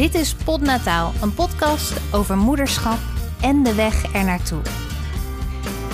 Dit 0.00 0.14
is 0.14 0.34
Podnataal, 0.34 1.12
een 1.22 1.34
podcast 1.34 1.92
over 2.12 2.36
moederschap 2.36 2.98
en 3.40 3.62
de 3.62 3.74
weg 3.74 4.12
ernaartoe. 4.12 4.60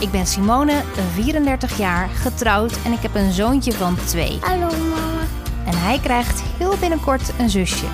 Ik 0.01 0.11
ben 0.11 0.27
Simone, 0.27 0.83
34 1.13 1.79
jaar, 1.79 2.09
getrouwd 2.09 2.79
en 2.85 2.93
ik 2.93 2.99
heb 2.99 3.15
een 3.15 3.33
zoontje 3.33 3.73
van 3.73 3.97
twee. 4.05 4.39
Hallo 4.41 4.67
mama. 4.67 5.21
En 5.65 5.79
hij 5.79 5.99
krijgt 5.99 6.43
heel 6.59 6.77
binnenkort 6.81 7.33
een 7.39 7.51
zusje. 7.51 7.87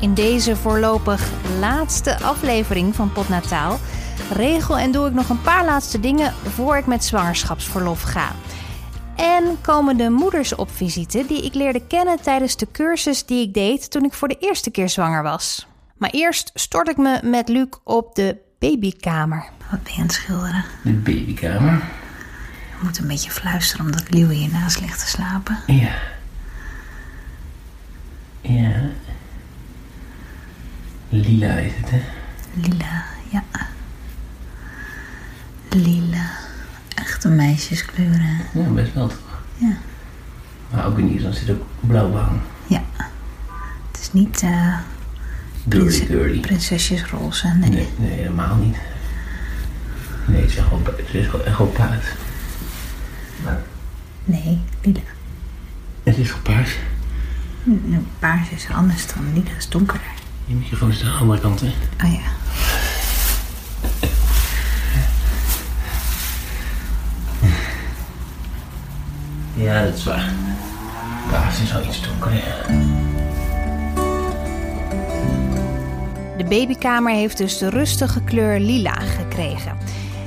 In 0.00 0.14
deze 0.14 0.56
voorlopig 0.56 1.30
laatste 1.60 2.20
aflevering 2.20 2.94
van 2.94 3.12
Podnataal 3.12 3.78
regel 4.32 4.78
en 4.78 4.92
doe 4.92 5.06
ik 5.06 5.14
nog 5.14 5.28
een 5.28 5.42
paar 5.42 5.64
laatste 5.64 6.00
dingen 6.00 6.34
voor 6.54 6.76
ik 6.76 6.86
met 6.86 7.04
zwangerschapsverlof 7.04 8.02
ga. 8.02 8.32
En 9.16 9.60
komen 9.60 9.96
de 9.96 10.10
moeders 10.10 10.54
op 10.54 10.70
visite 10.70 11.24
die 11.26 11.44
ik 11.44 11.54
leerde 11.54 11.86
kennen 11.86 12.20
tijdens 12.22 12.56
de 12.56 12.66
cursus 12.72 13.24
die 13.24 13.46
ik 13.46 13.54
deed 13.54 13.90
toen 13.90 14.04
ik 14.04 14.12
voor 14.12 14.28
de 14.28 14.38
eerste 14.38 14.70
keer 14.70 14.88
zwanger 14.88 15.22
was. 15.22 15.66
Maar 15.96 16.10
eerst 16.10 16.50
stort 16.54 16.88
ik 16.88 16.96
me 16.96 17.20
met 17.22 17.48
Luc 17.48 17.68
op 17.84 18.14
de 18.14 18.36
babykamer. 18.58 19.44
Wat 19.70 19.82
ben 19.82 19.92
je 19.92 19.98
aan 19.98 20.06
het 20.06 20.14
schilderen? 20.14 20.64
De 20.82 20.92
babykamer. 20.92 21.82
Je 22.70 22.80
moet 22.82 22.98
een 22.98 23.06
beetje 23.06 23.30
fluisteren 23.30 23.84
omdat 23.86 24.10
Liewe 24.10 24.34
hiernaast 24.34 24.80
ligt 24.80 24.98
te 24.98 25.06
slapen. 25.06 25.58
Ja. 25.66 25.94
Ja. 28.40 28.72
Lila 31.08 31.54
is 31.54 31.72
het, 31.76 31.90
hè? 31.90 32.02
Lila, 32.54 33.04
ja. 33.30 33.44
Lila. 35.70 36.30
Echte 37.04 37.28
meisjeskleuren. 37.28 38.36
Ja, 38.54 38.68
best 38.74 38.94
wel 38.94 39.08
toch? 39.08 39.18
Ja. 39.56 39.76
Maar 40.70 40.86
ook 40.86 40.98
in 40.98 41.08
Ierland 41.08 41.36
zit 41.36 41.50
ook 41.50 41.62
blauw 41.80 42.10
behang. 42.10 42.40
Ja. 42.66 42.82
Het 43.92 44.00
is 44.00 44.12
niet 44.12 44.42
eh 44.42 44.76
Dirty, 45.64 46.06
dirty. 46.06 46.40
prinsesjesroze. 46.40 47.48
Nee. 47.48 47.70
Nee, 47.70 47.88
nee, 47.96 48.10
helemaal 48.10 48.56
niet. 48.56 48.76
Nee, 50.26 50.40
het 50.40 50.50
is 50.50 50.56
echt 50.56 50.68
wel, 50.70 50.82
het 50.84 51.08
is 51.12 51.26
echt. 51.76 52.16
Maar 53.44 53.60
Nee, 54.24 54.60
lila. 54.82 55.00
het 56.02 56.16
is 56.16 56.28
wel 56.30 56.38
paars. 56.42 56.76
Hm, 57.62 57.70
Paars 58.18 58.48
is 58.50 58.66
anders 58.72 59.06
dan 59.14 59.32
lila, 59.34 59.50
is 59.56 59.68
donkerder. 59.68 60.06
Je 60.44 60.54
microfoon 60.54 60.90
is 60.90 61.02
aan 61.04 61.10
de 61.12 61.16
andere 61.18 61.40
kant, 61.40 61.60
hè? 61.60 61.66
Oh 62.04 62.12
ja. 62.12 62.20
Ja, 69.64 69.84
dat 69.84 69.94
is 69.94 70.04
waar. 70.04 70.32
Paars 71.30 71.60
is 71.62 71.74
al 71.74 71.82
iets 71.82 72.08
donkerder. 72.08 72.66
De 76.36 76.44
babykamer 76.48 77.12
heeft 77.12 77.38
dus 77.38 77.58
de 77.58 77.70
rustige 77.70 78.22
kleur 78.22 78.60
lila 78.60 78.94
gekregen. 78.94 79.76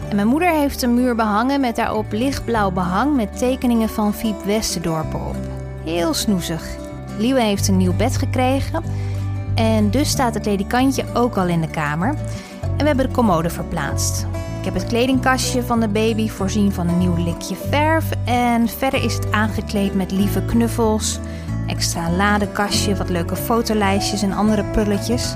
En 0.09 0.15
mijn 0.15 0.27
moeder 0.27 0.49
heeft 0.49 0.81
een 0.81 0.93
muur 0.93 1.15
behangen 1.15 1.61
met 1.61 1.75
daarop 1.75 2.11
lichtblauw 2.11 2.71
behang 2.71 3.15
met 3.15 3.37
tekeningen 3.37 3.89
van 3.89 4.13
Fiep 4.13 4.43
Westendorp 4.45 5.13
erop. 5.13 5.37
Heel 5.83 6.13
snoezig. 6.13 6.63
Liewe 7.17 7.41
heeft 7.41 7.67
een 7.67 7.77
nieuw 7.77 7.95
bed 7.95 8.17
gekregen 8.17 8.83
en 9.55 9.89
dus 9.89 10.09
staat 10.09 10.33
het 10.33 10.45
ledikantje 10.45 11.05
ook 11.13 11.37
al 11.37 11.47
in 11.47 11.61
de 11.61 11.69
kamer. 11.69 12.15
En 12.61 12.77
we 12.77 12.87
hebben 12.87 13.07
de 13.07 13.13
commode 13.13 13.49
verplaatst. 13.49 14.25
Ik 14.59 14.65
heb 14.65 14.73
het 14.73 14.85
kledingkastje 14.85 15.63
van 15.63 15.79
de 15.79 15.87
baby 15.87 16.29
voorzien 16.29 16.73
van 16.73 16.87
een 16.87 16.97
nieuw 16.97 17.23
likje 17.23 17.55
verf 17.69 18.05
en 18.25 18.69
verder 18.69 19.03
is 19.03 19.13
het 19.13 19.31
aangekleed 19.31 19.95
met 19.95 20.11
lieve 20.11 20.41
knuffels, 20.41 21.19
extra 21.67 22.11
ladekastje, 22.11 22.95
wat 22.95 23.09
leuke 23.09 23.35
fotolijstjes 23.35 24.21
en 24.21 24.31
andere 24.31 24.63
prulletjes. 24.63 25.35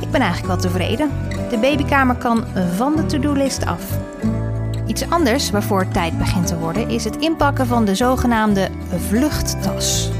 Ik 0.00 0.10
ben 0.10 0.20
eigenlijk 0.20 0.52
wel 0.52 0.70
tevreden. 0.70 1.10
De 1.50 1.58
babykamer 1.58 2.16
kan 2.16 2.44
van 2.76 2.96
de 2.96 3.06
to-do-list 3.06 3.66
af. 3.66 3.82
Iets 4.86 5.10
anders 5.10 5.50
waarvoor 5.50 5.80
het 5.80 5.92
tijd 5.92 6.18
begint 6.18 6.46
te 6.46 6.58
worden 6.58 6.88
is 6.88 7.04
het 7.04 7.16
inpakken 7.16 7.66
van 7.66 7.84
de 7.84 7.94
zogenaamde 7.94 8.68
vluchttas. 9.08 10.10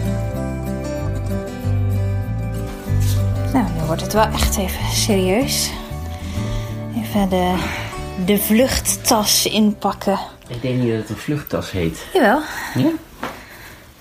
Nou, 3.53 3.65
nu 3.79 3.87
wordt 3.87 4.03
het 4.03 4.13
wel 4.13 4.27
echt 4.27 4.57
even 4.57 4.87
serieus. 4.93 5.71
Even 6.97 7.29
de, 7.29 7.55
de 8.27 8.39
vluchttas 8.39 9.47
inpakken. 9.47 10.19
Ik 10.49 10.63
denk 10.63 10.79
niet 10.83 10.91
dat 10.91 10.99
het 11.01 11.09
een 11.11 11.17
vluchttas 11.17 11.71
heet. 11.71 12.07
Jawel, 12.13 12.41
Ja? 12.75 12.91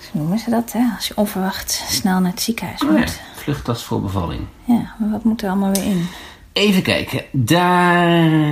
zo 0.00 0.08
noemen 0.12 0.38
ze 0.38 0.50
dat, 0.50 0.72
hè? 0.72 0.80
Als 0.96 1.08
je 1.08 1.16
onverwacht 1.16 1.70
snel 1.88 2.20
naar 2.20 2.30
het 2.30 2.40
ziekenhuis 2.42 2.80
Ja, 2.80 2.86
moet. 2.90 3.20
vluchttas 3.36 3.84
voor 3.84 4.00
bevalling. 4.02 4.40
Ja, 4.64 4.94
maar 4.98 5.10
wat 5.10 5.24
moet 5.24 5.42
er 5.42 5.48
allemaal 5.48 5.72
weer 5.72 5.84
in? 5.84 6.06
Even 6.52 6.82
kijken. 6.82 7.22
Daar 7.32 8.50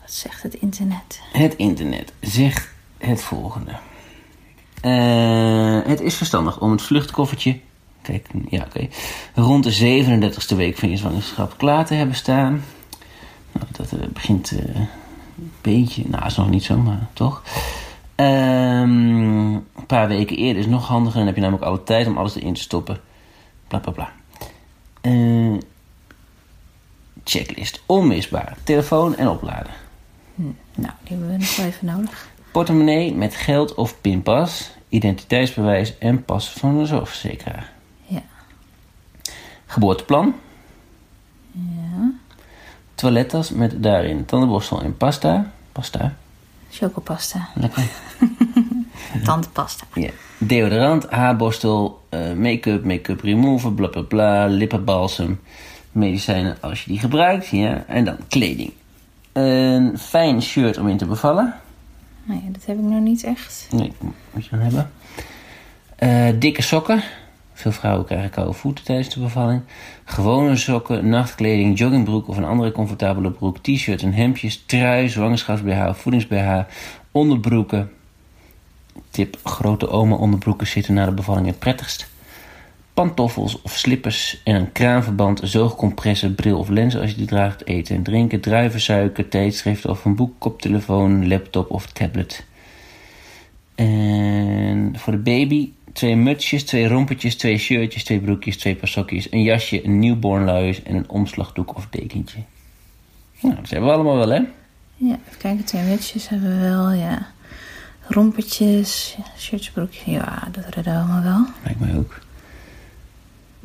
Wat 0.00 0.14
zegt 0.14 0.42
het 0.42 0.54
internet? 0.54 1.20
Het 1.32 1.54
internet 1.56 2.12
zegt 2.20 2.68
het 2.98 3.22
volgende. 3.22 3.72
Eh, 4.80 5.88
het 5.90 6.00
is 6.00 6.14
verstandig 6.14 6.60
om 6.60 6.70
het 6.70 6.82
vluchtkoffertje 6.82 7.58
kijk, 8.02 8.26
ja, 8.48 8.64
oké, 8.66 8.88
rond 9.34 9.64
de 9.64 9.72
37e 9.72 10.56
week 10.56 10.78
van 10.78 10.90
je 10.90 10.96
zwangerschap 10.96 11.54
klaar 11.58 11.86
te 11.86 11.94
hebben 11.94 12.16
staan. 12.16 12.64
Nou, 13.60 13.72
dat 13.72 13.92
eh, 13.92 14.08
begint 14.08 14.50
eh, 14.50 14.74
een 14.76 15.52
beetje, 15.60 16.02
nou 16.06 16.26
is 16.26 16.36
nog 16.36 16.50
niet 16.50 16.64
zo, 16.64 16.76
maar 16.76 17.06
toch. 17.12 17.42
Ehm, 18.14 19.54
een 19.54 19.86
paar 19.86 20.08
weken 20.08 20.36
eerder 20.36 20.62
is 20.62 20.68
nog 20.68 20.86
handiger. 20.86 21.16
Dan 21.16 21.26
heb 21.26 21.34
je 21.34 21.40
namelijk 21.40 21.66
alle 21.66 21.82
tijd 21.82 22.06
om 22.06 22.18
alles 22.18 22.34
erin 22.36 22.54
te 22.54 22.60
stoppen. 22.60 23.00
Bla 23.68 23.78
bla 23.78 23.92
bla. 23.92 24.12
Eh, 25.00 25.54
checklist. 27.24 27.82
Onmisbaar. 27.86 28.56
Telefoon 28.62 29.16
en 29.16 29.28
opladen. 29.28 29.72
Nou, 30.74 30.92
die 31.02 31.16
hebben 31.16 31.28
we 31.28 31.36
nog 31.36 31.56
wel 31.56 31.66
even 31.66 31.86
nodig. 31.86 32.28
Portemonnee 32.50 33.14
met 33.14 33.34
geld 33.34 33.74
of 33.74 34.00
pinpas, 34.00 34.70
identiteitsbewijs 34.88 35.98
en 35.98 36.24
pas 36.24 36.50
van 36.50 36.78
de 36.78 36.86
zorgverzekeraar. 36.86 37.72
Ja. 38.06 38.22
Geboorteplan, 39.66 40.34
Ja. 41.52 42.12
Toilettas 42.96 43.50
met 43.50 43.82
daarin 43.82 44.24
tandenborstel 44.24 44.82
en 44.82 44.96
pasta. 44.96 45.52
Pasta, 45.72 46.14
Chocopasta. 46.70 47.48
lekker. 47.54 47.84
Tandpasta. 49.24 49.84
Ja. 49.94 50.10
Deodorant, 50.38 51.10
haarborstel, 51.10 52.00
eh, 52.08 52.32
make-up, 52.32 52.84
make-up 52.84 53.20
remover, 53.20 53.72
bla 53.72 53.86
bla 53.86 54.02
bla, 54.02 54.46
lippenbalsem, 54.46 55.40
medicijnen 55.92 56.56
als 56.60 56.84
je 56.84 56.90
die 56.90 56.98
gebruikt. 56.98 57.46
Ja. 57.46 57.84
En 57.86 58.04
dan 58.04 58.16
kleding. 58.28 58.72
Een 59.32 59.98
fijn 59.98 60.42
shirt 60.42 60.78
om 60.78 60.88
in 60.88 60.96
te 60.96 61.06
bevallen. 61.06 61.54
Nee, 62.24 62.48
dat 62.52 62.64
heb 62.64 62.76
ik 62.78 62.84
nog 62.84 63.00
niet 63.00 63.24
echt. 63.24 63.66
Nee, 63.70 63.92
moet 64.32 64.44
je 64.44 64.50
dan 64.50 64.58
hebben. 64.60 64.90
Eh, 65.96 66.28
dikke 66.38 66.62
sokken. 66.62 67.02
Veel 67.56 67.72
vrouwen 67.72 68.06
krijgen 68.06 68.30
koude 68.30 68.52
voeten 68.52 68.84
tijdens 68.84 69.14
de 69.14 69.20
bevalling. 69.20 69.62
Gewone 70.04 70.56
sokken, 70.56 71.08
nachtkleding, 71.08 71.78
joggingbroek 71.78 72.28
of 72.28 72.36
een 72.36 72.44
andere 72.44 72.72
comfortabele 72.72 73.30
broek, 73.30 73.58
t-shirt 73.58 74.02
en 74.02 74.12
hemdjes, 74.12 74.62
trui, 74.66 75.08
zwangerschaps-BH, 75.08 75.90
voedings-BH, 75.92 76.58
onderbroeken. 77.10 77.90
Tip, 79.10 79.38
grote 79.44 79.88
oma 79.88 80.14
onderbroeken 80.14 80.66
zitten 80.66 80.94
na 80.94 81.04
de 81.04 81.12
bevalling 81.12 81.46
het 81.46 81.58
prettigst. 81.58 82.10
Pantoffels 82.94 83.62
of 83.62 83.72
slippers 83.72 84.40
en 84.44 84.54
een 84.54 84.72
kraanverband, 84.72 85.40
zoogcompressen, 85.42 86.34
bril 86.34 86.58
of 86.58 86.68
lens 86.68 86.96
als 86.96 87.10
je 87.10 87.16
die 87.16 87.26
draagt, 87.26 87.66
eten 87.66 87.96
en 87.96 88.02
drinken, 88.02 88.40
druivensuiker, 88.40 89.28
tijdschrift 89.28 89.86
of 89.86 90.04
een 90.04 90.16
boek, 90.16 90.32
koptelefoon, 90.38 91.28
laptop 91.28 91.70
of 91.70 91.86
tablet. 91.86 92.46
En 93.74 94.94
voor 94.98 95.12
de 95.12 95.18
baby 95.18 95.70
twee 95.96 96.16
mutsjes, 96.16 96.64
twee 96.64 96.88
rompertjes, 96.88 97.36
twee 97.36 97.58
shirtjes, 97.58 98.04
twee 98.04 98.20
broekjes, 98.20 98.56
twee 98.56 98.74
paar 98.74 98.88
sokjes, 98.88 99.32
een 99.32 99.42
jasje, 99.42 99.84
een 99.84 99.98
newborn 99.98 100.44
luiers 100.44 100.82
en 100.82 100.94
een 100.94 101.08
omslagdoek 101.08 101.76
of 101.76 101.86
dekentje. 101.90 102.38
Nou, 103.40 103.54
dat 103.54 103.70
hebben 103.70 103.88
we 103.88 103.94
allemaal 103.94 104.16
wel, 104.16 104.28
hè? 104.28 104.40
Ja, 104.96 105.18
even 105.26 105.38
kijken. 105.38 105.64
Twee 105.64 105.82
mutsjes 105.82 106.28
hebben 106.28 106.48
we 106.60 106.68
wel, 106.68 106.90
ja. 106.90 107.26
Rompertjes, 108.08 109.14
ja, 109.18 109.24
shirtjes, 109.38 109.70
broekjes. 109.74 110.04
Ja, 110.04 110.48
dat 110.52 110.64
redden 110.74 110.92
we 110.92 110.98
allemaal 110.98 111.22
wel. 111.22 111.46
Lijkt 111.64 111.80
mij 111.80 111.94
ook. 111.96 112.18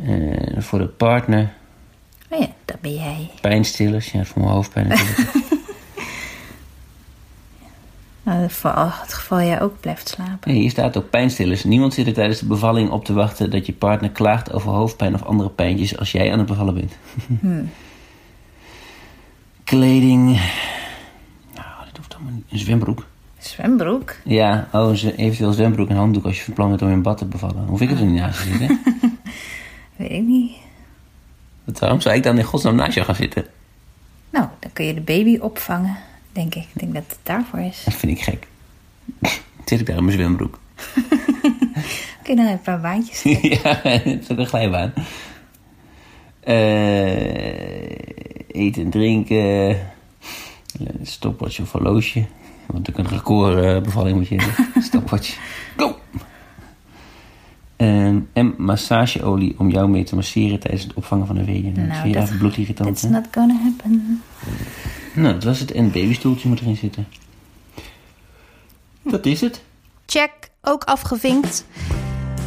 En 0.06 0.64
voor 0.64 0.80
de 0.80 0.88
partner, 0.88 1.54
Oh 2.30 2.40
ja, 2.40 2.48
dat 2.66 2.82
ben 2.82 2.94
jij. 2.94 3.30
pijnstillers. 3.42 4.12
Ja, 4.12 4.24
voor 4.24 4.42
mijn 4.42 4.54
hoofdpijn 4.54 4.88
natuurlijk. 4.88 5.32
Nou, 8.24 8.50
voor 8.50 8.74
het 9.02 9.14
geval 9.14 9.42
jij 9.42 9.62
ook 9.62 9.80
blijft 9.80 10.10
slapen. 10.10 10.52
Nee, 10.52 10.60
hier 10.62 10.70
staat 10.70 10.98
ook 10.98 11.10
pijnstillers. 11.10 11.64
Niemand 11.64 11.94
zit 11.94 12.08
er 12.08 12.14
tijdens 12.14 12.40
de 12.40 12.46
bevalling 12.46 12.90
op 12.90 13.06
te 13.06 13.14
wachten 13.14 13.50
dat 13.52 13.66
je 13.66 13.74
partner 13.74 14.10
klaagt 14.10 14.54
over 14.54 14.70
hoofdpijn 14.72 15.14
of 15.14 15.24
andere 15.24 15.50
pijntjes 15.50 15.98
als 15.98 16.12
jij 16.12 16.32
aan 16.32 16.38
het 16.40 16.48
bevallen 16.48 16.74
bent. 16.74 16.94
Kleding. 19.64 20.26
Nou, 21.56 21.68
dat 21.86 21.98
hoeft 21.98 22.14
allemaal 22.16 22.34
niet. 22.34 22.44
Een 22.50 22.60
zwembroek. 22.60 23.06
Zwembroek? 23.38 24.16
Ja, 24.24 24.68
oh, 24.72 24.94
ze- 24.94 25.16
eventueel 25.16 25.54
zwembroek 25.54 25.90
en 25.90 25.96
handdoek 25.96 26.26
als 26.26 26.38
je 26.38 26.44
van 26.44 26.54
plan 26.54 26.70
bent 26.70 26.82
om 26.82 26.90
in 26.90 27.02
bad 27.02 27.18
te 27.18 27.26
bevallen. 27.26 27.66
Hoef 27.68 27.82
ik 27.82 27.90
het 27.90 28.00
er 28.00 28.06
niet 28.06 28.20
naast 28.22 28.42
te 28.42 28.48
zitten. 28.48 28.80
Weet 29.96 30.12
ik 30.12 30.22
niet. 30.24 30.52
Waarom 31.80 32.02
zou 32.02 32.16
ik 32.16 32.24
dan 32.24 32.38
in 32.38 32.44
godsnaam 32.44 32.76
naast 32.76 32.94
jou 32.94 33.06
gaan 33.06 33.16
zitten? 33.16 33.46
Nou, 34.30 34.46
dan 34.60 34.74
kun 34.74 34.86
je 34.86 34.94
de 34.94 35.02
baby 35.02 35.38
opvangen, 35.38 35.98
denk 36.32 36.56
ik. 36.56 36.64
Ik 36.74 36.80
denk 36.80 36.94
dat 36.94 37.04
het 37.08 37.20
daarvoor 37.24 37.60
is. 37.60 37.82
Dat 37.86 37.94
vind 37.94 38.12
ik 38.18 38.24
gek. 38.24 38.48
Zit 39.66 39.80
ik 39.80 39.86
daar 39.86 39.98
in 39.98 40.06
mijn 40.06 40.18
zwembroek? 40.18 40.60
Je 42.26 42.36
dan 42.36 42.46
een 42.46 42.62
paar 42.62 42.82
baantjes 42.82 43.22
ja, 43.64 43.80
het 43.84 44.06
is 44.22 44.30
ook 44.32 44.38
een 44.38 44.48
glijbaan. 44.48 44.94
Eh, 46.40 47.90
eten 48.48 48.84
en 48.84 48.90
drinken. 48.90 49.78
Stopwatch 51.04 51.60
of 51.60 51.72
horloge. 51.72 52.26
Want 52.66 52.90
ook 52.90 52.98
een 52.98 53.08
recordbevalling 53.08 54.18
moet 54.18 54.28
je 54.28 54.36
hebben. 54.36 54.84
Stopwatch. 54.84 55.38
Go! 55.78 55.96
Ehm, 57.76 58.20
en 58.34 58.54
massageolie 58.58 59.56
om 59.58 59.70
jou 59.70 59.90
mee 59.90 60.04
te 60.04 60.16
masseren 60.16 60.60
tijdens 60.60 60.84
het 60.84 60.94
opvangen 60.94 61.28
van 61.28 61.36
de 61.36 61.44
weeën. 61.46 61.74
Nou, 61.76 61.88
dat 61.88 62.04
je 62.04 62.12
dat- 62.12 62.38
bloedirritant, 62.38 62.90
It's 62.90 63.02
hè? 63.02 63.10
not 63.10 63.26
gonna 63.32 63.56
happen. 63.64 64.22
Nou, 65.14 65.34
dat 65.34 65.44
was 65.44 65.60
het. 65.60 65.72
En 65.72 65.92
babystoeltje 65.92 66.50
moet 66.50 66.60
erin 66.60 66.78
zitten. 66.78 67.08
Dat 69.02 69.26
is 69.26 69.42
het. 69.42 69.62
Check, 70.06 70.32
ook 70.62 70.84
afgevinkt. 70.84 71.66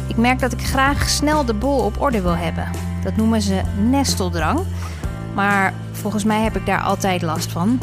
Ik 0.07 0.17
merk 0.17 0.39
dat 0.39 0.53
ik 0.53 0.61
graag 0.61 1.09
snel 1.09 1.45
de 1.45 1.53
bol 1.53 1.79
op 1.79 2.01
orde 2.01 2.21
wil 2.21 2.35
hebben. 2.35 2.71
Dat 3.03 3.15
noemen 3.15 3.41
ze 3.41 3.61
nesteldrang. 3.89 4.59
Maar 5.33 5.73
volgens 5.91 6.23
mij 6.23 6.41
heb 6.41 6.55
ik 6.55 6.65
daar 6.65 6.81
altijd 6.81 7.21
last 7.21 7.51
van. 7.51 7.79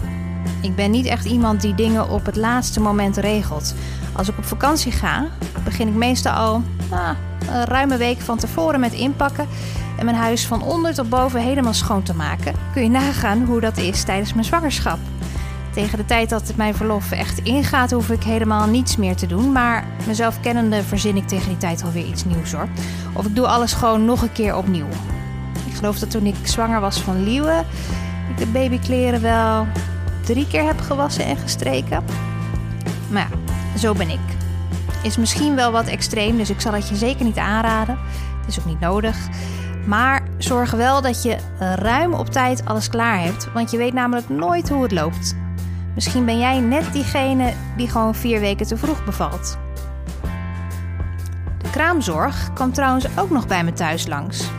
Ik 0.63 0.75
ben 0.75 0.91
niet 0.91 1.07
echt 1.07 1.25
iemand 1.25 1.61
die 1.61 1.75
dingen 1.75 2.09
op 2.11 2.27
het 2.27 2.37
laatste 2.37 2.81
moment 2.81 3.17
regelt. 3.17 3.75
Als 4.13 4.29
ik 4.29 4.39
op 4.39 4.45
vakantie 4.45 4.93
ga, 4.93 5.29
begin 5.65 5.89
ik 5.89 5.95
meestal 5.95 6.33
al 6.33 6.63
nou, 6.91 7.17
een 7.49 7.65
ruime 7.65 7.97
week 7.97 8.21
van 8.21 8.39
tevoren 8.39 8.81
met 8.81 8.93
inpakken 8.93 9.49
en 9.99 10.05
mijn 10.05 10.17
huis 10.17 10.47
van 10.47 10.63
onder 10.63 10.95
tot 10.95 11.09
boven 11.09 11.41
helemaal 11.41 11.75
schoon 11.75 12.03
te 12.03 12.15
maken. 12.15 12.55
Kun 12.73 12.83
je 12.83 12.91
nagaan 12.91 13.45
hoe 13.45 13.61
dat 13.61 13.77
is 13.77 14.03
tijdens 14.05 14.33
mijn 14.33 14.45
zwangerschap. 14.45 14.99
Tegen 15.73 15.99
de 15.99 16.05
tijd 16.05 16.29
dat 16.29 16.53
mijn 16.57 16.75
verlof 16.75 17.11
echt 17.11 17.39
ingaat, 17.39 17.91
hoef 17.91 18.11
ik 18.11 18.23
helemaal 18.23 18.67
niets 18.67 18.97
meer 18.97 19.17
te 19.17 19.27
doen. 19.27 19.53
Maar 19.53 19.85
mezelf 20.07 20.41
kennende 20.41 20.83
verzin 20.83 21.17
ik 21.17 21.29
tegen 21.29 21.49
die 21.49 21.57
tijd 21.57 21.83
alweer 21.83 22.07
iets 22.07 22.25
nieuws 22.25 22.53
hoor. 22.53 22.69
Of 23.13 23.27
ik 23.27 23.35
doe 23.37 23.47
alles 23.47 23.73
gewoon 23.73 24.05
nog 24.05 24.23
een 24.23 24.33
keer 24.33 24.57
opnieuw. 24.57 24.89
Ik 25.67 25.75
geloof 25.75 25.99
dat 25.99 26.11
toen 26.11 26.27
ik 26.27 26.37
zwanger 26.43 26.81
was 26.81 27.01
van 27.01 27.25
Liewe, 27.25 27.65
ik 28.31 28.39
de 28.39 28.47
babykleren 28.47 29.23
wel 29.23 29.67
drie 30.25 30.47
keer 30.47 30.65
heb 30.65 30.81
gewassen 30.81 31.25
en 31.25 31.37
gestreken. 31.37 32.05
Maar 33.11 33.29
ja, 33.31 33.79
zo 33.79 33.93
ben 33.95 34.11
ik. 34.11 34.42
Is 35.03 35.17
misschien 35.17 35.55
wel 35.55 35.73
wat 35.73 35.87
extreem, 35.87 36.37
dus 36.37 36.51
ik 36.51 36.61
zal 36.61 36.73
het 36.73 36.89
je 36.89 36.97
zeker 36.97 37.25
niet 37.25 37.39
aanraden. 37.39 37.99
Het 38.41 38.49
is 38.49 38.59
ook 38.59 38.65
niet 38.65 38.81
nodig. 38.81 39.17
Maar 39.87 40.23
zorg 40.39 40.71
wel 40.71 41.03
dat 41.03 41.23
je 41.23 41.37
ruim 41.59 42.15
op 42.15 42.31
tijd 42.31 42.65
alles 42.65 42.89
klaar 42.89 43.21
hebt, 43.21 43.53
want 43.53 43.71
je 43.71 43.77
weet 43.77 43.93
namelijk 43.93 44.29
nooit 44.29 44.69
hoe 44.69 44.83
het 44.83 44.93
loopt. 44.93 45.37
Misschien 45.95 46.25
ben 46.25 46.39
jij 46.39 46.61
net 46.61 46.93
diegene 46.93 47.53
die 47.77 47.89
gewoon 47.89 48.15
vier 48.15 48.41
weken 48.41 48.67
te 48.67 48.77
vroeg 48.77 49.05
bevalt. 49.05 49.59
De 51.59 51.71
kraamzorg 51.71 52.53
kwam 52.53 52.73
trouwens 52.73 53.07
ook 53.19 53.31
nog 53.31 53.47
bij 53.47 53.65
me 53.65 53.73
thuis 53.73 54.07
langs. 54.07 54.51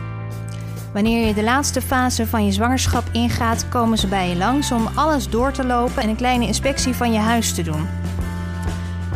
Wanneer 0.92 1.26
je 1.26 1.34
de 1.34 1.42
laatste 1.42 1.82
fase 1.82 2.26
van 2.26 2.44
je 2.44 2.52
zwangerschap 2.52 3.04
ingaat, 3.12 3.68
komen 3.68 3.98
ze 3.98 4.06
bij 4.06 4.28
je 4.28 4.36
langs 4.36 4.72
om 4.72 4.88
alles 4.94 5.28
door 5.28 5.52
te 5.52 5.66
lopen 5.66 6.02
en 6.02 6.08
een 6.08 6.16
kleine 6.16 6.46
inspectie 6.46 6.94
van 6.94 7.12
je 7.12 7.18
huis 7.18 7.54
te 7.54 7.62
doen. 7.62 7.86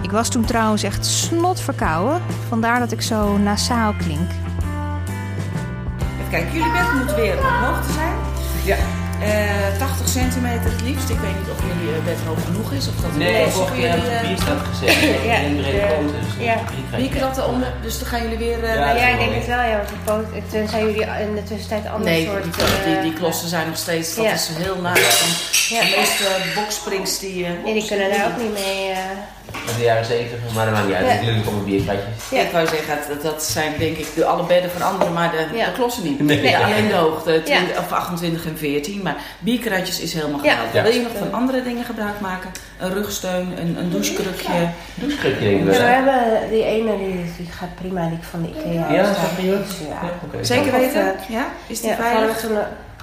Ik 0.02 0.10
was 0.10 0.28
toen 0.28 0.44
trouwens 0.44 0.82
echt 0.82 1.06
snot 1.06 1.60
verkouden, 1.60 2.22
vandaar 2.48 2.78
dat 2.78 2.92
ik 2.92 3.02
zo 3.02 3.36
nasaal 3.36 3.92
klink. 3.98 4.30
Even 6.18 6.30
kijken, 6.30 6.52
jullie 6.52 6.72
bed 6.72 6.92
moet 6.94 7.14
weer 7.14 7.34
op 7.38 7.42
hoogte 7.44 7.92
zijn. 7.92 8.14
Ja. 8.64 8.76
Eh 9.22 9.78
80 9.78 10.08
centimeter 10.08 10.70
het 10.70 10.82
liefst. 10.82 11.08
Ik 11.10 11.18
weet 11.18 11.36
niet 11.38 11.48
of 11.50 11.58
jullie 11.68 11.94
eh, 11.96 12.04
bed 12.04 12.16
hoog 12.26 12.44
genoeg 12.44 12.72
is. 12.72 12.88
Of 12.88 12.94
dat 12.94 13.16
Nee, 13.16 13.44
of 13.44 13.52
vorige 13.54 13.74
keer 13.74 13.94
ik 13.96 14.04
eh, 14.04 14.18
vier 14.28 14.36
staat 14.36 14.58
gezet. 14.70 15.24
Ja, 15.24 15.34
En 15.34 15.56
de- 15.56 15.86
poten. 16.02 16.20
Dus 16.36 16.44
ja. 17.18 17.20
dat 17.20 17.46
om, 17.46 17.64
dus 17.82 17.98
dan 17.98 18.08
gaan 18.08 18.22
jullie 18.22 18.38
weer... 18.38 18.64
eh, 18.64 18.74
Ja, 18.74 18.90
Ja, 18.94 19.06
ik 19.08 19.18
denk 19.18 19.34
het 19.34 19.46
wel, 19.46 19.62
ja, 19.62 19.76
want 19.76 20.04
poot, 20.04 20.50
tenzij 20.50 20.80
jullie 20.80 21.02
in 21.26 21.34
de 21.34 21.42
tussentijd 21.42 21.86
andere 21.86 22.10
Nee, 22.10 22.24
soort... 22.26 22.42
die, 22.42 22.52
die, 22.92 23.00
die, 23.02 23.12
klossen 23.12 23.48
zijn 23.48 23.66
nog 23.66 23.76
steeds, 23.76 24.14
dat 24.14 24.24
Ja. 24.24 24.32
is 24.32 24.48
heel 24.52 24.80
naar. 24.80 24.96
En 24.96 25.30
Ja. 25.76 25.80
De 25.80 25.94
meeste 25.98 26.24
boksprings 26.54 27.18
die... 27.18 27.44
eh, 27.44 27.50
Nee, 27.64 27.74
die 27.74 27.86
kunnen 27.86 28.10
daar 28.10 28.26
ook 28.26 28.36
niet 28.42 28.52
mee... 28.52 28.92
Uit 29.68 29.76
de 29.76 29.82
jaren 29.82 30.04
70, 30.04 30.54
maar 30.54 30.64
dat 30.64 30.74
maakt 30.74 30.86
niet 30.86 30.96
uit. 30.96 31.06
Ja. 31.06 31.20
Jullie 31.26 31.42
komen 31.42 31.64
bierkratjes. 31.64 32.06
Ja. 32.30 32.40
Ik 32.40 32.50
wou 32.50 32.66
zeggen, 32.66 32.98
dat, 33.08 33.22
dat 33.22 33.42
zijn 33.44 33.72
denk 33.78 33.96
ik 33.96 34.14
de, 34.14 34.24
alle 34.24 34.42
bedden 34.46 34.70
van 34.70 34.82
anderen, 34.82 35.12
maar 35.12 35.30
de, 35.30 35.56
Ja. 35.56 35.64
de 35.64 35.72
klossen 35.72 36.02
niet. 36.04 36.20
Nee. 36.20 36.42
Ja, 36.42 36.60
alleen 36.64 36.88
de 36.88 36.94
hoogte, 36.94 37.32
Ja. 37.32 37.40
20, 37.40 37.78
of 37.78 37.92
28 37.92 38.46
en 38.46 38.58
14. 38.58 39.00
Maar 39.02 39.16
bierkratjes 39.38 40.00
is 40.00 40.12
helemaal 40.14 40.38
geweldig. 40.38 40.72
Ja. 40.72 40.82
Wil 40.82 40.92
je 40.92 41.00
nog 41.02 41.12
van 41.18 41.32
andere 41.32 41.62
dingen 41.62 41.84
gebruik 41.84 42.20
maken? 42.20 42.50
Een 42.78 42.92
rugsteun, 42.92 43.52
een, 43.60 43.76
een 43.78 43.90
douchekrukje. 43.90 44.68
Douchekrukje 44.94 45.40
denk 45.48 45.60
ik 45.60 45.64
Ja, 45.64 45.70
wel. 45.70 45.80
we 45.80 45.86
hebben 45.86 46.50
die 46.50 46.64
ene, 46.64 46.96
die, 46.98 47.32
die 47.36 47.48
gaat 47.58 47.74
prima, 47.74 48.08
die 48.08 48.18
van 48.30 48.42
de 48.42 48.48
Ikea. 48.48 48.92
Ja, 48.92 49.02
dat 49.02 49.10
is 49.16 49.34
prima. 49.36 49.56
Dus. 50.32 50.46
Zeker 50.48 50.72
weten? 50.72 51.06
eh, 51.06 51.28
Ja? 51.28 51.46
Is 51.66 51.80
die 51.80 51.90
Ja, 51.90 51.96
veilig? 51.96 52.44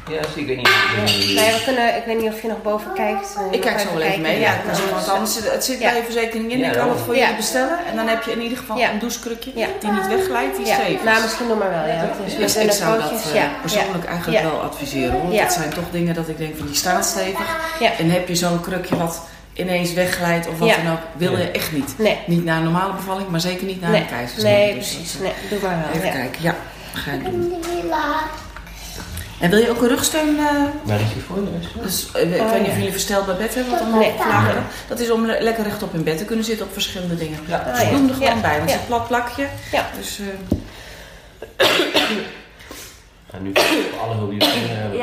Ja, 0.10 0.22
dus 0.22 0.34
ik 0.36 0.48
weet 0.48 0.58
niet. 0.58 0.68
Ik 0.68 0.92
weet 0.96 1.18
niet. 1.18 1.36
Nee, 1.36 1.52
we 1.54 1.62
kunnen, 1.66 1.96
ik 1.96 2.04
weet 2.06 2.22
niet 2.22 2.32
of 2.34 2.42
je 2.42 2.48
nog 2.48 2.62
boven 2.62 2.94
kijkt. 2.94 3.36
Ik 3.52 3.62
kijk 3.62 3.80
zo 3.80 3.94
wel 3.94 4.02
even 4.02 4.22
mee. 4.22 4.40
Ja, 4.40 4.54
want 4.92 5.10
anders 5.10 5.34
zit, 5.34 5.52
het 5.52 5.64
zit 5.66 5.80
Ja. 5.80 5.90
bij 5.90 5.98
je 5.98 6.04
verzekering 6.04 6.52
in. 6.52 6.58
Ja, 6.60 6.68
ik 6.72 6.78
kan 6.78 6.90
het 6.90 7.00
voor 7.00 7.16
Ja. 7.16 7.28
je 7.30 7.36
bestellen. 7.36 7.78
En 7.90 7.96
dan 7.96 8.08
heb 8.08 8.24
je 8.24 8.32
in 8.32 8.42
ieder 8.42 8.58
geval 8.58 8.78
Ja. 8.78 8.92
een 8.92 9.00
douchekrukje 9.00 9.52
Ja. 9.56 9.68
die 9.80 9.92
niet 9.92 10.08
wegglijdt, 10.08 10.58
die 10.58 10.66
Ja, 10.66 10.74
stevig 10.74 11.04
nou 11.04 11.18
is. 11.18 11.24
misschien 11.24 11.48
nog 11.48 11.58
maar 11.60 11.70
wel, 11.70 11.88
ja. 11.88 12.10
Dus 12.26 12.38
met 12.56 12.64
ik 12.66 12.72
zou 12.72 13.02
dat 13.02 13.12
eh, 13.12 13.34
ja. 13.34 13.50
persoonlijk 13.62 14.04
ja. 14.04 14.10
eigenlijk 14.10 14.42
Ja. 14.44 14.50
wel 14.50 14.62
adviseren. 14.62 15.22
Want 15.22 15.34
Ja. 15.34 15.42
dat 15.44 15.54
zijn 15.54 15.70
toch 15.70 15.90
dingen 15.92 16.14
dat 16.16 16.28
ik 16.30 16.38
denk 16.38 16.58
van 16.58 16.66
die 16.66 16.76
staan 16.76 17.04
stevig. 17.04 17.48
Ja. 17.80 17.92
En 17.98 18.10
heb 18.10 18.28
je 18.28 18.36
zo'n 18.36 18.62
krukje 18.62 18.98
wat 18.98 19.22
ineens 19.54 19.94
wegglijdt 19.94 20.48
of 20.48 20.60
wat 20.60 20.70
Ja. 20.70 20.76
dan 20.84 20.92
ook, 20.92 21.00
wil 21.18 21.32
je 21.32 21.44
Ja. 21.44 21.52
echt 21.52 21.72
niet. 21.72 21.94
Nee. 21.98 22.20
Niet 22.26 22.44
naar 22.46 22.58
een 22.58 22.64
normale 22.64 22.94
bevalling, 22.94 23.30
maar 23.30 23.40
zeker 23.40 23.66
niet 23.66 23.82
naar 23.82 23.92
Nee, 23.92 24.02
een 24.02 24.08
keizersnede. 24.08 24.56
nee 24.58 24.74
precies. 24.74 25.18
Nee, 25.20 25.32
doe 25.50 25.60
maar 25.62 25.72
eh, 25.72 25.78
wel. 25.86 25.94
Even 25.94 26.06
ja. 26.08 26.14
kijken, 26.14 26.42
ja. 26.44 26.56
Ga 26.94 27.12
ik 27.12 27.24
doen. 27.26 27.54
En 29.40 29.50
wil 29.50 29.60
je 29.60 29.70
ook 29.70 29.82
een 29.82 29.88
rugsteun? 29.88 30.38
eh, 30.38 30.46
Waar 30.84 31.00
is 31.00 31.14
die 31.14 31.22
voor? 31.28 31.38
Dus? 31.60 31.68
dus, 31.84 32.12
eh, 32.14 32.36
ik 32.36 32.42
weet 32.52 32.60
niet 32.62 32.70
of 32.70 32.76
jullie 32.76 32.92
verstelbaar 32.92 33.36
bed 33.36 33.56
hebben 33.56 33.72
wat 33.74 33.82
omhoog 33.82 34.00
Nee. 34.02 34.14
vlakken. 34.20 34.64
Dat 34.88 35.00
is 35.00 35.12
om 35.12 35.26
le- 35.26 35.38
lekker 35.40 35.64
rechtop 35.64 35.94
in 35.94 36.04
bed 36.04 36.18
te 36.18 36.26
kunnen 36.26 36.46
zitten 36.46 36.66
op 36.66 36.74
verschillende 36.74 37.16
dingen. 37.16 37.40
Ja. 37.48 37.64
Dus 37.64 37.74
Ah, 37.74 37.82
ik 37.82 37.86
ja. 37.86 37.90
doe 37.90 38.00
hem 38.00 38.08
er 38.10 38.14
gewoon 38.16 38.36
Ja. 38.36 38.42
bij, 38.42 38.58
want 38.58 38.62
het 38.62 38.70
Ja. 38.70 38.76
is 38.76 38.82
een 38.82 38.88
plat 38.88 39.08
plakje. 39.08 39.48
Ja. 39.72 39.86
Dus 39.98 40.20
eh, 40.20 41.68
Nou, 43.36 43.48
nu 43.48 43.52
voor 43.92 44.00
alle 44.00 44.16
hulp 44.16 44.30
die 44.30 44.40
we 44.40 44.46
kunnen 44.52 44.78
hebben. 44.82 44.98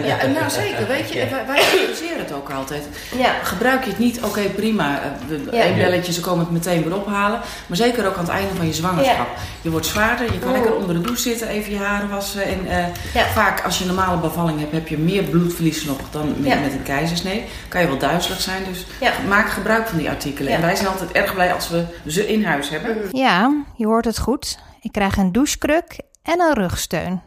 Ja. 0.00 0.06
ja, 0.14 0.18
en 0.18 0.32
nou 0.32 0.50
zeker, 0.50 0.86
weet 0.86 1.12
je, 1.12 1.18
Ja. 1.18 1.28
wij, 1.30 1.46
wij 1.46 1.56
adviseren 1.58 2.18
het 2.18 2.32
ook 2.32 2.50
altijd. 2.50 2.88
Ja. 3.16 3.32
Gebruik 3.42 3.84
je 3.84 3.90
het 3.90 3.98
niet, 3.98 4.22
oké 4.22 4.40
prima, 4.40 5.00
eh, 5.02 5.08
de- 5.28 5.56
Ja. 5.56 5.62
één 5.62 5.76
belletje, 5.76 6.12
ze 6.12 6.20
komen 6.20 6.44
het 6.44 6.50
meteen 6.52 6.82
weer 6.82 6.96
ophalen. 6.96 7.40
Maar 7.66 7.76
zeker 7.76 8.06
ook 8.06 8.14
aan 8.16 8.24
het 8.24 8.32
einde 8.32 8.54
van 8.54 8.66
je 8.66 8.72
zwangerschap. 8.72 9.28
Je 9.62 9.70
wordt 9.70 9.86
zwaarder, 9.86 10.32
je 10.32 10.38
kan 10.38 10.52
lekker 10.52 10.74
onder 10.76 10.94
de 10.94 11.00
douche 11.00 11.22
zitten, 11.22 11.48
even 11.48 11.72
je 11.72 11.78
haren 11.78 12.08
wassen. 12.08 12.42
En 12.44 12.66
eh, 12.66 12.86
Ja. 13.14 13.24
vaak 13.26 13.64
als 13.64 13.78
je 13.78 13.84
een 13.84 13.94
normale 13.94 14.20
bevalling 14.20 14.58
hebt, 14.60 14.72
heb 14.72 14.88
je 14.88 14.98
meer 14.98 15.22
bloedverlies 15.22 15.84
nog 15.84 15.98
dan 16.10 16.34
met, 16.38 16.52
Ja. 16.52 16.58
met 16.60 16.72
een 16.72 16.82
keizersnee. 16.82 17.44
Kan 17.68 17.80
je 17.80 17.86
wel 17.86 17.98
duizelig 17.98 18.40
zijn, 18.40 18.64
dus 18.72 18.86
Ja. 19.00 19.12
maak 19.28 19.48
gebruik 19.50 19.86
van 19.88 19.98
die 19.98 20.08
artikelen. 20.10 20.50
Ja. 20.50 20.56
En 20.56 20.62
wij 20.62 20.76
zijn 20.76 20.88
altijd 20.88 21.12
erg 21.12 21.34
blij 21.34 21.52
als 21.54 21.68
we 21.68 21.84
ze 22.06 22.28
in 22.32 22.44
huis 22.44 22.68
hebben. 22.68 22.96
Ja, 23.12 23.52
je 23.76 23.86
hoort 23.86 24.04
het 24.04 24.18
goed. 24.18 24.58
Ik 24.80 24.92
krijg 24.92 25.16
een 25.16 25.32
douchekruk 25.32 25.98
en 26.22 26.40
een 26.40 26.54
rugsteun. 26.54 27.20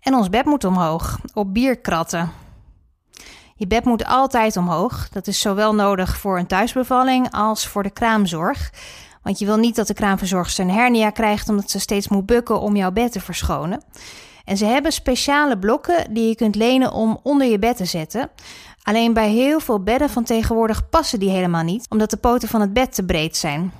En 0.00 0.14
ons 0.14 0.30
bed 0.30 0.44
moet 0.44 0.64
omhoog, 0.64 1.18
op 1.34 1.54
bierkratten. 1.54 2.30
Je 3.54 3.66
bed 3.66 3.84
moet 3.84 4.04
altijd 4.04 4.56
omhoog. 4.56 5.08
Dat 5.08 5.26
is 5.26 5.40
zowel 5.40 5.74
nodig 5.74 6.16
voor 6.16 6.38
een 6.38 6.46
thuisbevalling 6.46 7.30
als 7.30 7.66
voor 7.66 7.82
de 7.82 7.90
kraamzorg. 7.90 8.70
Want 9.22 9.38
je 9.38 9.46
wil 9.46 9.56
niet 9.56 9.76
dat 9.76 9.86
de 9.86 9.94
kraamverzorgster 9.94 10.64
een 10.64 10.70
hernia 10.70 11.10
krijgt 11.10 11.48
omdat 11.48 11.70
ze 11.70 11.80
steeds 11.80 12.08
moet 12.08 12.26
bukken 12.26 12.60
om 12.60 12.76
jouw 12.76 12.90
bed 12.90 13.12
te 13.12 13.20
verschonen. 13.20 13.82
En 14.44 14.56
ze 14.56 14.64
hebben 14.64 14.92
speciale 14.92 15.58
blokken 15.58 16.14
die 16.14 16.28
je 16.28 16.34
kunt 16.34 16.54
lenen 16.54 16.92
om 16.92 17.20
onder 17.22 17.46
je 17.46 17.58
bed 17.58 17.76
te 17.76 17.84
zetten. 17.84 18.30
Alleen 18.82 19.12
bij 19.12 19.30
heel 19.30 19.60
veel 19.60 19.82
bedden 19.82 20.10
van 20.10 20.24
tegenwoordig 20.24 20.88
passen 20.88 21.18
die 21.18 21.30
helemaal 21.30 21.62
niet, 21.62 21.86
omdat 21.88 22.10
de 22.10 22.16
poten 22.16 22.48
van 22.48 22.60
het 22.60 22.72
bed 22.72 22.94
te 22.94 23.04
breed 23.04 23.36
zijn. 23.36 23.72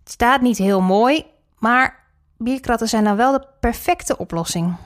Het 0.00 0.10
staat 0.10 0.40
niet 0.40 0.58
heel 0.58 0.80
mooi, 0.80 1.24
maar 1.58 2.04
bierkratten 2.38 2.88
zijn 2.88 3.04
dan 3.04 3.16
wel 3.16 3.32
de 3.32 3.46
perfecte 3.60 4.18
oplossing. 4.18 4.76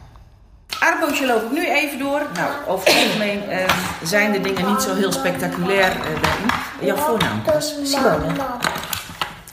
Aardbootje 0.78 1.26
loop 1.26 1.42
ik 1.44 1.50
nu 1.50 1.68
even 1.70 1.98
door. 1.98 2.22
Nou, 2.34 2.50
over 2.66 2.86
het 2.88 2.96
algemeen 3.04 3.48
eh, 3.48 3.64
zijn 4.02 4.32
de 4.32 4.40
dingen 4.40 4.66
niet 4.66 4.82
zo 4.82 4.94
heel 4.94 5.12
spectaculair 5.12 5.90
eh, 5.90 6.22
daarin. 6.22 6.46
Jouw 6.80 6.96
voornaam 6.96 7.42
was 7.44 7.74
Simone. 7.82 8.32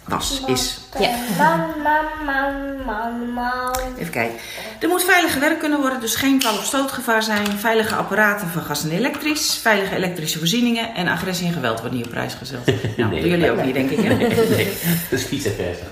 was, 0.03 0.41
is. 0.45 0.79
Ja. 0.99 1.09
Even 3.97 4.11
kijken. 4.11 4.35
Er 4.79 4.87
moet 4.87 5.03
veilig 5.03 5.33
gewerkt 5.33 5.59
kunnen 5.59 5.79
worden, 5.79 5.99
dus 5.99 6.15
geen 6.15 6.41
val- 6.41 6.57
of 6.57 6.65
stootgevaar 6.65 7.23
zijn. 7.23 7.45
Veilige 7.57 7.95
apparaten 7.95 8.47
van 8.47 8.61
gas 8.61 8.83
en 8.83 8.91
elektrisch. 8.91 9.59
Veilige 9.61 9.95
elektrische 9.95 10.37
voorzieningen. 10.37 10.95
En 10.95 11.07
agressie 11.07 11.47
en 11.47 11.53
geweld 11.53 11.79
wordt 11.79 11.95
niet 11.95 12.05
op 12.05 12.11
prijs 12.11 12.33
gesteld. 12.33 12.65
Nou, 12.97 13.09
Nee. 13.11 13.21
doen 13.21 13.29
jullie 13.29 13.51
ook 13.51 13.63
niet, 13.63 13.73
denk 13.73 13.89
ik. 13.89 13.97
Hè? 14.03 14.13
Nee, 14.13 14.27
dat 15.09 15.19
is 15.19 15.25
vice 15.25 15.51
versa. 15.51 15.83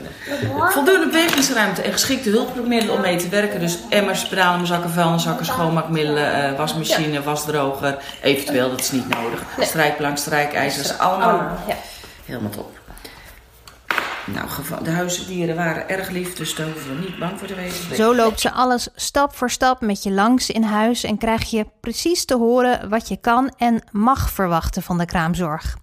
Voldoende 0.69 1.05
bewegingsruimte 1.05 1.81
en 1.81 1.91
geschikte 1.91 2.29
hulpmiddelen 2.29 2.95
om 2.95 3.01
mee 3.01 3.17
te 3.17 3.29
werken. 3.29 3.59
Dus 3.59 3.77
emmers, 3.89 4.19
spiraalzakken, 4.19 4.89
vuilniszakken, 4.89 5.45
schoonmaakmiddelen, 5.45 6.51
uh, 6.51 6.57
wasmachine, 6.57 7.23
wasdroger. 7.23 7.97
Eventueel, 8.21 8.69
dat 8.69 8.79
is 8.79 8.91
niet 8.91 9.09
nodig. 9.09 9.43
Strijkplank, 9.59 10.17
strijkijzers, 10.17 10.97
allemaal. 10.97 11.57
Ja. 11.67 11.75
Helemaal 12.25 12.49
top. 12.49 12.83
Nou, 14.25 14.47
de 14.83 14.91
huisdieren 14.91 15.55
waren 15.55 15.89
erg 15.89 16.09
lief, 16.09 16.35
dus 16.35 16.55
daar 16.55 16.65
hoeven 16.65 16.95
we 16.95 17.01
niet 17.01 17.19
bang 17.19 17.39
voor 17.39 17.47
te 17.47 17.55
wezen. 17.55 17.95
Zo 17.95 18.15
loopt 18.15 18.39
ze 18.39 18.51
alles 18.51 18.87
stap 18.95 19.35
voor 19.35 19.49
stap 19.49 19.81
met 19.81 20.03
je 20.03 20.11
langs 20.11 20.49
in 20.49 20.63
huis 20.63 21.03
en 21.03 21.17
krijg 21.17 21.49
je 21.49 21.65
precies 21.79 22.25
te 22.25 22.35
horen 22.35 22.89
wat 22.89 23.07
je 23.07 23.17
kan 23.17 23.53
en 23.57 23.83
mag 23.91 24.29
verwachten 24.29 24.81
van 24.81 24.97
de 24.97 25.05
kraamzorg. 25.05 25.77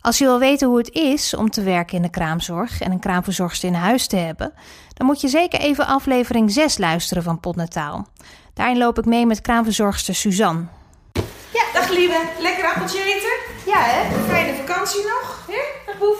Als 0.00 0.18
je 0.18 0.24
wil 0.24 0.38
weten 0.38 0.68
hoe 0.68 0.78
het 0.78 0.90
is 0.92 1.34
om 1.34 1.50
te 1.50 1.62
werken 1.62 1.96
in 1.96 2.02
de 2.02 2.10
kraamzorg 2.10 2.80
en 2.80 2.92
een 2.92 2.98
kraamverzorgster 3.00 3.68
in 3.68 3.74
huis 3.74 4.06
te 4.06 4.16
hebben, 4.16 4.52
dan 4.94 5.06
moet 5.06 5.20
je 5.20 5.28
zeker 5.28 5.60
even 5.60 5.86
aflevering 5.86 6.50
6 6.50 6.78
luisteren 6.78 7.22
van 7.22 7.40
Potnataal. 7.40 8.06
Daarin 8.54 8.78
loop 8.78 8.98
ik 8.98 9.04
mee 9.04 9.26
met 9.26 9.40
kraamverzorgster 9.40 10.14
Suzanne. 10.14 10.64
Ja, 11.50 11.62
dag 11.72 11.88
lieve. 11.90 12.20
Lekker 12.38 12.64
appeltje 12.64 13.02
eten? 13.02 13.36
Ja, 13.66 13.80
hè? 13.80 14.24
Fijne 14.28 14.54
vakantie 14.54 15.02
nog? 15.02 15.44
Ja, 15.48 15.62
dag 15.86 15.98
boef. 15.98 16.18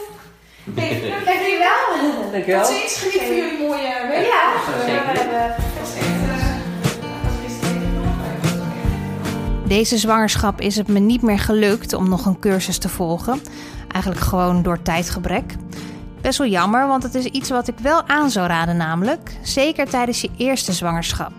Dankjewel. 1.25 2.31
Dankjewel. 2.31 2.63
Tot 2.63 2.71
ziens. 2.71 2.97
Geniet 2.97 3.27
van 3.27 3.35
jullie 3.35 3.67
mooie 3.67 4.07
week. 4.09 4.25
Ja, 4.25 4.53
we 4.85 4.91
hebben... 4.91 6.38
Deze 9.69 9.97
zwangerschap 9.97 10.61
is 10.61 10.75
het 10.75 10.87
me 10.87 10.99
niet 10.99 11.21
meer 11.21 11.39
gelukt 11.39 11.93
om 11.93 12.09
nog 12.09 12.25
een 12.25 12.39
cursus 12.39 12.77
te 12.77 12.89
volgen. 12.89 13.41
Eigenlijk 13.87 14.23
gewoon 14.23 14.63
door 14.63 14.81
tijdgebrek. 14.81 15.55
Best 16.21 16.37
wel 16.37 16.47
jammer, 16.47 16.87
want 16.87 17.03
het 17.03 17.15
is 17.15 17.25
iets 17.25 17.49
wat 17.49 17.67
ik 17.67 17.79
wel 17.79 18.07
aan 18.07 18.29
zou 18.29 18.47
raden, 18.47 18.77
namelijk. 18.77 19.37
Zeker 19.41 19.89
tijdens 19.89 20.21
je 20.21 20.29
eerste 20.37 20.73
zwangerschap. 20.73 21.31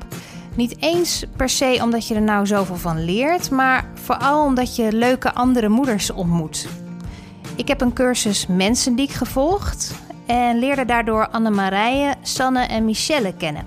Niet 0.54 0.76
eens 0.82 1.24
per 1.36 1.48
se 1.48 1.78
omdat 1.82 2.08
je 2.08 2.14
er 2.14 2.22
nou 2.22 2.46
zoveel 2.46 2.76
van 2.76 3.04
leert, 3.04 3.50
maar 3.50 3.84
vooral 3.94 4.44
omdat 4.44 4.76
je 4.76 4.92
leuke 4.92 5.34
andere 5.34 5.68
moeders 5.68 6.10
ontmoet. 6.10 6.68
Ik 7.56 7.68
heb 7.68 7.80
een 7.80 7.92
cursus 7.92 8.46
Mensendiek 8.46 9.10
gevolgd 9.10 9.94
en 10.26 10.58
leerde 10.58 10.84
daardoor 10.84 11.28
Annemarije, 11.28 12.14
Sanne 12.22 12.62
en 12.64 12.84
Michelle 12.84 13.34
kennen. 13.36 13.66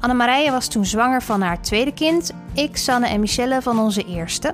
Annemarije 0.00 0.50
was 0.50 0.68
toen 0.68 0.84
zwanger 0.84 1.22
van 1.22 1.42
haar 1.42 1.62
tweede 1.62 1.92
kind, 1.92 2.32
ik, 2.52 2.76
Sanne 2.76 3.08
en 3.08 3.20
Michelle 3.20 3.62
van 3.62 3.78
onze 3.78 4.04
eerste. 4.04 4.52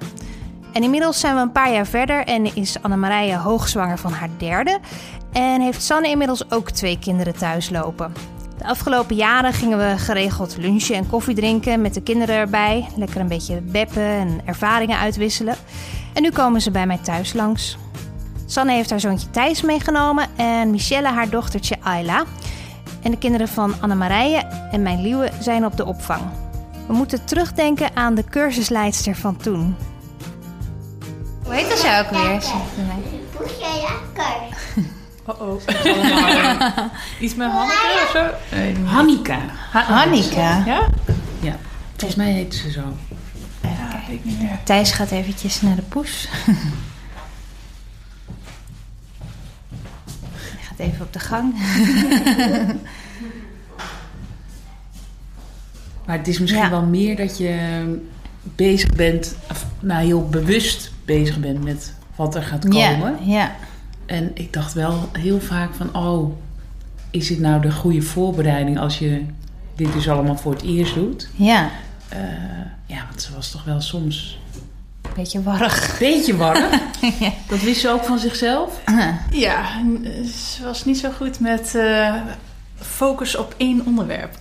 En 0.73 0.83
inmiddels 0.83 1.21
zijn 1.21 1.35
we 1.35 1.41
een 1.41 1.53
paar 1.53 1.73
jaar 1.73 1.87
verder 1.87 2.25
en 2.25 2.55
is 2.57 2.83
Annemarije 2.83 3.37
hoogzwanger 3.37 3.99
van 3.99 4.13
haar 4.13 4.31
derde. 4.39 4.79
En 5.33 5.61
heeft 5.61 5.83
Sanne 5.83 6.09
inmiddels 6.09 6.51
ook 6.51 6.71
twee 6.71 6.99
kinderen 6.99 7.37
thuis 7.37 7.71
lopen. 7.71 8.13
De 8.59 8.65
afgelopen 8.65 9.17
jaren 9.17 9.53
gingen 9.53 9.79
we 9.79 9.99
geregeld 9.99 10.57
lunchen 10.57 10.95
en 10.97 11.09
koffie 11.09 11.35
drinken 11.35 11.81
met 11.81 11.95
de 11.95 12.03
kinderen 12.03 12.35
erbij. 12.35 12.89
Lekker 12.97 13.21
een 13.21 13.29
beetje 13.29 13.61
beppen 13.61 14.03
en 14.03 14.41
ervaringen 14.45 14.99
uitwisselen. 14.99 15.57
En 16.13 16.23
nu 16.23 16.31
komen 16.31 16.61
ze 16.61 16.71
bij 16.71 16.87
mij 16.87 16.99
thuis 16.99 17.33
langs. 17.33 17.77
Sanne 18.47 18.73
heeft 18.73 18.91
haar 18.91 19.01
zoontje 19.01 19.31
Thijs 19.31 19.63
meegenomen 19.63 20.27
en 20.37 20.71
Michelle 20.71 21.09
haar 21.09 21.31
dochtertje 21.31 21.77
Ayla. 21.83 22.25
En 23.03 23.11
de 23.11 23.19
kinderen 23.19 23.49
van 23.49 23.75
Annemarije 23.81 24.37
en 24.71 24.83
mijn 24.83 25.03
Liewe 25.03 25.31
zijn 25.41 25.65
op 25.65 25.77
de 25.77 25.85
opvang. 25.85 26.23
We 26.87 26.93
moeten 26.93 27.25
terugdenken 27.25 27.97
aan 27.97 28.15
de 28.15 28.25
cursusleidster 28.25 29.17
van 29.17 29.37
toen. 29.37 29.77
Hoe 31.45 31.55
heet 31.55 31.69
dat 31.69 31.83
jou 31.83 32.05
ook 32.05 32.11
weer? 32.11 32.43
Oh 35.27 35.41
oh. 35.41 35.61
Iets 37.21 37.35
met 37.35 37.51
Hanneke 37.51 38.01
of 38.05 38.11
zo? 38.13 38.57
Nee, 38.57 38.77
Hannika. 38.85 39.39
Hannika? 39.73 40.63
Ja? 40.67 40.89
Ja. 41.41 41.57
Volgens 41.97 42.15
mij 42.15 42.33
heet 42.33 42.55
ze 42.55 42.71
zo. 42.71 42.81
Ja, 43.63 44.01
weet 44.09 44.19
ik 44.19 44.25
niet 44.25 44.41
meer. 44.41 44.59
Thijs 44.65 44.93
gaat 44.93 45.11
eventjes 45.11 45.61
naar 45.61 45.77
de 45.77 45.83
poes. 45.83 46.29
gaat 50.77 50.87
even 50.87 51.05
op 51.07 51.13
de 51.13 51.19
gang. 51.19 51.55
Maar 56.07 56.19
het 56.19 56.29
is 56.29 56.39
misschien 56.39 56.63
Ja. 56.63 56.71
wel 56.71 56.83
meer 56.83 57.17
dat 57.17 57.39
je 57.39 57.59
bezig 58.43 58.93
bent, 58.95 59.37
of, 59.51 59.67
nou 59.81 60.05
heel 60.05 60.29
bewust 60.29 60.93
bezig 61.05 61.39
bent 61.41 61.65
met 61.65 61.95
wat 62.17 62.35
er 62.35 62.43
gaat 62.43 62.69
komen. 62.69 62.79
Ja, 62.79 63.17
ja. 63.25 63.55
En 64.07 64.31
ik 64.35 64.53
dacht 64.53 64.73
wel 64.73 65.09
heel 65.13 65.41
vaak 65.41 65.75
van, 65.75 65.97
oh, 65.97 66.33
is 67.11 67.27
dit 67.27 67.39
nou 67.39 67.61
de 67.63 67.73
goede 67.73 68.03
voorbereiding 68.03 68.79
als 68.79 68.99
je 68.99 69.25
dit 69.77 69.93
dus 69.93 70.09
allemaal 70.09 70.37
voor 70.37 70.53
het 70.53 70.63
eerst 70.63 70.95
doet? 70.95 71.29
ja. 71.37 71.71
Eh, 72.09 72.19
ja, 72.87 73.05
want 73.09 73.23
ze 73.23 73.35
was 73.35 73.51
toch 73.51 73.65
wel 73.65 73.81
soms 73.81 74.39
Beetje 75.15 75.43
warrig. 75.43 75.97
beetje 75.99 76.37
warm. 76.37 76.65
Dat 77.49 77.61
wist 77.61 77.81
ze 77.81 77.89
ook 77.89 78.05
van 78.05 78.19
zichzelf. 78.19 78.81
Ja, 79.31 79.65
ze 80.57 80.65
was 80.65 80.85
niet 80.85 80.99
zo 80.99 81.11
goed 81.11 81.41
met 81.41 81.75
eh, 81.75 82.15
focus 82.81 83.37
op 83.37 83.55
één 83.57 83.87
onderwerp. 83.87 84.37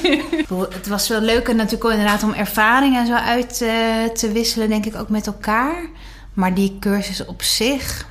Het 0.74 0.86
was 0.88 1.08
wel 1.08 1.20
leuk 1.20 1.48
en 1.48 1.56
natuurlijk 1.56 1.84
ook 1.84 1.90
inderdaad 1.90 2.22
om 2.22 2.32
ervaringen 2.32 3.06
zo 3.06 3.12
uit 3.12 3.62
eh, 3.62 4.04
te 4.14 4.32
wisselen, 4.32 4.68
denk 4.68 4.86
ik 4.86 4.96
ook 4.96 5.08
met 5.08 5.26
elkaar. 5.26 5.88
Maar 6.34 6.54
die 6.54 6.76
cursus 6.80 7.24
op 7.24 7.42
zich, 7.42 8.06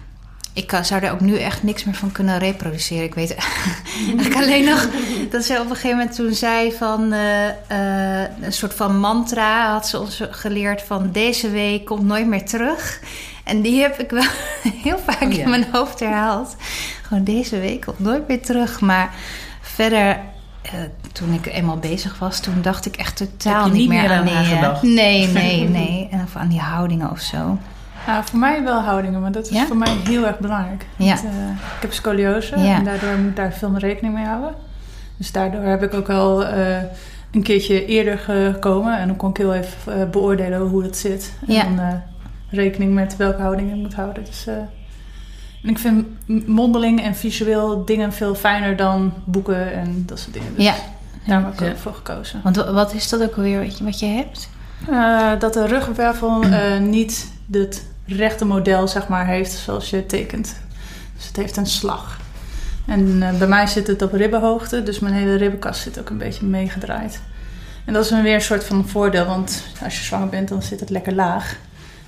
ik 0.54 0.68
kan- 0.68 0.86
zou 0.86 1.04
er 1.04 1.12
ook 1.12 1.20
nu 1.22 1.38
echt 1.38 1.64
niks 1.64 1.84
meer 1.84 1.96
van 1.96 2.12
kunnen 2.12 2.38
reproduceren. 2.40 3.04
Ik 3.04 3.14
weet 3.16 3.36
eigenlijk 4.08 4.36
alleen 4.36 4.66
nog 4.66 4.88
dat 5.30 5.44
ze 5.44 5.54
op 5.54 5.70
een 5.70 5.76
gegeven 5.76 5.98
moment 5.98 6.16
toen 6.16 6.34
zei 6.34 6.72
van 6.74 7.14
eh, 7.14 7.48
eh, 8.24 8.30
een 8.42 8.54
soort 8.54 8.74
van 8.74 9.00
mantra 9.00 9.72
had 9.72 9.88
ze 9.88 10.00
ons 10.00 10.22
geleerd 10.32 10.82
van 10.82 11.10
deze 11.12 11.50
week 11.50 11.86
komt 11.86 12.04
nooit 12.06 12.28
meer 12.28 12.46
terug. 12.46 13.00
En 13.44 13.62
die 13.62 13.82
heb 13.82 14.00
ik 14.00 14.10
wel 14.10 14.24
heel 14.84 15.00
vaak 15.06 15.22
Oh 15.22 15.32
ja. 15.34 15.44
in 15.44 15.50
mijn 15.50 15.66
hoofd 15.72 16.00
herhaald. 16.00 16.56
Gewoon 17.04 17.24
deze 17.24 17.60
week 17.60 17.82
komt 17.82 18.00
nooit 18.00 18.28
meer 18.28 18.42
terug. 18.42 18.80
Maar 18.82 19.14
verder, 19.62 20.20
eh, 20.62 20.72
toen 21.12 21.34
ik 21.34 21.46
eenmaal 21.46 21.78
bezig 21.78 22.20
was, 22.20 22.40
toen 22.40 22.62
dacht 22.62 22.86
ik 22.86 22.96
echt 22.96 23.18
totaal 23.18 23.66
niet, 23.66 23.74
niet 23.74 23.88
meer 23.90 24.12
aan 24.12 24.18
aan 24.30 24.44
die... 24.44 24.56
eh, 24.56 24.82
nee, 24.82 25.28
nee, 25.28 25.70
nee. 25.80 26.08
En 26.12 26.24
of 26.24 26.36
aan 26.36 26.48
die 26.50 26.60
houdingen 26.60 27.12
of 27.12 27.20
zo. 27.20 27.58
Ja, 28.08 28.24
voor 28.24 28.40
mij 28.40 28.64
wel 28.64 28.80
houdingen, 28.80 29.22
maar 29.22 29.32
dat 29.32 29.46
is 29.46 29.52
Ja? 29.52 29.66
voor 29.66 29.78
mij 29.78 29.96
heel 30.04 30.26
erg 30.26 30.40
belangrijk. 30.40 30.86
Ja. 30.96 31.06
Want, 31.16 31.26
eh, 31.26 31.50
ik 31.76 31.82
heb 31.82 31.94
scoliose 31.94 32.60
Ja. 32.60 32.76
en 32.76 32.84
daardoor 32.84 33.18
moet 33.18 33.30
ik 33.30 33.36
daar 33.36 33.54
veel 33.54 33.70
meer 33.70 33.80
rekening 33.80 34.14
mee 34.14 34.26
houden. 34.26 34.54
Dus 35.18 35.32
daardoor 35.32 35.62
heb 35.64 35.84
ik 35.84 35.94
ook 35.94 36.10
al 36.10 36.46
eh, 36.46 36.78
een 37.32 37.44
keertje 37.44 37.86
eerder 37.86 38.18
gekomen 38.18 38.98
en 38.98 39.08
dan 39.08 39.16
kon 39.18 39.30
ik 39.30 39.38
heel 39.38 39.54
even 39.54 40.02
eh, 40.02 40.10
beoordelen 40.10 40.60
hoe 40.60 40.84
dat 40.84 40.98
zit. 40.98 41.34
En 41.48 41.76
dan 41.76 42.02
rekening 42.50 42.94
met 42.94 43.16
welke 43.18 43.42
houding 43.42 43.70
ik 43.70 43.76
moet 43.76 43.94
houden. 43.94 44.24
Dus, 44.26 44.48
en 45.64 45.70
ik 45.70 45.80
vind 45.80 46.06
mondeling 46.48 47.02
en 47.04 47.16
visueel 47.16 47.86
dingen 47.86 48.14
veel 48.14 48.36
fijner 48.36 48.76
dan 48.76 49.14
boeken 49.26 49.74
en 49.74 50.04
dat 50.06 50.20
soort 50.20 50.34
dingen. 50.34 50.56
Dus 50.56 50.66
Ja. 50.66 50.74
daar 51.28 51.44
heb 51.44 51.54
ik 51.54 51.62
ook 51.62 51.78
voor 51.78 51.94
gekozen. 51.94 52.40
Want 52.44 52.56
wa- 52.56 52.72
wat 52.74 52.94
is 52.94 53.10
dat 53.10 53.22
ook 53.24 53.36
alweer 53.36 53.60
wat 53.60 53.78
je, 53.78 53.84
wat 53.84 54.00
je 54.00 54.06
hebt? 54.06 54.50
Dat 55.40 55.54
de 55.54 55.66
ruggenwervel 55.68 56.44
niet 56.80 57.32
het 57.52 57.90
rechte 58.16 58.46
model 58.46 58.88
zeg 58.88 59.08
maar, 59.08 59.26
heeft 59.28 59.52
zoals 59.52 59.90
je 59.90 60.06
tekent. 60.06 60.56
Dus 61.16 61.28
het 61.28 61.36
heeft 61.36 61.58
een 61.58 61.66
slag. 61.66 62.20
En 62.88 63.24
eh, 63.24 63.38
bij 63.38 63.48
mij 63.48 63.68
zit 63.68 63.88
het 63.88 64.02
op 64.02 64.14
ribbenhoogte, 64.14 64.84
dus 64.84 65.00
mijn 65.00 65.14
hele 65.14 65.36
ribbenkast 65.36 65.82
zit 65.82 66.00
ook 66.00 66.10
een 66.10 66.18
beetje 66.18 66.46
meegedraaid. 66.46 67.20
En 67.86 67.94
dat 67.94 68.06
is 68.06 68.12
weer 68.22 68.34
een 68.34 68.42
soort 68.42 68.64
van 68.64 68.88
voordeel, 68.88 69.26
want 69.26 69.64
als 69.84 69.98
je 69.98 70.04
zwanger 70.04 70.30
bent, 70.30 70.48
dan 70.50 70.62
zit 70.62 70.80
het 70.80 70.90
lekker 70.90 71.14
laag. 71.14 71.58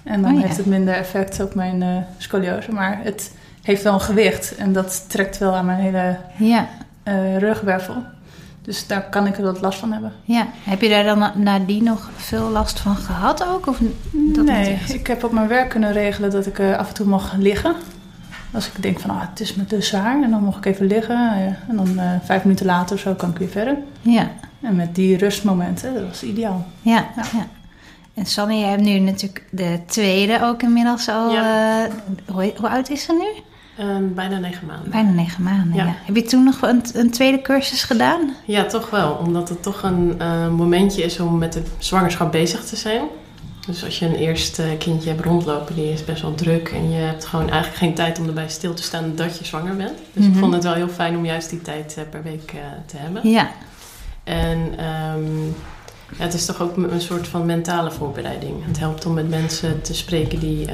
En 0.04 0.22
dan 0.22 0.32
Oh 0.32 0.40
ja. 0.40 0.46
heeft 0.46 0.58
het 0.58 0.66
minder 0.66 0.94
effect 0.94 1.40
op 1.40 1.56
mijn 1.56 1.82
eh, 1.82 1.98
scoliose. 2.18 2.72
Maar 2.72 3.00
het 3.04 3.32
heeft 3.62 3.84
wel 3.84 3.94
een 3.94 4.02
gewicht 4.02 4.56
en 4.56 4.74
dat 4.74 5.06
trekt 5.08 5.38
wel 5.38 5.56
aan 5.56 5.66
mijn 5.66 5.80
hele 5.80 6.18
Ja, 6.38 6.70
eh 7.04 7.38
rugwervel. 7.38 8.04
Dus 8.64 8.88
daar 8.88 9.10
kan 9.10 9.28
ik 9.28 9.38
er 9.38 9.44
wat 9.44 9.62
last 9.62 9.80
van 9.80 9.92
hebben. 9.92 10.12
ja. 10.24 10.48
Heb 10.64 10.82
je 10.82 10.90
daar 10.90 11.04
dan 11.04 11.20
na- 11.20 11.34
nadien 11.38 11.84
nog 11.84 12.10
veel 12.16 12.50
last 12.50 12.80
van 12.80 12.96
gehad 12.96 13.46
ook? 13.48 13.68
Of 13.68 13.80
dat 14.12 14.46
nee, 14.46 14.80
ik 14.88 15.08
heb 15.08 15.24
op 15.24 15.32
mijn 15.32 15.48
werk 15.48 15.70
kunnen 15.70 15.92
regelen 15.92 16.32
dat 16.32 16.46
ik 16.46 16.60
eh, 16.60 16.78
af 16.78 16.88
en 16.88 16.94
toe 16.94 17.06
mag 17.06 17.34
liggen. 17.38 17.76
Als 18.54 18.68
ik 18.68 18.82
denk 18.82 19.00
van, 19.00 19.10
ah, 19.10 19.22
het 19.30 19.40
is 19.40 19.56
me 19.56 19.66
te 19.66 19.82
zwaar. 19.82 20.22
En 20.24 20.30
dan 20.32 20.44
mag 20.44 20.58
ik 20.58 20.66
even 20.66 20.86
liggen. 20.86 21.16
eh, 21.34 21.46
en 21.46 21.76
dan 21.76 22.00
eh, 22.00 22.12
vijf 22.24 22.44
minuten 22.44 22.66
later 22.66 22.96
of 22.96 23.02
zo 23.02 23.14
kan 23.14 23.30
ik 23.30 23.38
weer 23.38 23.48
verder. 23.50 23.78
Ja, 24.02 24.28
En 24.62 24.76
met 24.76 24.96
die 24.96 25.18
rustmomenten, 25.18 25.94
dat 25.94 26.04
was 26.08 26.24
ideaal. 26.24 26.66
ja, 26.82 27.06
ja. 27.16 27.46
En 28.14 28.26
Sanne, 28.26 28.60
jij 28.60 28.70
hebt 28.70 28.82
nu 28.82 29.00
natuurlijk 29.00 29.44
de 29.52 29.80
tweede 29.88 30.40
ook 30.44 30.62
inmiddels 30.64 31.08
al. 31.10 31.32
Ja. 31.32 31.84
eh, 31.86 31.92
hoe, 32.34 32.54
hoe 32.58 32.70
oud 32.70 32.90
is 32.90 33.04
ze 33.04 33.12
nu? 33.14 33.42
Ehm, 33.78 34.04
bijna 34.14 34.38
negen 34.38 34.68
maanden. 34.68 34.92
Bijna 34.92 35.10
negen 35.12 35.44
maanden, 35.44 35.76
ja. 35.76 35.86
Ja. 35.86 35.96
Heb 36.04 36.16
je 36.16 36.24
toen 36.24 36.44
nog 36.44 36.62
een, 36.62 36.82
een 36.94 37.12
tweede 37.12 37.42
cursus 37.42 37.84
gedaan? 37.84 38.34
Ja, 38.46 38.64
toch 38.66 38.90
wel. 38.90 39.12
Omdat 39.14 39.50
het 39.50 39.64
toch 39.64 39.84
een 39.84 40.16
eh, 40.20 40.48
momentje 40.50 41.04
is 41.04 41.20
om 41.20 41.38
met 41.38 41.54
de 41.54 41.62
zwangerschap 41.78 42.32
bezig 42.32 42.64
te 42.66 42.76
zijn. 42.76 43.02
Dus 43.68 43.84
als 43.86 44.00
je 44.00 44.06
een 44.06 44.16
eerste 44.16 44.76
kindje 44.80 45.10
hebt 45.10 45.24
rondlopen, 45.26 45.76
die 45.76 45.92
is 45.92 46.06
best 46.06 46.22
wel 46.22 46.36
druk. 46.36 46.70
En 46.70 46.90
je 46.92 46.96
hebt 46.98 47.26
gewoon 47.26 47.50
eigenlijk 47.50 47.76
geen 47.78 47.94
tijd 47.94 48.20
om 48.20 48.28
erbij 48.28 48.50
stil 48.50 48.74
te 48.74 48.84
staan 48.84 49.12
dat 49.16 49.38
je 49.38 49.46
zwanger 49.46 49.76
bent. 49.76 49.98
Dus 50.14 50.24
Mhm. 50.26 50.34
ik 50.34 50.40
vond 50.40 50.54
het 50.54 50.64
wel 50.64 50.74
heel 50.74 50.88
fijn 50.90 51.18
om 51.18 51.26
juist 51.26 51.50
die 51.50 51.62
tijd 51.62 51.96
eh, 51.98 52.04
per 52.10 52.24
week 52.24 52.52
eh, 52.54 52.60
te 52.86 52.98
hebben. 52.98 53.30
Ja, 53.30 53.50
En 54.24 54.74
ehm, 54.78 55.46
ja, 56.18 56.24
het 56.24 56.34
is 56.34 56.46
toch 56.46 56.62
ook 56.62 56.78
een 56.78 57.02
soort 57.02 57.28
van 57.28 57.46
mentale 57.46 57.92
voorbereiding. 57.92 58.54
Het 58.66 58.80
helpt 58.80 59.06
om 59.06 59.14
met 59.14 59.30
mensen 59.30 59.82
te 59.82 59.94
spreken 59.94 60.40
die 60.40 60.66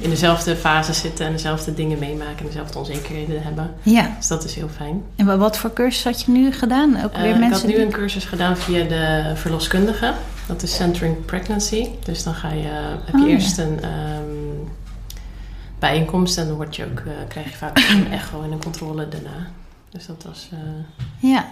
in 0.00 0.10
dezelfde 0.10 0.56
fase 0.56 0.92
zitten 0.92 1.26
en 1.26 1.32
dezelfde 1.32 1.74
dingen 1.74 1.98
meemaken 1.98 2.38
en 2.38 2.46
dezelfde 2.46 2.78
onzekerheden 2.78 3.42
hebben. 3.42 3.74
ja. 3.82 4.14
Dus 4.18 4.26
dat 4.26 4.44
is 4.44 4.54
heel 4.54 4.68
fijn. 4.76 5.02
En 5.16 5.26
wa- 5.26 5.36
wat 5.36 5.58
voor 5.58 5.72
cursus 5.72 6.04
had 6.04 6.22
je 6.22 6.30
nu 6.30 6.52
gedaan? 6.52 7.02
Ook 7.04 7.12
Eh, 7.12 7.20
weer 7.22 7.30
ik 7.32 7.38
mensen 7.38 7.58
had 7.60 7.66
nu 7.66 7.74
die- 7.74 7.84
een 7.84 7.92
cursus 7.92 8.24
gedaan 8.24 8.56
via 8.56 8.84
de 8.84 9.32
verloskundige. 9.34 10.12
Dat 10.46 10.62
is 10.62 10.74
Centering 10.74 11.24
Pregnancy. 11.24 11.88
Dus 12.04 12.22
dan 12.22 12.34
ga 12.34 12.48
je, 12.52 12.68
heb 13.04 13.14
je 13.14 13.20
Oh, 13.22 13.28
ja. 13.28 13.34
eerst 13.34 13.58
een 13.58 13.80
ehm, 13.82 14.68
bijeenkomst 15.78 16.38
en 16.38 16.46
dan 16.46 16.56
word 16.56 16.76
je 16.76 16.84
ook, 16.84 16.98
eh, 16.98 17.12
krijg 17.28 17.50
je 17.50 17.56
vaak 17.56 17.78
een 17.90 18.12
echo 18.18 18.42
en 18.42 18.52
een 18.52 18.62
controle 18.62 19.08
daarna. 19.08 19.46
Dus 19.90 20.06
dat 20.06 20.24
was. 20.28 20.48
eh, 20.52 20.58
Ja, 21.30 21.44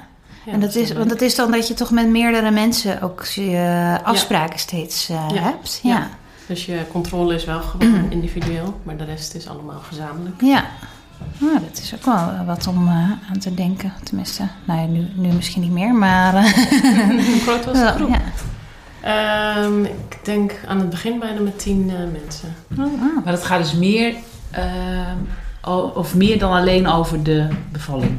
ja, 0.46 0.52
en 0.52 0.60
dat 0.60 0.74
is, 0.74 0.92
want 0.92 1.08
dat 1.08 1.20
is 1.20 1.34
dan 1.34 1.50
dat 1.50 1.68
je 1.68 1.74
toch 1.74 1.90
met 1.90 2.08
meerdere 2.08 2.50
mensen 2.50 3.02
ook 3.02 3.24
je 3.24 3.98
afspraken 4.02 4.58
steeds 4.58 5.08
eh, 5.08 5.26
hebt. 5.34 5.80
Ja. 5.82 6.08
Dus 6.48 6.66
je 6.66 6.84
controle 6.92 7.34
is 7.34 7.44
wel 7.44 7.60
gewoon 7.60 8.10
individueel, 8.10 8.80
maar 8.82 8.96
de 8.96 9.04
rest 9.04 9.34
is 9.34 9.48
allemaal 9.48 9.80
gezamenlijk. 9.88 10.40
Ja. 10.42 10.64
Nou, 11.38 11.58
dat 11.70 11.78
is 11.82 11.94
ook 11.94 12.04
wel 12.04 12.44
wat 12.46 12.66
om 12.66 12.88
eh, 12.88 12.92
aan 13.30 13.38
te 13.38 13.54
denken. 13.54 13.92
Tenminste, 14.02 14.42
nou 14.64 14.80
ja, 14.80 14.86
nu, 14.86 15.08
nu 15.14 15.28
misschien 15.32 15.62
niet 15.62 15.70
meer, 15.70 15.94
maar... 15.94 16.34
eh, 16.34 16.42
Hoe 17.26 17.40
groot 17.42 17.64
was 17.64 17.74
de 17.74 17.80
wel, 17.82 17.92
groep? 17.94 18.08
ja. 18.08 18.20
Ehm, 19.00 19.84
ik 19.84 20.18
denk 20.24 20.54
aan 20.66 20.78
het 20.78 20.90
begin 20.90 21.18
bijna 21.18 21.40
met 21.40 21.58
tien 21.58 21.90
eh, 21.90 21.96
mensen. 22.12 22.54
Maar 23.24 23.32
dat 23.32 23.44
gaat 23.44 23.58
dus 23.62 23.74
meer, 23.74 24.14
ehm, 24.50 25.16
of 25.94 26.14
meer 26.14 26.38
dan 26.38 26.52
alleen 26.52 26.86
over 26.88 27.22
de 27.22 27.48
bevalling. 27.72 28.16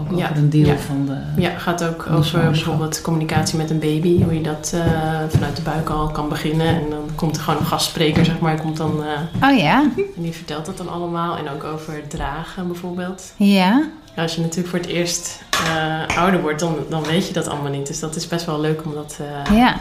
Ook 0.00 0.18
Ja, 0.18 0.24
over 0.24 0.36
een 0.36 0.50
deel 0.50 0.66
ja. 0.66 0.76
van 0.76 1.06
de... 1.06 1.40
Ja, 1.42 1.50
het 1.50 1.62
gaat 1.62 1.84
ook 1.84 2.06
over 2.10 2.40
bijvoorbeeld 2.50 3.00
communicatie 3.02 3.56
met 3.58 3.70
een 3.70 3.78
baby. 3.78 4.22
Hoe 4.22 4.34
je 4.34 4.40
dat 4.42 4.72
eh, 4.74 4.82
vanuit 5.28 5.56
de 5.56 5.62
buik 5.62 5.88
al 5.90 6.08
kan 6.08 6.28
beginnen. 6.28 6.66
En 6.66 6.90
dan 6.90 7.08
komt 7.14 7.36
er 7.36 7.42
gewoon 7.42 7.60
een 7.60 7.66
gastspreker, 7.66 8.24
zeg 8.24 8.38
maar. 8.38 8.60
Komt 8.60 8.76
dan, 8.76 9.04
eh, 9.40 9.48
Oh 9.50 9.58
ja, 9.58 9.80
en 9.96 10.22
die 10.22 10.32
vertelt 10.32 10.66
dat 10.66 10.76
dan 10.76 10.88
allemaal. 10.88 11.36
En 11.36 11.48
ook 11.50 11.64
over 11.64 12.08
dragen 12.08 12.66
bijvoorbeeld. 12.66 13.32
ja. 13.36 13.88
Als 14.16 14.34
je 14.34 14.40
natuurlijk 14.40 14.68
voor 14.68 14.78
het 14.78 14.88
eerst 14.88 15.42
eh, 15.50 16.16
ouder 16.16 16.40
wordt, 16.40 16.60
dan, 16.60 16.76
dan 16.88 17.02
weet 17.02 17.26
je 17.26 17.32
dat 17.32 17.48
allemaal 17.48 17.70
niet. 17.70 17.86
Dus 17.86 18.00
dat 18.00 18.16
is 18.16 18.26
best 18.28 18.46
wel 18.46 18.60
leuk 18.60 18.84
om 18.84 18.94
dat, 18.94 19.18
eh, 19.20 19.56
Ja, 19.56 19.74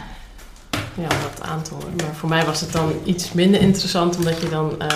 ja, 0.96 1.04
om 1.04 1.18
dat 1.34 1.48
aan 1.50 1.62
te 1.62 1.74
horen. 1.74 1.94
Maar 1.98 2.16
voor 2.16 2.30
mij 2.30 2.46
was 2.46 2.62
het 2.62 2.72
dan 2.72 2.92
iets 3.04 3.32
minder 3.34 3.62
interessant, 3.62 4.18
omdat 4.18 4.42
je 4.42 4.50
dan... 4.50 4.72
eh, 4.80 4.88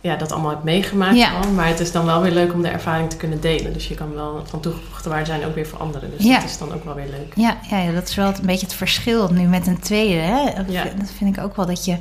ja, 0.00 0.16
dat 0.16 0.32
allemaal 0.32 0.50
hebt 0.50 0.64
meegemaakt 0.64 1.16
Ja. 1.16 1.32
al. 1.32 1.50
Maar 1.50 1.66
het 1.68 1.80
is 1.80 1.92
dan 1.92 2.04
wel 2.04 2.22
weer 2.22 2.32
leuk 2.32 2.52
om 2.52 2.62
de 2.62 2.68
ervaring 2.68 3.10
te 3.10 3.16
kunnen 3.16 3.40
delen. 3.40 3.72
Dus 3.72 3.88
je 3.88 3.94
kan 3.94 4.14
wel 4.14 4.42
van 4.46 4.60
toegevoegde 4.60 5.08
waarde 5.08 5.24
zijn 5.26 5.44
ook 5.44 5.54
weer 5.54 5.66
voor 5.66 5.78
anderen. 5.78 6.10
Dus 6.16 6.26
Ja. 6.26 6.34
dat 6.40 6.48
is 6.50 6.58
dan 6.58 6.72
ook 6.74 6.84
wel 6.84 6.94
weer 6.94 7.08
leuk. 7.10 7.32
ja, 7.34 7.58
ja, 7.70 7.78
ja, 7.78 7.92
dat 7.92 8.08
is 8.08 8.14
wel 8.14 8.26
een 8.28 8.46
beetje 8.46 8.66
het 8.66 8.74
verschil 8.74 9.28
nu 9.32 9.42
met 9.46 9.66
een 9.66 9.78
tweede. 9.80 10.20
Hè? 10.20 10.44
Dat 10.56 10.64
Ja. 10.72 10.82
vind- 10.82 11.00
Dat 11.00 11.10
vind 11.18 11.36
ik 11.36 11.42
ook 11.44 11.56
wel, 11.56 11.66
dat 11.66 11.84
je 11.84 11.96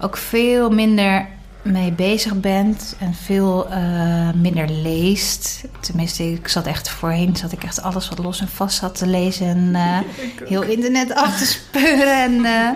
ook 0.00 0.16
veel 0.16 0.70
minder 0.70 1.26
mee 1.62 1.92
bezig 1.92 2.34
bent 2.40 2.96
en 2.98 3.14
veel 3.14 3.68
eh, 3.68 4.30
minder 4.34 4.68
leest. 4.70 5.64
Tenminste, 5.80 6.32
ik 6.32 6.48
zat 6.48 6.66
echt 6.66 6.88
voorheen, 6.90 7.36
zat 7.36 7.52
ik 7.52 7.64
echt 7.64 7.82
alles 7.82 8.08
wat 8.08 8.18
los 8.18 8.40
en 8.40 8.48
vast 8.48 8.78
zat 8.78 8.98
te 8.98 9.06
lezen 9.06 9.46
en 9.46 9.70
eh, 9.74 9.98
heel 10.48 10.62
internet 10.62 11.14
af 11.14 11.38
te 11.38 11.46
speuren 11.46 12.22
en 12.22 12.44
eh, 12.44 12.68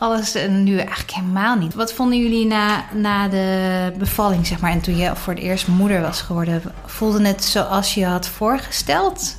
alles. 0.00 0.34
En 0.34 0.64
nu 0.64 0.76
eigenlijk 0.78 1.10
helemaal 1.10 1.56
niet. 1.56 1.74
Wat 1.74 1.92
vonden 1.92 2.18
jullie 2.18 2.46
na, 2.46 2.84
na 2.94 3.28
de 3.28 3.92
bevalling, 3.98 4.46
zeg 4.46 4.60
maar, 4.60 4.70
en 4.70 4.80
toen 4.80 4.96
je 4.96 5.16
voor 5.16 5.32
het 5.32 5.42
eerst 5.42 5.68
moeder 5.68 6.00
was 6.00 6.20
geworden? 6.20 6.62
Voelde 6.86 7.26
het 7.26 7.44
zoals 7.44 7.94
je 7.94 8.06
had 8.06 8.28
voorgesteld? 8.28 9.36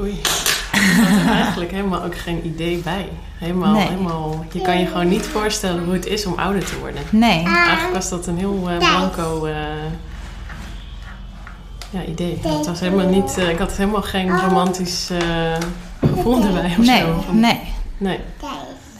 Oei. 0.00 0.20
Ik 0.72 0.80
had 0.96 1.26
er 1.26 1.32
eigenlijk 1.42 1.70
helemaal 1.70 2.02
ook 2.02 2.18
geen 2.18 2.46
idee 2.46 2.78
bij. 2.78 3.08
Helemaal, 3.38 3.72
Nee. 3.74 3.88
helemaal, 3.88 4.44
je 4.52 4.60
kan 4.60 4.78
je 4.78 4.86
gewoon 4.86 5.08
niet 5.08 5.26
voorstellen 5.26 5.84
hoe 5.84 5.92
het 5.92 6.06
is 6.06 6.26
om 6.26 6.34
ouder 6.38 6.64
te 6.64 6.78
worden. 6.78 7.02
Nee. 7.10 7.44
Eigenlijk 7.44 7.94
was 7.94 8.08
dat 8.08 8.26
een 8.26 8.38
heel 8.38 8.70
eh, 8.70 8.76
blanco 8.78 9.44
eh, 9.44 9.54
ja, 11.90 12.04
idee. 12.04 12.38
Het 12.42 12.66
was 12.66 12.80
helemaal 12.80 13.08
niet, 13.08 13.38
eh, 13.38 13.48
ik 13.48 13.58
had 13.58 13.72
helemaal 13.76 14.02
geen 14.02 14.38
romantisch 14.40 15.10
eh, 15.10 15.18
gevoel 16.14 16.42
erbij 16.44 16.74
of 16.78 16.86
Nee, 16.86 17.00
zo. 17.00 17.24
Nee. 17.32 17.60
Nee. 18.02 18.18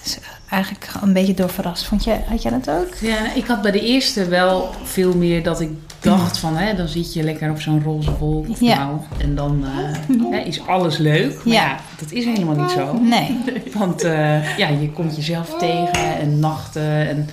Dus 0.02 0.18
eigenlijk 0.48 0.88
een 1.02 1.12
beetje 1.12 1.34
door 1.34 1.48
verrast. 1.48 1.84
Vond 1.84 2.04
jij, 2.04 2.24
had 2.28 2.42
jij 2.42 2.50
dat 2.60 2.70
ook? 2.70 2.94
Ja, 3.00 3.32
ik 3.34 3.46
had 3.46 3.62
bij 3.62 3.70
de 3.70 3.80
eerste 3.80 4.24
wel 4.28 4.70
veel 4.82 5.14
meer 5.16 5.42
dat 5.42 5.60
ik 5.60 5.70
dacht 6.00 6.38
van, 6.38 6.56
hè, 6.56 6.74
dan 6.74 6.88
zit 6.88 7.14
je 7.14 7.22
lekker 7.22 7.50
op 7.50 7.60
zo'n 7.60 7.82
roze 7.82 8.16
wolk 8.18 8.46
Ja. 8.58 8.76
nou, 8.84 8.98
en 9.18 9.34
dan 9.34 9.64
eh, 9.64 10.30
hè, 10.30 10.38
is 10.38 10.66
alles 10.66 10.96
leuk. 10.98 11.34
Maar 11.44 11.54
Ja. 11.54 11.62
ja. 11.64 11.76
dat 11.98 12.10
is 12.10 12.24
helemaal 12.24 12.54
niet 12.56 12.70
zo. 12.70 12.92
Nee. 12.98 13.38
Want 13.74 14.02
eh, 14.04 14.56
ja, 14.58 14.68
je 14.68 14.90
komt 14.90 15.16
jezelf 15.16 15.54
tegen 15.58 16.18
en 16.20 16.38
nachten 16.38 17.08
en 17.08 17.28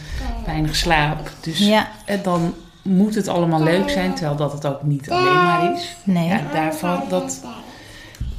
weinig 0.46 0.76
slaap. 0.76 1.32
Dus 1.42 1.60
Ja. 1.60 1.88
eh, 2.06 2.18
dan 2.24 2.54
moet 2.82 3.16
het 3.16 3.28
allemaal 3.28 3.64
leuk 3.64 3.90
zijn, 3.90 4.14
terwijl 4.14 4.36
dat 4.36 4.52
het 4.52 4.66
ook 4.66 4.84
niet 4.84 5.10
alleen 5.12 5.34
maar 5.34 5.74
is. 5.76 5.96
Nee. 6.04 6.28
Ja, 6.28 6.42
daarvan, 6.54 7.02
dat 7.10 7.40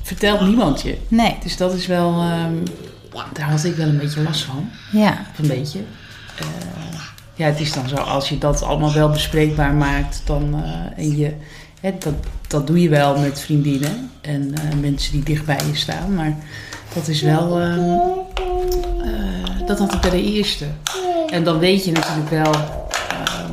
vertelt 0.03 0.40
niemand 0.40 0.83
je. 0.83 0.99
Nee. 1.09 1.37
Dus 1.43 1.57
dat 1.57 1.73
is 1.73 1.87
wel, 1.87 2.12
ehm, 2.21 2.55
daar 3.33 3.51
had 3.51 3.64
ik 3.64 3.75
wel 3.75 3.88
een 3.88 3.99
beetje 3.99 4.23
last 4.23 4.42
van. 4.42 4.70
Ja. 4.92 5.27
Of 5.33 5.38
een 5.38 5.49
beetje. 5.49 5.79
Eh, 6.38 6.46
ja, 7.40 7.46
het 7.46 7.61
is 7.61 7.73
dan 7.73 7.88
zo, 7.88 7.96
als 7.96 8.29
je 8.29 8.38
dat 8.38 8.62
allemaal 8.62 8.92
wel 8.92 9.11
bespreekbaar 9.11 9.75
maakt, 9.75 10.23
dan 10.25 10.62
eh, 10.64 11.05
en 11.05 11.16
je, 11.16 11.35
hè, 11.81 11.94
dat, 11.99 12.14
dat 12.49 12.66
doe 12.66 12.81
je 12.81 12.88
wel 12.88 13.18
met 13.18 13.40
vriendinnen 13.40 14.11
en 14.20 14.55
eh, 14.55 14.79
mensen 14.81 15.12
die 15.12 15.23
dicht 15.23 15.44
bij 15.44 15.61
je 15.66 15.77
staan. 15.77 16.14
Maar 16.14 16.37
dat 16.94 17.09
is 17.09 17.23
wel, 17.23 17.61
ehm, 17.61 17.81
eh, 19.03 19.66
dat 19.66 19.79
had 19.79 19.94
ik 19.94 20.01
bij 20.01 20.11
de 20.11 20.23
eerste. 20.23 20.66
En 21.31 21.44
dan 21.44 21.59
weet 21.59 21.85
je 21.85 21.92
natuurlijk 21.92 22.31
wel, 22.31 22.55
ehm, 22.55 23.53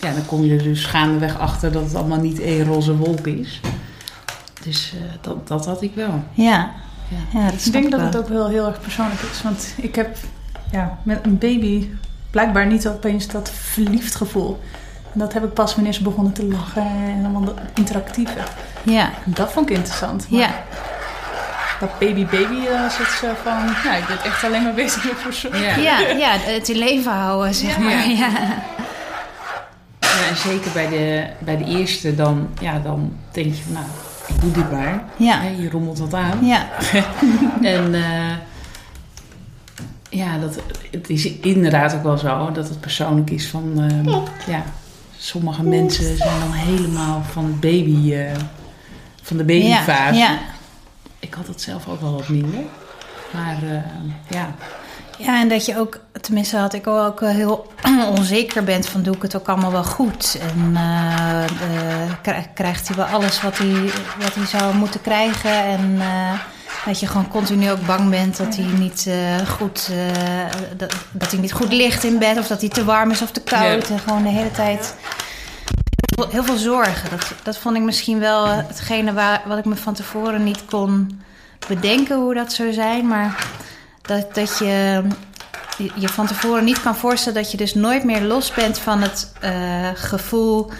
ja, 0.00 0.12
dan 0.12 0.26
kom 0.26 0.44
je 0.44 0.56
er 0.56 0.62
dus 0.62 0.84
gaandeweg 0.84 1.38
achter 1.38 1.72
dat 1.72 1.82
het 1.82 1.94
allemaal 1.94 2.20
niet 2.20 2.40
één 2.40 2.64
roze 2.64 2.96
wolk 2.96 3.26
is. 3.26 3.60
Dus 4.62 4.92
dat, 5.20 5.48
dat 5.48 5.66
had 5.66 5.82
ik 5.82 5.94
wel. 5.94 6.24
Ja. 6.32 6.70
Ja. 7.10 7.40
Ja, 7.40 7.50
dat 7.50 7.64
Ik 7.66 7.72
denk 7.72 7.84
ik 7.84 7.90
dat 7.90 8.00
het 8.00 8.16
ook 8.16 8.28
wel 8.28 8.48
heel 8.48 8.66
erg 8.66 8.80
persoonlijk 8.80 9.20
is. 9.20 9.42
Want 9.42 9.74
ik 9.76 9.94
heb 9.94 10.16
ja, 10.70 10.98
met 11.02 11.18
een 11.22 11.38
baby 11.38 11.88
blijkbaar 12.30 12.66
niet 12.66 12.88
opeens 12.88 13.26
dat 13.26 13.50
verliefd 13.50 14.14
gevoel. 14.14 14.60
En 15.12 15.18
dat 15.18 15.32
heb 15.32 15.44
ik 15.44 15.52
pas 15.52 15.74
wanneer 15.74 15.92
ze 15.92 16.02
begonnen 16.02 16.32
te 16.32 16.44
lachen 16.44 16.86
en 16.86 17.20
allemaal 17.20 17.44
dat 17.44 17.58
interactieve. 17.74 18.38
Ja. 18.82 19.10
En 19.24 19.32
dat 19.32 19.52
vond 19.52 19.70
ik 19.70 19.76
interessant. 19.76 20.30
Maar 20.30 20.40
Ja. 20.40 20.50
Dat 21.80 21.98
baby-baby 21.98 22.54
uh, 22.54 22.90
zit 22.90 23.06
zo 23.06 23.26
van... 23.42 23.74
Ja, 23.84 23.96
ik 23.96 24.06
ben 24.06 24.18
echt 24.24 24.44
alleen 24.44 24.62
maar 24.62 24.74
bezig 24.74 25.04
met 25.04 25.18
verzorgen. 25.18 25.60
Ja. 25.82 25.98
Ja, 25.98 25.98
ja, 25.98 26.30
het 26.38 26.68
in 26.68 26.76
leven 26.76 27.12
houden, 27.12 27.54
zeg 27.54 27.78
maar. 27.78 28.08
Ja. 28.08 28.28
Ja, 30.00 30.28
en 30.28 30.36
zeker 30.36 30.70
bij 30.72 30.88
de, 30.88 31.26
bij 31.38 31.56
de 31.56 31.64
eerste, 31.64 32.14
dan, 32.14 32.48
ja, 32.60 32.78
dan 32.78 33.16
denk 33.30 33.46
je 33.54 33.62
van, 33.62 33.72
nou, 33.72 33.84
maar. 34.70 35.04
Ja. 35.16 35.40
Hè, 35.40 35.48
je 35.48 35.70
rommelt 35.70 35.98
wat 35.98 36.14
aan. 36.14 36.46
Ja. 36.46 36.68
En 37.62 37.94
eh, 37.94 38.36
ja, 40.10 40.38
dat, 40.38 40.58
het 40.90 41.10
is 41.10 41.30
inderdaad 41.30 41.94
ook 41.94 42.02
wel 42.02 42.18
zo 42.18 42.52
dat 42.52 42.68
het 42.68 42.80
persoonlijk 42.80 43.30
is 43.30 43.48
van, 43.48 43.80
eh, 43.80 44.16
ja, 44.46 44.64
sommige 45.16 45.62
mensen 45.62 46.16
zijn 46.16 46.40
dan 46.40 46.52
helemaal 46.52 47.22
van 47.22 47.44
het 47.44 47.60
baby, 47.60 48.14
eh, 48.14 48.36
van 49.22 49.36
de 49.36 49.44
babyfase. 49.44 50.18
Ja. 50.18 50.38
Ik 51.18 51.34
had 51.34 51.46
het 51.46 51.60
zelf 51.60 51.88
ook 51.88 52.00
wel 52.00 52.12
wat 52.12 52.28
minder. 52.28 52.60
Maar 53.32 53.62
eh, 53.62 53.82
ja, 54.28 54.54
Ja, 55.20 55.40
en 55.40 55.48
dat 55.48 55.66
je 55.66 55.78
ook, 55.78 56.00
tenminste 56.20 56.56
had 56.56 56.74
ik 56.74 56.86
ook 56.86 57.20
heel 57.20 57.72
onzeker 58.16 58.64
bent 58.64 58.86
van 58.86 59.02
doe 59.02 59.14
ik 59.16 59.22
het 59.22 59.36
ook 59.36 59.48
allemaal 59.48 59.72
wel 59.72 59.84
goed. 59.84 60.38
En 60.40 60.76
eh, 60.76 61.44
eh, 61.44 61.50
krij- 62.22 62.50
krijgt 62.54 62.88
hij 62.88 62.96
wel 62.96 63.06
alles 63.06 63.42
wat 63.42 63.58
hij, 63.58 63.90
wat 64.18 64.34
hij 64.34 64.46
zou 64.46 64.74
moeten 64.74 65.00
krijgen. 65.00 65.64
En 65.64 65.96
eh, 66.00 66.32
dat 66.84 67.00
je 67.00 67.06
gewoon 67.06 67.28
continu 67.28 67.70
ook 67.70 67.86
bang 67.86 68.10
bent 68.10 68.36
dat 68.36 68.56
hij 68.56 68.64
niet 68.64 69.10
goed, 69.58 69.90
dat, 70.76 70.94
dat 71.10 71.30
hij 71.30 71.40
niet 71.40 71.52
goed 71.52 71.72
ligt 71.72 72.04
in 72.04 72.18
bed. 72.18 72.38
Of 72.38 72.46
dat 72.46 72.60
hij 72.60 72.70
te 72.70 72.84
warm 72.84 73.10
is 73.10 73.22
of 73.22 73.30
te 73.30 73.42
koud. 73.42 73.88
Ja. 73.88 73.94
En 73.94 74.00
gewoon 74.00 74.22
de 74.22 74.28
hele 74.28 74.50
tijd 74.50 74.94
heel 76.16 76.24
veel, 76.24 76.28
heel 76.32 76.44
veel 76.44 76.56
zorgen. 76.56 77.10
Dat, 77.10 77.32
dat 77.42 77.58
vond 77.58 77.76
ik 77.76 77.82
misschien 77.82 78.18
wel 78.18 78.46
hetgene 78.46 79.12
waar, 79.12 79.42
wat 79.46 79.58
ik 79.58 79.64
me 79.64 79.76
van 79.76 79.94
tevoren 79.94 80.44
niet 80.44 80.64
kon 80.64 81.20
bedenken 81.68 82.16
hoe 82.16 82.34
dat 82.34 82.52
zou 82.52 82.72
zijn. 82.72 83.06
Maar 83.06 83.46
dat, 84.10 84.34
dat 84.34 84.58
je 84.58 85.02
je 85.94 86.08
van 86.08 86.26
tevoren 86.26 86.64
niet 86.64 86.82
kan 86.82 86.96
voorstellen 86.96 87.42
dat 87.42 87.50
je 87.50 87.56
dus 87.56 87.74
nooit 87.74 88.04
meer 88.04 88.20
los 88.22 88.52
bent 88.52 88.78
van 88.78 89.02
het 89.02 89.32
eh, 89.40 89.88
gevoel 89.94 90.70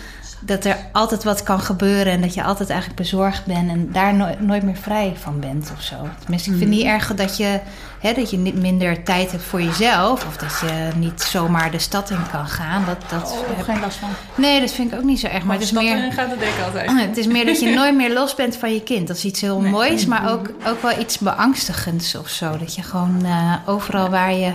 dat 0.41 0.65
er 0.65 0.77
altijd 0.93 1.25
wat 1.25 1.43
kan 1.43 1.61
gebeuren 1.61 2.13
en 2.13 2.21
dat 2.21 2.35
je 2.35 2.43
altijd 2.43 2.71
eigenlijk 2.71 3.01
bezorgd 3.01 3.45
bent 3.47 3.71
en 3.71 3.93
daar 3.93 4.15
no- 4.15 4.35
nooit 4.39 4.63
meer 4.63 4.77
vrij 4.77 5.13
van 5.21 5.41
bent 5.41 5.73
of 5.77 5.83
zo. 5.83 5.97
Tenminste, 6.21 6.51
ik 6.51 6.57
vind 6.57 6.71
niet 6.71 6.85
erg 6.85 7.15
dat 7.15 7.37
je, 7.37 7.61
hè, 8.01 8.13
dat 8.13 8.31
je 8.31 8.37
niet 8.37 8.55
minder 8.55 9.03
tijd 9.03 9.31
hebt 9.31 9.43
voor 9.43 9.63
jezelf 9.63 10.27
of 10.27 10.37
dat 10.37 10.61
je 10.61 10.89
niet 10.97 11.23
zomaar 11.23 11.71
de 11.71 11.79
stad 11.79 12.11
in 12.11 12.23
kan 12.33 12.47
gaan. 12.47 12.85
Dat, 12.87 12.97
dat 13.11 13.31
Oh, 13.33 13.57
heb- 13.57 13.65
geen 13.65 13.81
last 13.81 13.97
van. 13.97 14.09
Nee, 14.35 14.61
dat 14.61 14.73
vind 14.73 14.93
ik 14.93 14.99
ook 14.99 15.05
niet 15.05 15.21
zo 15.21 15.27
erg. 15.27 15.45
Maar 15.45 15.55
het 15.55 15.65
is 15.65 15.73
meer. 15.73 16.13
gaat 16.13 16.29
denk 16.39 16.41
ik 16.55 16.65
altijd. 16.65 16.91
Het 17.09 17.17
is 17.17 17.27
meer 17.27 17.47
dat 17.47 17.61
je 17.61 17.75
nooit 17.81 17.95
meer 17.97 18.13
los 18.13 18.35
bent 18.35 18.57
van 18.57 18.73
je 18.75 18.83
kind. 18.83 19.09
Dat 19.09 19.17
is 19.17 19.25
iets 19.25 19.41
heel 19.41 19.61
moois, 19.61 20.07
maar 20.07 20.31
ook, 20.33 20.51
ook 20.67 20.83
wel 20.83 20.99
iets 20.99 21.19
beangstigends 21.19 22.15
of 22.15 22.29
zo. 22.29 22.57
Dat 22.59 22.75
je 22.75 22.83
gewoon 22.83 23.25
eh, 23.25 23.55
overal 23.67 24.09
waar 24.11 24.35
je 24.35 24.53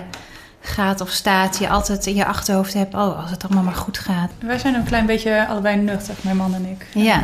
gaat 0.68 1.02
of 1.02 1.10
staat, 1.10 1.58
je 1.58 1.70
altijd 1.70 2.06
in 2.06 2.16
je 2.16 2.26
achterhoofd 2.26 2.74
hebt: 2.74 2.94
oh, 2.94 3.22
als 3.22 3.32
het 3.32 3.44
allemaal 3.44 3.64
maar 3.64 3.74
goed 3.76 3.98
gaat. 3.98 4.30
Wij 4.40 4.58
zijn 4.58 4.74
een 4.76 4.84
klein 4.84 5.06
beetje 5.06 5.48
allebei 5.48 5.76
nuchter, 5.76 6.16
mijn 6.22 6.38
man 6.38 6.54
en 6.56 6.66
ik. 6.66 6.86
Ja, 7.04 7.24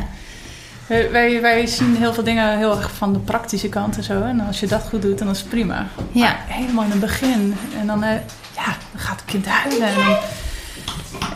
Wij, 0.88 1.12
wij, 1.12 1.42
wij 1.42 1.68
zien 1.68 1.96
heel 1.96 2.14
veel 2.14 2.24
dingen 2.24 2.58
heel 2.58 2.78
erg 2.78 2.92
van 2.92 3.14
de 3.14 3.20
praktische 3.20 3.70
kant 3.70 3.98
en 3.98 4.04
zo. 4.04 4.22
En 4.22 4.40
als 4.40 4.60
je 4.60 4.68
dat 4.68 4.84
goed 4.90 5.02
doet, 5.02 5.18
dan 5.20 5.30
is 5.30 5.40
het 5.40 5.50
prima. 5.50 5.88
ja, 6.12 6.22
Maar 6.22 6.44
helemaal 6.48 6.84
in 6.84 6.92
het 6.92 7.00
begin. 7.00 7.56
En 7.80 7.88
dan, 7.88 8.04
eh, 8.04 8.10
ja, 8.56 8.66
dan 8.92 9.02
gaat 9.02 9.20
het 9.22 9.26
kind 9.26 9.46
huilen. 9.46 9.88
En 9.88 9.96
dan, 9.96 10.18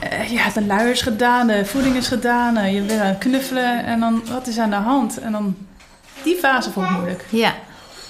eh, 0.10 0.32
ja, 0.32 0.50
de 0.54 0.65
luier 0.65 0.91
is 0.91 1.02
gedaan, 1.02 1.48
de 1.48 1.65
voeding 1.65 1.96
is 1.96 2.08
gedaan. 2.08 2.58
eh, 2.58 2.74
je 2.74 2.82
bent 2.82 3.00
aan 3.02 3.08
het 3.08 3.18
knuffelen. 3.18 3.86
En 3.86 4.00
dan, 4.00 4.22
wat 4.32 4.48
is 4.48 4.58
aan 4.60 4.70
de 4.70 4.76
hand? 4.76 5.18
En 5.20 5.32
dan, 5.32 5.56
die 6.24 6.36
fase 6.36 6.72
vond 6.72 6.89
ik 6.89 6.96
moeilijk. 6.96 7.26
ja. 7.30 7.54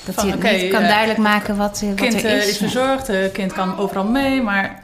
Dat 0.06 0.16
Van, 0.16 0.28
je 0.28 0.34
niet 0.34 0.72
kan 0.72 0.82
eh, 0.82 0.88
duidelijk 0.90 1.20
maken 1.20 1.56
wat, 1.58 1.82
eh, 1.84 1.90
Het 1.90 2.00
wat 2.00 2.10
kind 2.10 2.24
er 2.24 2.30
eh, 2.32 2.38
is. 2.38 2.48
is 2.50 2.58
verzorgd, 2.58 3.08
het 3.08 3.32
kind 3.32 3.54
kan 3.54 3.78
overal 3.78 4.04
mee. 4.06 4.42
Maar 4.42 4.84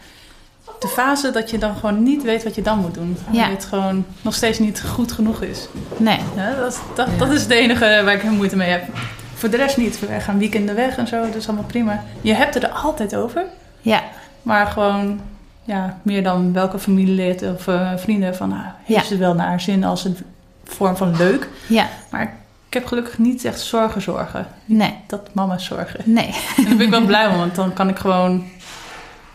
de 0.79 0.87
fase 0.87 1.31
dat 1.31 1.49
je 1.49 1.57
dan 1.57 1.75
gewoon 1.75 2.03
niet 2.03 2.23
weet 2.23 2.43
wat 2.43 2.55
je 2.55 2.61
dan 2.61 2.79
moet 2.79 2.93
doen. 2.93 3.17
Ja. 3.31 3.41
Dat 3.43 3.51
het 3.51 3.65
gewoon 3.65 4.05
nog 4.21 4.33
steeds 4.33 4.59
niet 4.59 4.81
goed 4.81 5.11
genoeg 5.11 5.41
is. 5.41 5.67
Nee, 5.97 6.19
Ja, 6.35 6.55
dat, 6.55 6.81
dat, 6.95 7.07
dat 7.19 7.31
is 7.31 7.41
het 7.41 7.51
enige 7.51 8.01
waar 8.05 8.13
ik 8.13 8.23
moeite 8.23 8.55
mee 8.55 8.69
heb. 8.69 8.83
Voor 9.33 9.49
de 9.49 9.57
rest 9.57 9.77
niet. 9.77 9.99
We 9.99 10.19
gaan 10.19 10.37
weekenden 10.39 10.75
weg 10.75 10.97
en 10.97 11.07
zo, 11.07 11.21
dat 11.25 11.35
is 11.35 11.47
allemaal 11.47 11.65
prima. 11.65 12.03
Je 12.21 12.33
hebt 12.33 12.53
het 12.53 12.63
er 12.63 12.69
altijd 12.69 13.15
over. 13.15 13.43
ja, 13.81 14.03
Maar 14.41 14.65
gewoon, 14.67 15.19
ja, 15.63 15.97
meer 16.01 16.23
dan 16.23 16.53
welke 16.53 16.79
familielid 16.79 17.43
of 17.43 17.67
vrienden 17.95 18.35
van, 18.35 18.49
nou, 18.49 18.61
heeft 18.83 19.01
Ja. 19.01 19.07
ze 19.07 19.17
wel 19.17 19.33
naar 19.33 19.47
haar 19.47 19.61
zin 19.61 19.83
als 19.83 20.05
een 20.05 20.17
vorm 20.63 20.97
van 20.97 21.15
leuk. 21.17 21.47
ja, 21.67 21.87
Maar 22.09 22.33
ik 22.71 22.77
heb 22.77 22.87
gelukkig 22.87 23.17
niet 23.17 23.45
echt 23.45 23.59
zorgen 23.59 24.01
zorgen. 24.01 24.47
nee, 24.65 24.93
Dat 25.07 25.29
mama's 25.33 25.65
zorgen. 25.65 25.99
nee. 26.05 26.35
En 26.57 26.63
daar 26.65 26.75
ben 26.75 26.85
ik 26.85 26.89
wel 26.89 27.05
blij 27.05 27.27
om, 27.27 27.37
want 27.37 27.55
dan 27.55 27.73
kan 27.73 27.89
ik 27.89 27.97
gewoon, 27.99 28.43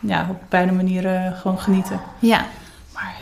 ja, 0.01 0.27
op 0.31 0.41
beide 0.49 0.73
manieren 0.73 1.37
gewoon 1.37 1.59
genieten. 1.59 2.01
Ja, 2.19 2.47
Maar 2.95 3.15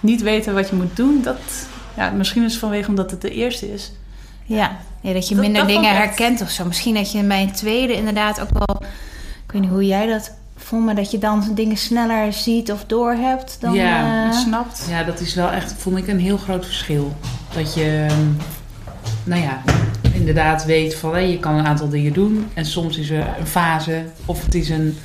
niet 0.00 0.22
weten 0.22 0.54
wat 0.54 0.68
je 0.68 0.76
moet 0.76 0.96
doen, 0.96 1.20
dat, 1.22 1.38
ja, 1.96 2.10
misschien 2.10 2.44
is 2.44 2.50
het 2.50 2.60
vanwege 2.60 2.88
omdat 2.88 3.10
het 3.10 3.20
de 3.20 3.30
eerste 3.30 3.72
is. 3.72 3.92
Ja, 4.44 4.76
ja 5.00 5.12
dat 5.12 5.28
je 5.28 5.34
Dat- 5.34 5.44
minder 5.44 5.60
dat 5.62 5.70
dingen 5.70 5.94
herkent 5.96 6.40
of 6.42 6.50
zo. 6.50 6.64
Misschien 6.64 6.94
dat 6.94 7.12
je 7.12 7.22
bij 7.22 7.42
een 7.42 7.52
tweede 7.52 7.94
inderdaad 7.96 8.40
ook 8.40 8.50
wel... 8.52 8.82
Ik 9.46 9.52
weet 9.52 9.60
niet 9.60 9.70
hoe 9.70 9.86
jij 9.86 10.06
dat 10.06 10.32
vond, 10.56 10.84
maar 10.84 10.94
dat 10.94 11.10
je 11.10 11.18
dan 11.18 11.50
dingen 11.54 11.76
sneller 11.76 12.32
ziet 12.32 12.72
of 12.72 12.84
doorhebt 12.84 13.56
dan... 13.60 13.72
Ja, 13.74 14.24
Het 14.26 14.34
snapt. 14.34 14.86
Ja, 14.88 15.02
dat 15.02 15.20
is 15.20 15.34
wel 15.34 15.50
echt, 15.50 15.74
vond 15.78 15.96
ik, 15.98 16.08
een 16.08 16.20
heel 16.20 16.36
groot 16.38 16.64
verschil. 16.64 17.16
Dat 17.54 17.74
je, 17.74 18.06
nou 19.26 19.42
ja, 19.42 19.62
inderdaad 20.12 20.64
weet 20.64 20.94
van 20.94 21.12
hé, 21.12 21.18
je 21.18 21.38
kan 21.38 21.54
een 21.54 21.66
aantal 21.66 21.88
dingen 21.88 22.12
doen. 22.12 22.48
En 22.54 22.64
soms 22.64 22.98
is 22.98 23.10
er 23.10 23.26
een 23.38 23.46
fase, 23.46 24.04
of 24.24 24.44
het 24.44 24.54
is 24.54 24.68
een, 24.68 24.98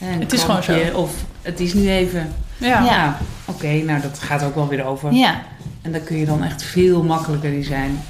een 0.00 0.20
Het 0.20 0.32
is 0.32 0.42
gewoon 0.42 0.62
zo. 0.62 0.78
Of 0.94 1.12
het 1.42 1.60
is 1.60 1.74
nu 1.74 1.90
even. 1.90 2.32
Ja. 2.56 2.82
Ja, 2.84 3.18
oké, 3.44 3.66
nou 3.72 4.00
dat 4.00 4.18
gaat 4.18 4.42
ook 4.42 4.54
wel 4.54 4.68
weer 4.68 4.84
over. 4.84 5.12
ja, 5.12 5.42
En 5.82 5.92
daar 5.92 6.00
kun 6.00 6.16
je 6.16 6.24
dan 6.26 6.42
echt 6.42 6.62
veel 6.62 7.02
makkelijker 7.02 7.52
in 7.52 7.64
zijn. 7.64 8.00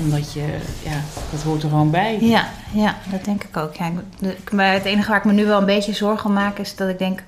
Omdat 0.00 0.32
je, 0.32 0.44
ja, 0.82 1.00
dat 1.30 1.42
hoort 1.42 1.62
er 1.62 1.68
gewoon 1.68 1.90
bij. 1.90 2.18
ja, 2.20 2.48
ja, 2.72 2.96
dat 3.10 3.24
denk 3.24 3.44
ik 3.44 3.56
ook. 3.56 3.74
Ja, 3.74 3.90
ik- 4.20 4.52
maar 4.52 4.72
het 4.72 4.84
enige 4.84 5.08
waar 5.08 5.18
ik 5.18 5.24
me 5.24 5.32
nu 5.32 5.44
wel 5.46 5.58
een 5.58 5.64
beetje 5.66 5.92
zorgen 5.94 6.26
om 6.28 6.32
maak... 6.34 6.58
is 6.58 6.76
dat 6.76 6.88
ik 6.88 6.98
denk, 6.98 7.22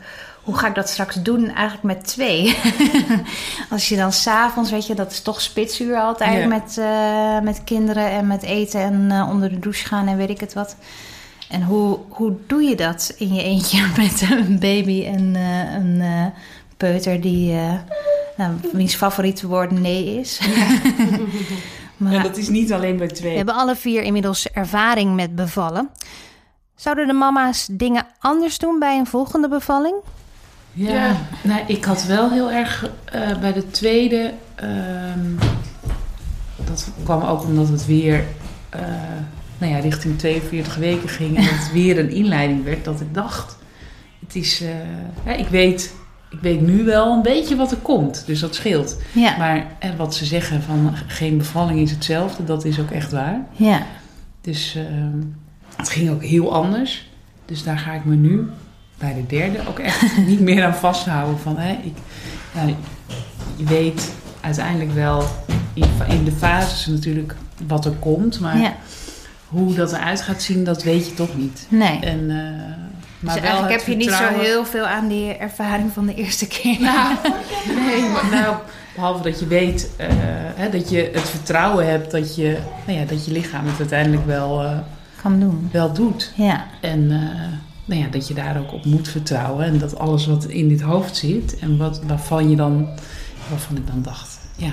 hoe 0.50 0.58
ga 0.58 0.68
ik 0.68 0.74
dat 0.74 0.88
straks 0.88 1.22
doen 1.22 1.48
eigenlijk 1.48 1.82
met 1.82 2.06
twee? 2.06 2.56
Als 3.70 3.88
je 3.88 3.96
dan 3.96 4.12
s'avonds, 4.12 4.70
weet 4.70 4.86
je, 4.86 4.94
dat 4.94 5.10
is 5.10 5.22
toch 5.22 5.40
spitsuur 5.40 5.96
altijd... 5.96 6.42
Ja. 6.42 6.46
Met, 6.46 6.78
eh, 6.78 7.40
met 7.40 7.64
kinderen 7.64 8.10
en 8.10 8.26
met 8.26 8.42
eten 8.42 8.80
en 8.80 9.10
eh, 9.10 9.28
onder 9.30 9.48
de 9.48 9.58
douche 9.58 9.86
gaan 9.86 10.06
en 10.06 10.16
weet 10.16 10.30
ik 10.30 10.40
het 10.40 10.52
wat... 10.52 10.76
En 11.48 11.62
hoe, 11.62 11.98
hoe 12.08 12.32
doe 12.46 12.62
je 12.62 12.76
dat 12.76 13.14
in 13.16 13.34
je 13.34 13.42
eentje 13.42 13.86
met 14.02 14.22
een 14.30 14.58
baby 14.58 15.04
en 15.04 15.36
eh, 15.36 15.74
een 15.74 16.32
peuter 16.76 17.20
die, 17.20 17.54
nou, 18.36 18.54
wiens 18.72 18.94
favoriete 18.94 19.46
woord 19.46 19.70
nee 19.70 20.18
is? 20.18 20.40
maar 21.96 22.22
dat 22.22 22.36
is 22.36 22.48
niet 22.48 22.72
alleen 22.72 22.96
bij 22.96 23.06
we 23.06 23.12
twee. 23.12 23.36
hebben 23.36 23.54
alle 23.54 23.76
vier 23.76 24.02
inmiddels 24.02 24.50
ervaring 24.50 25.14
met 25.14 25.34
bevallen. 25.34 25.90
Zouden 26.74 27.06
de 27.06 27.12
mama's 27.12 27.68
dingen 27.70 28.06
anders 28.18 28.58
doen 28.58 28.78
bij 28.78 28.98
een 28.98 29.06
volgende 29.06 29.48
bevalling? 29.48 29.94
Ja, 30.72 30.92
Ja. 30.92 31.16
nou, 31.42 31.60
ik 31.66 31.84
had 31.84 32.04
wel 32.06 32.30
heel 32.30 32.50
erg 32.50 32.90
eh, 33.04 33.38
bij 33.38 33.52
de 33.52 33.70
tweede. 33.70 34.32
ehm, 34.54 35.34
dat 36.64 36.90
kwam 37.04 37.22
ook 37.22 37.42
omdat 37.44 37.68
het 37.68 37.86
weer 37.86 38.24
eh, 38.68 38.80
nou 39.58 39.72
ja, 39.72 39.78
richting 39.78 40.18
42 40.18 40.76
weken 40.76 41.08
ging 41.08 41.36
en 41.36 41.42
het 41.44 41.72
weer 41.72 41.98
een 41.98 42.10
inleiding 42.10 42.64
werd. 42.64 42.84
Dat 42.84 43.00
ik 43.00 43.14
dacht, 43.14 43.56
het 44.26 44.34
is, 44.36 44.62
eh, 45.24 45.38
ik, 45.38 45.48
weet, 45.48 45.94
ik 46.30 46.38
weet 46.40 46.60
nu 46.60 46.84
wel 46.84 47.12
een 47.12 47.22
beetje 47.22 47.56
wat 47.56 47.70
er 47.70 47.76
komt, 47.76 48.22
dus 48.26 48.40
dat 48.40 48.54
scheelt. 48.54 48.96
Ja, 49.12 49.36
Maar 49.36 49.66
en 49.78 49.96
wat 49.96 50.14
ze 50.14 50.24
zeggen 50.24 50.62
van 50.62 50.92
geen 51.06 51.38
bevalling 51.38 51.78
is 51.80 51.90
hetzelfde, 51.90 52.44
dat 52.44 52.64
is 52.64 52.80
ook 52.80 52.90
echt 52.90 53.12
waar. 53.12 53.40
ja, 53.52 53.82
Dus 54.40 54.74
ehm, 54.76 55.18
het 55.76 55.88
ging 55.88 56.10
ook 56.10 56.22
heel 56.24 56.54
anders. 56.54 57.08
Dus 57.44 57.62
daar 57.62 57.78
ga 57.78 57.92
ik 57.92 58.04
me 58.04 58.14
nu 58.14 58.48
bij 59.00 59.14
de 59.14 59.26
derde 59.26 59.68
ook 59.68 59.78
echt 59.78 60.16
niet 60.26 60.40
meer 60.40 60.64
aan 60.64 60.74
vasthouden. 60.74 61.38
Van, 61.38 61.56
hè, 61.56 61.72
ik, 61.72 61.96
ja, 62.54 62.74
je 63.56 63.64
weet 63.64 64.12
uiteindelijk 64.40 64.92
wel 64.92 65.24
in, 65.74 65.84
in 66.08 66.24
de 66.24 66.32
fases 66.32 66.86
natuurlijk 66.86 67.34
wat 67.66 67.84
er 67.84 67.92
komt. 67.98 68.40
Maar 68.40 68.58
ja. 68.58 68.74
hoe 69.48 69.74
dat 69.74 69.92
eruit 69.92 70.20
gaat 70.20 70.42
zien, 70.42 70.64
dat 70.64 70.82
weet 70.82 71.06
je 71.06 71.14
toch 71.14 71.36
niet. 71.36 71.66
Nee. 71.68 71.98
En, 72.00 72.30
eh, 72.30 72.70
maar 73.20 73.34
dus 73.34 73.42
eigenlijk 73.42 73.72
heb 73.78 73.86
je 73.86 73.96
niet 73.96 74.10
zo 74.12 74.38
heel 74.38 74.64
veel 74.64 74.86
aan 74.86 75.08
die 75.08 75.36
ervaring 75.36 75.92
van 75.92 76.06
de 76.06 76.14
eerste 76.14 76.46
keer. 76.48 76.80
Nou, 76.80 77.14
nee, 77.86 78.02
maar 78.08 78.28
nou, 78.30 78.56
behalve 78.94 79.22
dat 79.22 79.40
je 79.40 79.46
weet 79.46 79.90
eh, 79.96 80.08
hè, 80.54 80.70
dat 80.70 80.90
je 80.90 81.10
het 81.12 81.28
vertrouwen 81.28 81.90
hebt 81.90 82.10
dat 82.10 82.36
je, 82.36 82.58
nou 82.86 82.98
ja, 82.98 83.04
dat 83.04 83.24
je 83.24 83.32
lichaam 83.32 83.66
het 83.66 83.78
uiteindelijk 83.78 84.26
wel, 84.26 84.62
eh, 84.62 84.78
Kan 85.22 85.40
doen. 85.40 85.68
wel 85.72 85.92
doet. 85.92 86.32
Ja, 86.34 86.64
En 86.80 87.10
eh, 87.10 87.69
nou 87.84 88.00
ja, 88.00 88.06
dat 88.08 88.28
je 88.28 88.34
daar 88.34 88.58
ook 88.58 88.72
op 88.72 88.84
moet 88.84 89.08
vertrouwen. 89.08 89.64
En 89.64 89.78
dat 89.78 89.98
alles 89.98 90.26
wat 90.26 90.44
in 90.44 90.68
dit 90.68 90.80
hoofd 90.80 91.16
zit 91.16 91.58
en 91.58 91.76
wat, 91.76 92.00
waarvan 92.06 92.50
je 92.50 92.56
dan, 92.56 92.88
waarvan 93.48 93.76
ik 93.76 93.86
dan 93.86 94.02
dacht, 94.02 94.38
ja. 94.56 94.72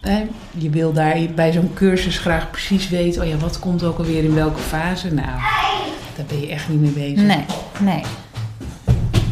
Hè, 0.00 0.26
je 0.50 0.70
wil 0.70 0.92
daar 0.92 1.18
bij 1.34 1.52
zo'n 1.52 1.70
cursus 1.74 2.18
graag 2.18 2.50
precies 2.50 2.88
weten, 2.88 3.22
oh 3.22 3.28
ja, 3.28 3.36
wat 3.36 3.58
komt 3.58 3.82
ook 3.82 3.98
alweer 3.98 4.24
in 4.24 4.34
welke 4.34 4.58
fase. 4.60 5.14
Nou, 5.14 5.40
daar 6.16 6.26
ben 6.26 6.40
je 6.40 6.48
echt 6.48 6.68
niet 6.68 6.80
mee 6.80 6.90
bezig. 6.90 7.26
nee, 7.26 7.44
nee. 7.80 8.02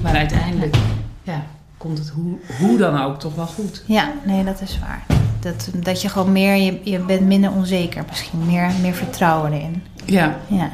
Maar 0.02 0.16
uiteindelijk, 0.16 0.76
ja, 1.22 1.44
komt 1.76 1.98
het 1.98 2.08
hoe, 2.08 2.38
hoe 2.58 2.78
dan 2.78 3.02
ook 3.02 3.20
toch 3.20 3.34
wel 3.34 3.46
goed. 3.46 3.84
Ja, 3.86 4.12
nee, 4.26 4.44
dat 4.44 4.60
is 4.60 4.78
waar. 4.78 5.06
Dat, 5.40 5.70
dat 5.74 6.02
je 6.02 6.08
gewoon 6.08 6.32
meer, 6.32 6.54
je, 6.56 6.80
je 6.84 6.98
bent 6.98 7.20
minder 7.20 7.50
onzeker 7.50 8.04
misschien. 8.08 8.46
Meer, 8.46 8.70
meer 8.80 8.94
vertrouwen 8.94 9.52
erin. 9.52 9.82
Ja, 10.04 10.38
Ja. 10.46 10.70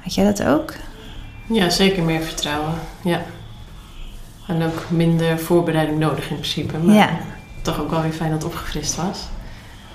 Had 0.00 0.14
jij 0.14 0.24
dat 0.24 0.44
ook? 0.44 0.74
Ja, 1.52 1.70
zeker 1.70 2.02
meer 2.02 2.20
vertrouwen. 2.22 2.74
Ja. 3.02 3.22
En 4.46 4.62
ook 4.62 4.84
minder 4.90 5.38
voorbereiding 5.38 5.98
nodig 5.98 6.30
in 6.30 6.36
principe. 6.36 6.78
Maar 6.78 6.94
Ja. 6.94 7.08
toch 7.62 7.80
ook 7.80 7.90
wel 7.90 8.02
weer 8.02 8.12
fijn 8.12 8.30
dat 8.30 8.42
het 8.42 8.52
opgefrist 8.52 8.96
was. 8.96 9.18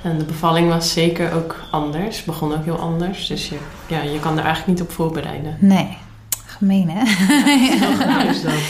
En 0.01 0.17
de 0.17 0.23
bevalling 0.23 0.69
was 0.69 0.93
zeker 0.93 1.33
ook 1.33 1.55
anders. 1.71 2.23
Begon 2.23 2.53
ook 2.53 2.63
heel 2.65 2.79
anders. 2.79 3.27
Dus 3.27 3.49
je, 3.49 3.57
ja, 3.87 4.01
je 4.01 4.19
kan 4.19 4.37
er 4.37 4.43
eigenlijk 4.45 4.79
niet 4.79 4.87
op 4.87 4.91
voorbereiden. 4.93 5.57
Nee. 5.59 5.97
Gemeen, 6.45 6.89
hè? 6.89 7.03
nou 8.05 8.27
is 8.27 8.41
dat. 8.41 8.53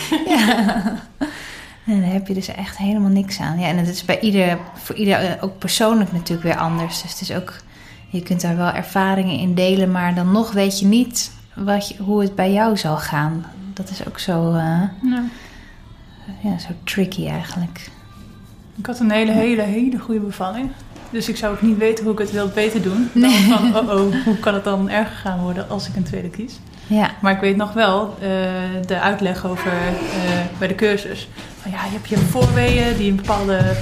En 1.85 2.01
daar 2.01 2.11
heb 2.11 2.27
je 2.27 2.33
dus 2.33 2.47
echt 2.47 2.77
helemaal 2.77 3.09
niks 3.09 3.39
aan. 3.39 3.59
Ja, 3.59 3.67
en 3.67 3.77
het 3.77 3.87
is 3.87 4.05
bij 4.05 4.19
ieder, 4.19 4.57
voor 4.73 4.95
ieder 4.95 5.15
eh, 5.15 5.43
ook 5.43 5.57
persoonlijk 5.57 6.11
natuurlijk 6.11 6.47
weer 6.47 6.57
anders. 6.57 7.01
Dus 7.01 7.11
het 7.11 7.21
is 7.21 7.31
ook, 7.31 7.53
je 8.09 8.21
kunt 8.21 8.41
daar 8.41 8.57
wel 8.57 8.71
ervaringen 8.71 9.39
in 9.39 9.53
delen, 9.53 9.91
maar 9.91 10.15
dan 10.15 10.31
nog 10.31 10.51
weet 10.51 10.79
je 10.79 10.85
niet 10.85 11.31
wat 11.57 11.93
hoe 11.99 12.21
het 12.21 12.35
bij 12.35 12.53
jou 12.53 12.77
zal 12.77 12.97
gaan. 12.97 13.45
Dat 13.73 13.89
is 13.89 14.07
ook 14.07 14.19
zo, 14.19 14.53
eh, 14.53 14.81
Ja. 15.01 15.23
ja, 16.43 16.57
zo 16.57 16.69
tricky 16.83 17.27
eigenlijk. 17.27 17.89
Ik 18.75 18.85
had 18.85 18.99
een 18.99 19.11
hele, 19.11 19.31
hele, 19.31 19.61
hele 19.61 19.99
goede 19.99 20.19
bevalling. 20.19 20.69
Dus 21.09 21.29
ik 21.29 21.37
zou 21.37 21.53
ook 21.55 21.61
niet 21.61 21.77
weten 21.77 22.03
hoe 22.03 22.13
ik 22.13 22.19
het 22.19 22.31
wil 22.31 22.47
beter 22.47 22.81
doen. 22.81 23.09
Dan 23.13 23.21
Nee. 23.21 23.47
van, 23.51 23.75
oh 23.89 23.95
oh, 23.95 24.23
hoe 24.25 24.37
kan 24.39 24.53
het 24.53 24.63
dan 24.63 24.89
erger 24.89 25.15
gaan 25.15 25.39
worden 25.39 25.69
als 25.69 25.87
ik 25.87 25.95
een 25.95 26.03
tweede 26.03 26.29
kies? 26.29 26.59
Ja. 26.87 27.11
Maar 27.21 27.33
ik 27.33 27.39
weet 27.39 27.55
nog 27.55 27.73
wel 27.73 28.15
eh, 28.21 28.29
de 28.85 28.99
uitleg 28.99 29.45
over 29.45 29.71
eh, 29.71 30.57
bij 30.57 30.67
de 30.67 30.75
cursus. 30.75 31.27
Van 31.61 31.71
ja, 31.71 31.83
je 31.85 31.91
hebt 31.91 32.09
je 32.09 32.17
voorweeën 32.17 32.97
die 32.97 33.09
een 33.09 33.15
bepaalde 33.15 33.75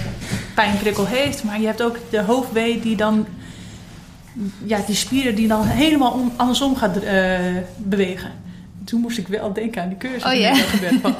pijnprikkel 0.55 1.05
heeft. 1.05 1.43
Maar 1.43 1.59
je 1.59 1.65
hebt 1.65 1.81
ook 1.83 1.97
de 2.09 2.21
hoofdwee 2.21 2.79
die 2.79 2.95
dan... 2.95 3.25
Ja, 4.63 4.79
die 4.85 4.95
spieren 4.95 5.35
die 5.35 5.47
dan 5.47 5.65
helemaal 5.65 6.11
om- 6.11 6.31
andersom 6.35 6.75
gaat 6.75 6.97
eh, 6.97 7.39
bewegen. 7.77 8.31
Toen 8.83 9.01
moest 9.01 9.17
ik 9.17 9.27
wel 9.27 9.53
denken 9.53 9.81
aan 9.81 9.87
die 9.89 9.97
cursus. 9.97 10.23
Oh, 10.23 10.29
die 10.29 10.39
ja? 10.39 10.55
Van, 11.01 11.15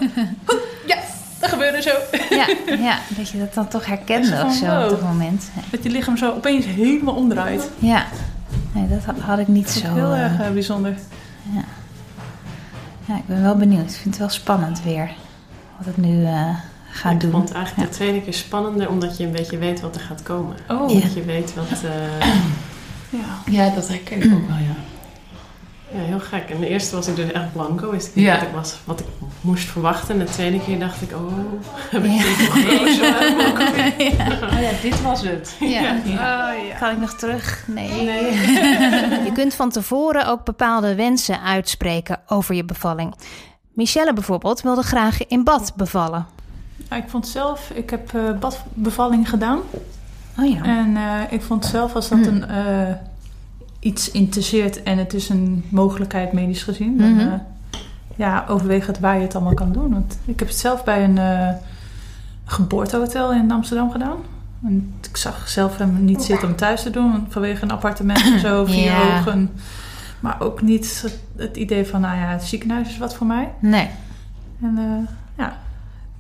"Hoe, 0.46 0.62
ja, 0.88 0.98
dat 1.40 1.50
gebeurde 1.50 1.82
zo. 1.82 1.92
Ja, 2.30 2.48
ja, 2.78 3.00
dat 3.18 3.30
je 3.30 3.38
dat 3.40 3.54
dan 3.54 3.68
toch 3.68 3.86
herkende 3.86 4.44
of 4.46 4.54
zo 4.54 4.66
op 4.66 4.90
dat 4.90 5.00
wow. 5.00 5.10
moment. 5.12 5.50
Dat 5.70 5.84
je 5.84 5.90
lichaam 5.90 6.18
zo 6.18 6.32
opeens 6.32 6.66
helemaal 6.66 7.16
omdraait. 7.16 7.70
Ja, 7.80 8.06
nee, 8.74 8.88
dat 8.88 9.06
ha- 9.06 9.26
had 9.26 9.40
ik 9.40 9.48
niet 9.48 9.66
Dat 9.66 9.76
is 9.76 9.82
zo. 9.82 9.94
heel 9.94 10.14
eh, 10.14 10.22
erg 10.24 10.40
eh, 10.40 10.52
bijzonder. 10.52 10.94
ja, 13.06 13.16
ik 13.16 13.26
ben 13.26 13.42
wel 13.42 13.56
benieuwd. 13.56 13.90
Ik 13.90 13.96
vind 13.96 14.06
het 14.06 14.18
wel 14.18 14.30
spannend 14.30 14.84
weer. 14.84 15.10
Wat 15.78 15.88
ik 15.88 15.98
nu 15.98 16.26
eh 16.26 16.50
ga 16.92 17.10
ik 17.12 17.20
doen. 17.20 17.32
vond 17.32 17.48
het 17.50 17.58
eigenlijk 17.58 17.90
de 17.92 17.96
tweede 17.96 18.22
keer 18.22 18.34
spannender, 18.34 18.90
omdat 18.90 19.18
je 19.18 19.26
een 19.26 19.32
beetje 19.32 19.58
weet 19.58 19.82
wat 19.82 19.96
er 19.96 20.02
gaat 20.02 20.24
komen. 20.24 20.56
Oh, 20.70 20.90
Ja. 20.92 21.00
Dat 21.00 21.14
je 21.14 21.24
weet 21.24 21.54
wat... 21.54 21.84
eh, 21.84 22.28
ja. 23.18 23.52
Ja, 23.66 23.76
dat 23.76 23.88
herken 23.88 24.18
ik 24.24 24.34
ook 24.34 24.48
wel, 24.48 24.58
ja. 24.58 24.76
ja, 26.00 26.06
heel 26.06 26.20
gek. 26.20 26.50
En 26.50 26.60
de 26.60 26.68
eerste 26.68 26.96
was 26.96 27.08
ik 27.08 27.16
dus 27.16 27.32
echt 27.32 27.54
blanco, 27.54 27.92
wist 27.92 28.08
ik 28.08 28.16
niet 28.16 28.26
Ja. 28.26 28.34
wat 28.34 28.42
ik, 28.48 28.54
was, 28.54 28.76
wat 28.84 29.00
ik 29.00 29.06
moest 29.42 29.68
verwachten. 29.70 30.20
En 30.20 30.26
de 30.26 30.32
tweede 30.32 30.60
keer 30.60 30.80
dacht 30.80 31.02
ik, 31.02 31.12
oh, 31.12 31.34
heb 31.92 32.04
ik 32.04 32.12
Ja. 32.12 32.24
dit 32.24 32.48
nog 32.48 32.56
nooit 32.80 32.96
zo 32.96 33.04
Oh 34.56 34.62
ja, 34.62 34.72
dit 34.82 35.02
was 35.02 35.22
het. 35.22 35.56
Ja. 35.76 35.96
Oh, 36.06 36.68
ja. 36.68 36.76
Kan 36.80 36.92
ik 36.92 36.98
nog 37.00 37.14
terug? 37.14 37.64
Nee. 37.68 38.06
je 39.26 39.32
kunt 39.34 39.54
van 39.54 39.70
tevoren 39.70 40.28
ook 40.28 40.44
bepaalde 40.46 40.96
wensen 40.96 41.42
uitspreken 41.42 42.20
over 42.28 42.56
je 42.56 42.66
bevalling. 42.66 43.16
Michelle 43.74 44.14
bijvoorbeeld 44.14 44.62
wilde 44.62 44.82
graag 44.84 45.28
in 45.28 45.44
bad 45.44 45.74
bevallen. 45.76 46.26
Ik 46.90 47.04
vond 47.08 47.28
zelf, 47.28 47.70
ik 47.74 47.90
heb 47.90 48.14
eh, 48.14 48.22
badbevalling 48.40 49.30
gedaan. 49.30 49.60
Oh 50.40 50.46
ja. 50.54 50.64
En 50.64 50.98
eh, 50.98 51.22
ik 51.30 51.42
vond 51.42 51.66
zelf 51.66 51.96
als 51.96 52.10
dat 52.10 52.20
Hmm. 52.20 52.28
een, 52.28 52.46
eh, 52.50 52.94
iets 53.80 54.12
interesseert 54.12 54.84
en 54.84 54.98
het 54.98 55.14
is 55.14 55.30
een 55.30 55.64
mogelijkheid 55.70 56.34
medisch 56.34 56.64
gezien, 56.64 56.98
dan 56.98 57.20
eh, 57.20 57.34
ja, 58.16 58.46
overweeg 58.48 58.88
het 58.88 59.00
waar 59.00 59.16
je 59.16 59.22
het 59.22 59.36
allemaal 59.36 59.54
kan 59.54 59.72
doen. 59.72 59.92
Want 59.94 60.18
ik 60.26 60.40
heb 60.40 60.48
het 60.48 60.58
zelf 60.58 60.84
bij 60.84 61.04
een 61.04 61.18
eh, 61.18 61.50
geboortehotel 62.46 63.34
in 63.34 63.52
Amsterdam 63.52 63.92
gedaan. 63.92 64.18
En 64.66 64.94
ik 65.10 65.18
zag 65.18 65.48
zelf 65.50 65.78
hem 65.78 66.06
niet 66.06 66.24
zitten 66.24 66.48
om 66.48 66.56
thuis 66.56 66.84
te 66.84 66.90
doen, 66.90 67.26
vanwege 67.30 67.64
een 67.64 67.72
appartement 67.72 68.22
en 68.34 68.40
zo, 68.40 68.66
vier 68.72 68.84
Ja. 68.84 69.18
ogen. 69.18 69.50
Maar 70.20 70.36
ook 70.42 70.62
niet 70.62 71.02
het- 71.02 71.20
het 71.38 71.58
idee 71.58 71.86
van, 71.88 72.02
nou 72.02 72.18
ja, 72.18 72.28
het 72.28 72.44
ziekenhuis 72.44 72.90
is 72.90 72.98
wat 72.98 73.16
voor 73.16 73.28
mij. 73.28 73.52
Nee. 73.60 73.90
En 74.62 75.08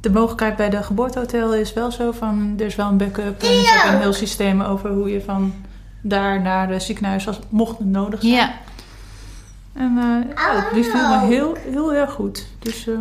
de 0.05 0.11
mogelijkheid 0.11 0.55
bij 0.55 0.69
de 0.69 0.83
geboortehotel 0.83 1.53
is 1.53 1.73
wel 1.73 1.91
zo 1.91 2.11
van... 2.11 2.53
er 2.57 2.65
is 2.65 2.75
wel 2.75 2.87
een 2.87 2.97
backup 2.97 3.41
en 3.41 3.47
er 3.47 3.59
is 3.59 3.83
ook 3.85 3.91
een 3.91 3.99
heel 3.99 4.13
systeem 4.13 4.61
over 4.61 4.89
hoe 4.89 5.09
je 5.09 5.21
van 5.21 5.53
daar 6.01 6.41
naar 6.41 6.69
het 6.69 6.83
ziekenhuis... 6.83 7.27
Als, 7.27 7.39
mocht 7.49 7.77
het 7.77 7.87
nodig 7.87 8.21
zijn. 8.21 8.33
Ja. 8.33 8.53
En 9.73 9.97
eh 9.97 10.35
ja, 10.35 10.55
het 10.55 10.73
beviel 10.73 11.07
me 11.09 11.25
heel, 11.25 11.55
heel 11.71 11.93
erg 11.93 12.11
goed. 12.11 12.45
Dus 12.59 12.87
eh, 12.87 12.93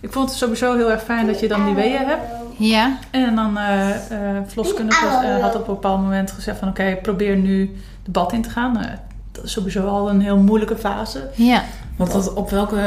ik 0.00 0.12
vond 0.12 0.28
het 0.28 0.38
sowieso 0.38 0.76
heel 0.76 0.90
erg 0.90 1.02
fijn 1.02 1.26
dat 1.26 1.40
je 1.40 1.48
dan 1.48 1.64
die 1.64 1.74
weeën 1.74 2.06
hebt. 2.06 2.22
Ja. 2.56 2.98
En 3.10 3.34
dan 3.34 3.58
eh 3.58 3.90
eh 3.90 4.42
verloskundige 4.46 5.06
eh, 5.06 5.42
had 5.42 5.54
op 5.54 5.68
een 5.68 5.74
bepaald 5.74 6.00
moment 6.00 6.30
gezegd 6.30 6.58
van... 6.58 6.68
oké, 6.68 6.98
probeer 7.02 7.36
nu 7.36 7.76
de 8.02 8.10
bad 8.10 8.32
in 8.32 8.42
te 8.42 8.50
gaan. 8.50 8.72
Nou, 8.72 8.86
dat 9.32 9.44
is 9.44 9.52
sowieso 9.52 9.86
al 9.86 10.10
een 10.10 10.20
heel 10.20 10.38
moeilijke 10.38 10.76
fase. 10.76 11.30
Ja. 11.34 11.62
Want 11.96 12.12
dat, 12.12 12.32
op 12.32 12.50
welke... 12.50 12.80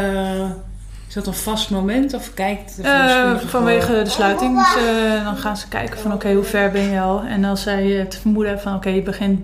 Is 1.15 1.23
dat 1.23 1.34
een 1.34 1.39
vast 1.41 1.69
moment 1.69 2.13
of 2.13 2.34
kijkt 2.34 2.75
de 2.75 2.84
Eh, 2.84 2.89
verloskundige 2.89 3.47
vanwege 3.47 4.04
de 4.04 4.10
sluiting. 4.10 4.58
Dus, 4.58 4.75
eh, 4.75 5.23
dan 5.23 5.38
gaan 5.38 5.58
ze 5.58 5.67
kijken 5.67 5.99
van 5.99 6.13
oké, 6.13 6.34
hoe 6.34 6.43
ver 6.43 6.71
ben 6.71 6.82
je 6.82 7.01
al? 7.01 7.21
En 7.21 7.43
als 7.43 7.62
zij 7.62 7.86
het 7.86 8.15
vermoeden 8.15 8.51
hebben 8.54 8.69
van 8.71 8.78
oké, 8.78 8.89
je 8.89 9.01
begint 9.01 9.41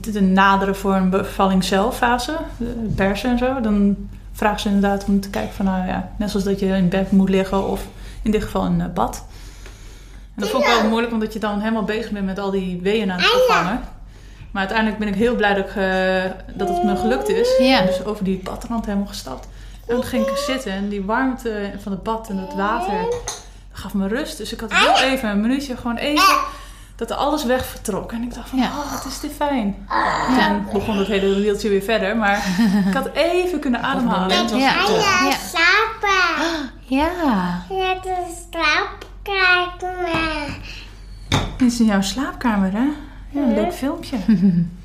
te 0.00 0.20
naderen 0.20 0.76
voor 0.76 0.94
een 0.94 1.10
bevalling 1.10 1.64
zelffase, 1.64 2.36
persen 2.94 3.30
en 3.30 3.38
zo, 3.38 3.60
dan 3.60 3.96
vragen 4.32 4.60
ze 4.60 4.68
inderdaad 4.68 5.04
om 5.04 5.20
te 5.20 5.30
kijken 5.30 5.54
van 5.54 5.64
nou 5.64 5.86
ja, 5.86 6.08
net 6.16 6.30
zoals 6.30 6.44
dat 6.44 6.60
je 6.60 6.66
in 6.66 6.88
bed 6.88 7.10
moet 7.10 7.28
liggen 7.28 7.68
of 7.68 7.86
in 8.22 8.30
dit 8.30 8.42
geval 8.42 8.66
in 8.66 8.80
een 8.80 8.92
bad. 8.92 9.24
En 10.34 10.42
dat 10.42 10.48
vond 10.48 10.64
ik 10.64 10.70
wel 10.70 10.88
moeilijk, 10.88 11.12
omdat 11.12 11.32
je 11.32 11.38
dan 11.38 11.60
helemaal 11.60 11.84
bezig 11.84 12.10
bent 12.10 12.26
met 12.26 12.38
al 12.38 12.50
die 12.50 12.80
weeën 12.82 13.12
aan 13.12 13.18
het 13.18 13.26
vervangen. 13.26 13.80
Maar 14.50 14.62
uiteindelijk 14.62 14.98
ben 14.98 15.08
ik 15.08 15.14
heel 15.14 15.34
blij 15.34 15.54
dat, 15.54 15.64
ik, 15.64 15.76
eh, 15.76 16.30
dat 16.54 16.68
het 16.68 16.84
me 16.84 16.96
gelukt 16.96 17.28
is. 17.28 17.56
Ja. 17.58 17.82
Dus 17.82 18.04
over 18.04 18.24
die 18.24 18.40
badrand 18.44 18.86
helemaal 18.86 19.06
gestapt. 19.06 19.48
En 19.88 19.94
toen 19.94 20.04
ging 20.04 20.26
ik 20.26 20.36
zitten 20.36 20.72
en 20.72 20.88
die 20.88 21.02
warmte 21.04 21.72
van 21.82 21.92
het 21.92 22.02
bad 22.02 22.28
en 22.28 22.36
het 22.36 22.54
water 22.54 23.06
gaf 23.72 23.94
me 23.94 24.08
rust. 24.08 24.38
Dus 24.38 24.52
ik 24.52 24.60
had 24.60 24.72
heel 24.74 24.96
even 25.10 25.28
een 25.28 25.40
minuutje, 25.40 25.76
gewoon 25.76 25.96
even, 25.96 26.36
dat 26.96 27.10
er 27.10 27.16
alles 27.16 27.44
weg 27.44 27.66
vertrok. 27.66 28.12
En 28.12 28.22
ik 28.22 28.34
dacht 28.34 28.48
van, 28.48 28.58
Ja. 28.58 28.64
oh, 28.66 28.92
wat 28.92 29.04
is 29.04 29.20
dit 29.20 29.32
fijn. 29.36 29.86
Toen 30.38 30.66
begon 30.72 30.96
het 30.98 31.06
hele 31.06 31.40
wieltje 31.40 31.68
weer 31.68 31.82
verder. 31.82 32.16
Maar 32.16 32.36
ik 32.88 32.94
had 32.94 33.10
even 33.12 33.60
kunnen 33.60 33.82
ademhalen. 33.82 34.42
was 34.42 34.50
Ja. 34.50 34.74
Ja. 34.88 35.30
slapen. 35.30 36.70
Ja. 36.80 37.10
Net 37.70 38.06
een 38.06 38.34
slaapkamer. 38.50 40.10
Dit 41.58 41.72
is 41.72 41.80
in 41.80 41.86
jouw 41.86 42.02
slaapkamer, 42.02 42.72
hè? 42.72 42.88
Ja, 43.30 43.40
een 43.40 43.54
leuk 43.54 43.72
filmpje. 43.72 44.16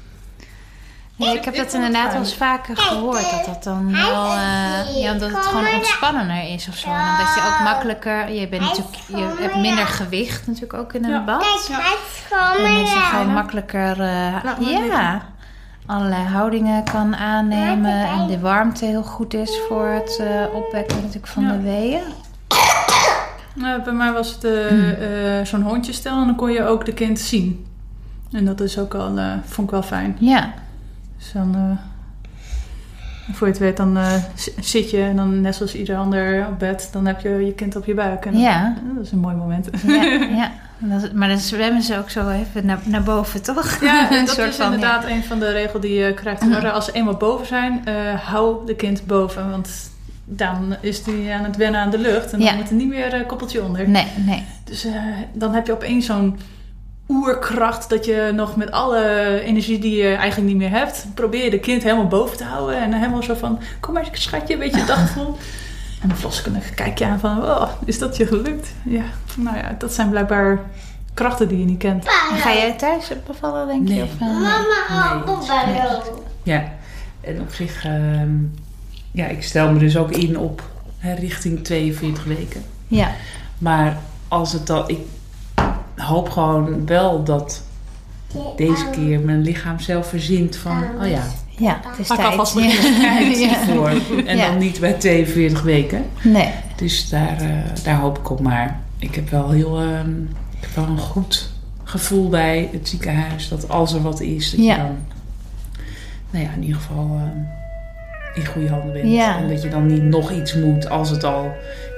Ja, 1.19 1.31
ik 1.33 1.45
heb 1.45 1.55
dat 1.55 1.73
inderdaad 1.73 2.11
wel 2.11 2.21
eens 2.21 2.35
vaker 2.35 2.77
gehoord. 2.77 3.31
Dat 3.31 3.45
dat 3.45 3.63
dan 3.63 3.91
wel... 3.91 4.25
eh, 4.25 5.01
ja, 5.01 5.13
dat 5.13 5.29
het 5.31 5.45
gewoon 5.45 5.67
ontspannender 5.73 6.43
is 6.53 6.67
of 6.69 6.75
zo. 6.75 6.89
En 6.89 7.09
omdat 7.09 7.33
je 7.35 7.41
ook 7.47 7.59
makkelijker... 7.63 8.31
Je, 8.31 8.47
bent 8.47 8.61
natuurlijk, 8.61 8.95
je 9.07 9.35
hebt 9.41 9.55
minder 9.55 9.85
gewicht 9.87 10.47
natuurlijk 10.47 10.73
ook 10.73 10.93
in 10.93 11.03
een 11.03 11.11
Ja. 11.11 11.23
bad. 11.23 11.41
Is 11.43 11.69
En 12.65 12.73
dat 12.75 12.89
je 12.91 12.99
gewoon 13.09 13.33
makkelijker... 13.33 13.91
eh, 14.01 14.43
ja, 14.87 15.21
allerlei 15.85 16.23
houdingen 16.23 16.83
kan 16.83 17.15
aannemen. 17.15 18.05
En 18.07 18.27
de 18.27 18.39
warmte 18.39 18.85
heel 18.85 19.03
goed 19.03 19.33
is 19.33 19.59
voor 19.67 19.87
het 19.87 20.19
eh, 20.21 20.55
opwekken 20.55 20.97
natuurlijk 20.97 21.27
van 21.27 21.43
Ja. 21.43 21.51
de 21.51 21.61
weeën. 21.61 22.01
Nou, 23.53 23.81
bij 23.81 23.93
mij 23.93 24.11
was 24.11 24.31
het 24.31 24.43
eh, 24.43 25.45
zo'n 25.45 25.61
hondjestel 25.61 26.19
en 26.19 26.25
dan 26.25 26.35
kon 26.35 26.51
je 26.51 26.63
ook 26.63 26.85
de 26.85 26.93
kind 26.93 27.19
zien. 27.19 27.65
En 28.31 28.45
dat 28.45 28.59
is 28.61 28.77
ook 28.77 28.93
al, 28.93 29.17
eh, 29.17 29.25
vond 29.45 29.67
ik 29.67 29.73
wel 29.73 29.83
fijn. 29.83 30.17
Ja. 30.19 30.53
Dus 31.19 31.31
dan, 31.31 31.55
eh, 31.55 31.77
voor 33.35 33.47
je 33.47 33.53
het 33.53 33.61
weet, 33.61 33.77
dan 33.77 33.97
eh, 33.97 34.13
zit 34.59 34.89
je 34.89 35.01
en 35.01 35.15
dan 35.15 35.41
net 35.41 35.55
zoals 35.55 35.75
ieder 35.75 35.97
ander 35.97 36.47
op 36.47 36.59
bed, 36.59 36.89
dan 36.91 37.05
heb 37.05 37.19
je 37.19 37.29
je 37.29 37.53
kind 37.53 37.75
op 37.75 37.85
je 37.85 37.93
buik. 37.93 38.25
En 38.25 38.31
dan- 38.31 38.41
Ja. 38.41 38.75
dat 38.95 39.05
is 39.05 39.11
een 39.11 39.19
mooi 39.19 39.35
moment. 39.35 39.69
Ja, 39.87 40.03
ja. 40.03 40.51
Dat- 40.77 41.13
maar 41.13 41.27
dan 41.27 41.37
zwemmen 41.37 41.81
ze 41.81 41.97
ook 41.97 42.09
zo 42.09 42.29
even 42.29 42.65
naar, 42.65 42.79
naar 42.83 43.03
boven, 43.03 43.41
toch? 43.43 43.81
Ja, 43.81 44.09
en 44.11 44.25
dat 44.25 44.37
is 44.37 44.55
van, 44.55 44.73
inderdaad 44.73 45.05
een 45.05 45.23
van 45.23 45.39
de 45.39 45.51
regels 45.51 45.81
die 45.81 45.93
je 45.93 46.13
krijgt 46.13 46.41
te 46.41 46.53
horen. 46.53 46.73
Als 46.73 46.85
ze 46.85 46.91
eenmaal 46.91 47.17
boven 47.17 47.47
zijn, 47.47 47.81
eh, 47.85 48.13
hou 48.19 48.65
de 48.65 48.75
kind 48.75 49.05
boven. 49.05 49.49
Want 49.49 49.69
dan 50.25 50.75
is 50.81 51.03
die 51.03 51.31
aan 51.33 51.43
het 51.43 51.55
wennen 51.55 51.81
aan 51.81 51.89
de 51.89 51.97
lucht 51.99 52.31
en 52.33 52.39
dan 52.39 52.47
Ja. 52.47 52.55
moet 52.55 52.69
er 52.69 52.75
niet 52.75 52.87
meer 52.87 53.13
een 53.13 53.25
koppeltje 53.25 53.63
onder. 53.63 53.89
Nee, 53.89 54.07
nee. 54.25 54.43
Dus 54.63 54.85
eh, 54.85 54.93
dan 55.33 55.53
heb 55.53 55.65
je 55.65 55.73
opeens 55.73 56.05
zo'n 56.05 56.39
oerkracht 57.09 57.89
dat 57.89 58.05
je 58.05 58.31
nog 58.35 58.55
met 58.55 58.71
alle 58.71 59.41
energie 59.43 59.79
die 59.79 59.95
je 59.95 60.13
eigenlijk 60.13 60.47
niet 60.47 60.57
meer 60.57 60.69
hebt, 60.69 61.07
probeer 61.13 61.43
je 61.43 61.49
de 61.49 61.59
kind 61.59 61.83
helemaal 61.83 62.07
boven 62.07 62.37
te 62.37 62.43
houden. 62.43 62.81
En 62.81 62.93
helemaal 62.93 63.23
zo 63.23 63.33
van, 63.33 63.59
kom 63.79 63.93
maar 63.93 64.09
schatje, 64.11 64.53
een 64.53 64.59
beetje 64.59 64.85
dagvol. 64.85 65.37
En 66.01 66.07
dan 66.07 66.17
verloskundige 66.17 66.73
kijk 66.73 66.97
je 66.97 67.05
aan 67.05 67.19
van, 67.19 67.43
oh, 67.43 67.69
is 67.85 67.99
dat 67.99 68.17
je 68.17 68.27
gelukt? 68.27 68.73
Ja, 68.83 69.03
nou 69.37 69.57
ja, 69.57 69.75
dat 69.77 69.93
zijn 69.93 70.09
blijkbaar 70.09 70.59
krachten 71.13 71.47
die 71.47 71.59
je 71.59 71.65
niet 71.65 71.77
kent. 71.77 72.05
En 72.05 72.37
Ga 72.37 72.53
jij 72.53 72.73
thuis 72.73 73.11
bevallen, 73.27 73.67
denk 73.67 73.87
je? 73.87 74.03
Of, 74.03 74.13
eh, 74.13 74.27
nee? 74.27 74.29
Mama, 74.29 75.23
oh. 75.25 75.49
Ja, 76.43 76.71
en 77.21 77.41
op 77.41 77.53
zich, 77.53 77.85
ehm, 77.85 78.35
ja, 79.11 79.25
ik 79.25 79.43
stel 79.43 79.71
me 79.71 79.79
dus 79.79 79.97
ook 79.97 80.11
in 80.11 80.37
op 80.37 80.63
hè, 80.97 81.13
richting 81.13 81.63
42 81.63 82.23
weken. 82.23 82.63
Ja. 82.87 83.11
Maar 83.57 83.97
als 84.27 84.53
het 84.53 84.67
dan, 84.67 84.89
ik 84.89 84.99
hoop 85.99 86.29
gewoon 86.29 86.85
wel 86.85 87.23
dat 87.23 87.63
deze 88.55 88.85
keer 88.91 89.19
mijn 89.19 89.41
lichaam 89.41 89.79
zelf 89.79 90.07
verzint 90.07 90.55
van, 90.55 90.83
oh 91.01 91.07
ja, 91.07 91.23
Ja, 91.57 91.79
het 91.87 91.99
is 91.99 92.07
Pak 92.07 92.17
tijd. 92.17 92.29
alvast 92.29 92.53
Ja. 92.59 92.69
tijd 92.81 93.55
voor. 93.73 93.91
En 94.25 94.37
Ja. 94.37 94.47
dan 94.49 94.57
niet 94.57 94.79
bij 94.79 94.93
42 94.93 95.61
weken. 95.61 96.05
Nee. 96.23 96.49
Dus 96.75 97.09
daar, 97.09 97.37
eh, 97.41 97.83
daar 97.83 97.95
hoop 97.99 98.17
ik 98.17 98.29
op. 98.29 98.39
Maar 98.39 98.79
ik 98.99 99.15
heb 99.15 99.29
wel 99.29 99.49
heel, 99.49 99.79
ehm, 99.79 100.21
ik 100.51 100.59
heb 100.59 100.75
wel 100.75 100.85
een 100.85 100.97
goed 100.99 101.49
gevoel 101.83 102.29
bij 102.29 102.69
het 102.71 102.87
ziekenhuis 102.89 103.47
dat 103.49 103.69
als 103.69 103.93
er 103.93 104.01
wat 104.01 104.19
is, 104.19 104.51
dat 104.51 104.65
Ja. 104.65 104.75
je 104.75 104.81
dan, 104.81 104.97
nou 106.29 106.45
ja, 106.45 106.51
in 106.55 106.63
ieder 106.63 106.81
geval 106.81 107.09
ehm, 107.19 107.37
in 108.39 108.45
goede 108.45 108.69
handen 108.69 108.93
bent. 108.93 109.11
Ja. 109.11 109.37
En 109.37 109.47
dat 109.49 109.61
je 109.61 109.69
dan 109.69 109.85
niet 109.85 110.03
nog 110.03 110.31
iets 110.31 110.55
moet 110.55 110.89
als 110.89 111.09
het 111.09 111.23
al 111.23 111.51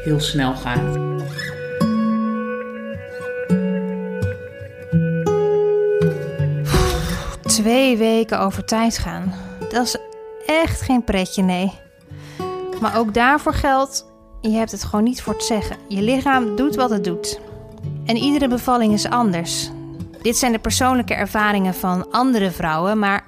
heel 0.03 0.19
snel 0.19 0.53
gaat. 0.55 0.97
Twee 7.61 7.97
weken 7.97 8.39
over 8.39 8.65
tijd 8.65 8.97
gaan. 8.97 9.33
Dat 9.69 9.85
is 9.85 9.97
echt 10.45 10.81
geen 10.81 11.03
pretje, 11.03 11.43
nee. 11.43 11.71
Maar 12.79 12.97
ook 12.97 13.13
daarvoor 13.13 13.53
geldt, 13.53 14.05
je 14.41 14.49
hebt 14.49 14.71
het 14.71 14.83
gewoon 14.83 15.03
niet 15.03 15.21
voor 15.21 15.37
te 15.37 15.45
zeggen. 15.45 15.77
Je 15.87 16.01
lichaam 16.01 16.55
doet 16.55 16.75
wat 16.75 16.89
het 16.89 17.03
doet. 17.03 17.39
En 18.05 18.17
iedere 18.17 18.47
bevalling 18.47 18.93
is 18.93 19.09
anders. 19.09 19.69
Dit 20.21 20.37
zijn 20.37 20.51
de 20.51 20.59
persoonlijke 20.59 21.13
ervaringen 21.13 21.73
van 21.73 22.11
andere 22.11 22.51
vrouwen, 22.51 22.99
maar 22.99 23.23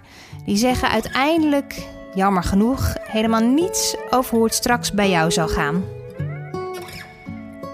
die 0.46 0.58
zeggen 0.58 0.90
uiteindelijk, 0.90 1.88
jammer 2.14 2.44
genoeg, 2.44 2.96
helemaal 3.02 3.44
niets 3.44 3.96
over 4.10 4.36
hoe 4.36 4.44
het 4.44 4.54
straks 4.54 4.92
bij 4.92 5.10
jou 5.10 5.32
zal 5.32 5.48
gaan. 5.48 5.84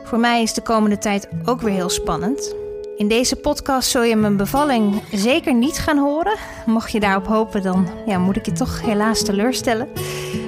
Voor 0.03 0.19
mij 0.19 0.41
is 0.41 0.53
de 0.53 0.61
komende 0.61 0.97
tijd 0.97 1.29
ook 1.45 1.61
weer 1.61 1.73
heel 1.73 1.89
spannend. 1.89 2.58
In 2.99 3.07
deze 3.07 3.35
podcast 3.35 3.89
zul 3.89 4.03
je 4.03 4.15
mijn 4.15 4.37
bevalling 4.37 5.01
zeker 5.11 5.53
niet 5.53 5.77
gaan 5.77 5.97
horen. 5.97 6.37
Mocht 6.65 6.91
je 6.91 6.99
daarop 6.99 7.27
hopen, 7.27 7.61
dan 7.61 7.87
ja, 8.05 8.17
moet 8.17 8.35
ik 8.35 8.45
je 8.45 8.51
toch 8.51 8.81
helaas 8.81 9.23
teleurstellen. 9.23 9.87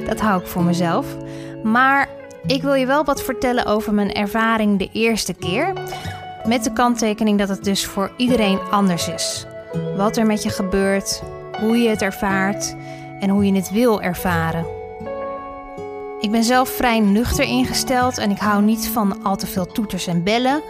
Dat 0.05 0.19
hou 0.19 0.41
ik 0.41 0.47
voor 0.47 0.63
mezelf. 0.63 1.05
Maar 1.63 2.09
ik 2.45 2.61
wil 2.61 2.73
je 2.73 2.85
wel 2.85 3.03
wat 3.03 3.23
vertellen 3.23 3.65
over 3.65 3.93
mijn 3.93 4.13
ervaring 4.13 4.79
de 4.79 4.89
eerste 4.91 5.33
keer. 5.33 5.73
Met 6.45 6.63
de 6.63 6.73
kanttekening 6.73 7.39
dat 7.39 7.49
het 7.49 7.63
dus 7.63 7.85
voor 7.85 8.11
iedereen 8.17 8.59
anders 8.71 9.07
is. 9.07 9.45
Wat 9.97 10.17
er 10.17 10.25
met 10.25 10.43
je 10.43 10.49
gebeurt, 10.49 11.23
hoe 11.59 11.77
je 11.77 11.89
het 11.89 12.01
ervaart 12.01 12.75
en 13.19 13.29
hoe 13.29 13.45
je 13.45 13.53
het 13.53 13.71
wil 13.71 14.01
ervaren. 14.01 14.65
Ik 16.19 16.31
ben 16.31 16.43
zelf 16.43 16.69
vrij 16.69 16.99
nuchter 16.99 17.45
ingesteld 17.45 18.17
en 18.17 18.31
ik 18.31 18.39
hou 18.39 18.63
niet 18.63 18.87
van 18.87 19.23
al 19.23 19.35
te 19.35 19.47
veel 19.47 19.65
toeters 19.65 20.07
en 20.07 20.23
bellen. 20.23 20.61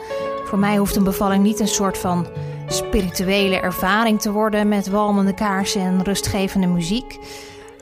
Voor 0.51 0.59
mij 0.59 0.77
hoeft 0.77 0.95
een 0.95 1.03
bevalling 1.03 1.43
niet 1.43 1.59
een 1.59 1.67
soort 1.67 1.97
van 1.97 2.27
spirituele 2.67 3.59
ervaring 3.59 4.21
te 4.21 4.31
worden 4.31 4.67
met 4.67 4.89
walmende 4.89 5.33
kaarsen 5.33 5.81
en 5.81 6.03
rustgevende 6.03 6.67
muziek. 6.67 7.19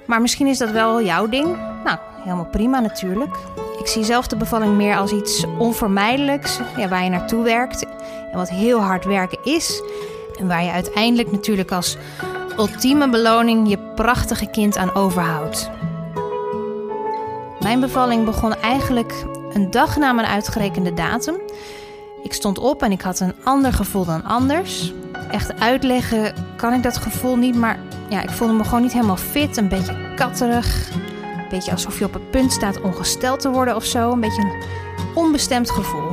Maar 0.06 0.22
misschien 0.22 0.48
is 0.48 0.58
dat 0.58 0.72
wel 0.72 1.02
jouw 1.04 1.28
ding. 1.28 1.46
Nou, 1.84 1.98
helemaal 2.24 2.46
prima 2.46 2.80
natuurlijk. 2.80 3.36
Ik 3.80 3.88
zie 3.88 4.04
zelf 4.04 4.28
de 4.28 4.36
bevalling 4.36 4.76
meer 4.76 4.98
als 4.98 5.12
iets 5.12 5.46
onvermijdelijks 5.58 6.60
ja, 6.78 6.88
waar 6.88 7.04
je 7.04 7.10
naartoe 7.10 7.44
werkt. 7.44 7.86
En 8.32 8.38
wat 8.38 8.50
heel 8.50 8.80
hard 8.80 9.06
werken 9.06 9.40
is. 9.44 9.82
En 10.40 10.48
waar 10.48 10.64
je 10.64 10.72
uiteindelijk 10.72 11.32
natuurlijk 11.32 11.72
als 11.72 11.98
ultieme 12.58 13.10
beloning 13.10 13.70
je 13.70 13.78
prachtige 13.96 14.50
kind 14.50 14.78
aan 14.78 14.96
overhoudt. 14.96 15.70
Mijn 17.60 17.80
bevalling 17.80 18.26
begon 18.26 18.56
eigenlijk 18.56 19.14
een 19.54 19.72
dag 19.72 19.98
na 19.98 20.12
mijn 20.12 20.28
uitgerekende 20.28 20.94
datum. 20.94 21.36
Ik 22.24 22.34
stond 22.34 22.60
op 22.60 22.84
en 22.84 22.92
ik 22.92 23.02
had 23.02 23.20
een 23.20 23.34
ander 23.44 23.74
gevoel 23.74 24.06
dan 24.06 24.24
anders. 24.24 24.94
Echt 25.32 25.60
uitleggen 25.60 26.34
kan 26.58 26.74
ik 26.74 26.84
dat 26.84 26.98
gevoel 26.98 27.36
niet, 27.36 27.56
maar 27.56 27.80
ja, 28.10 28.22
ik 28.22 28.30
voelde 28.30 28.54
me 28.54 28.64
gewoon 28.64 28.82
niet 28.82 28.94
helemaal 28.94 29.18
fit. 29.18 29.58
Een 29.58 29.68
beetje 29.68 30.14
katterig. 30.16 30.92
Een 30.94 31.50
beetje 31.50 31.72
alsof 31.72 32.00
je 32.00 32.06
op 32.06 32.14
het 32.14 32.32
punt 32.32 32.52
staat 32.52 32.82
ongesteld 32.82 33.40
te 33.40 33.50
worden 33.50 33.76
of 33.76 33.86
zo. 33.86 34.12
Een 34.12 34.20
beetje 34.20 34.42
een 34.42 34.64
onbestemd 35.16 35.70
gevoel. 35.70 36.12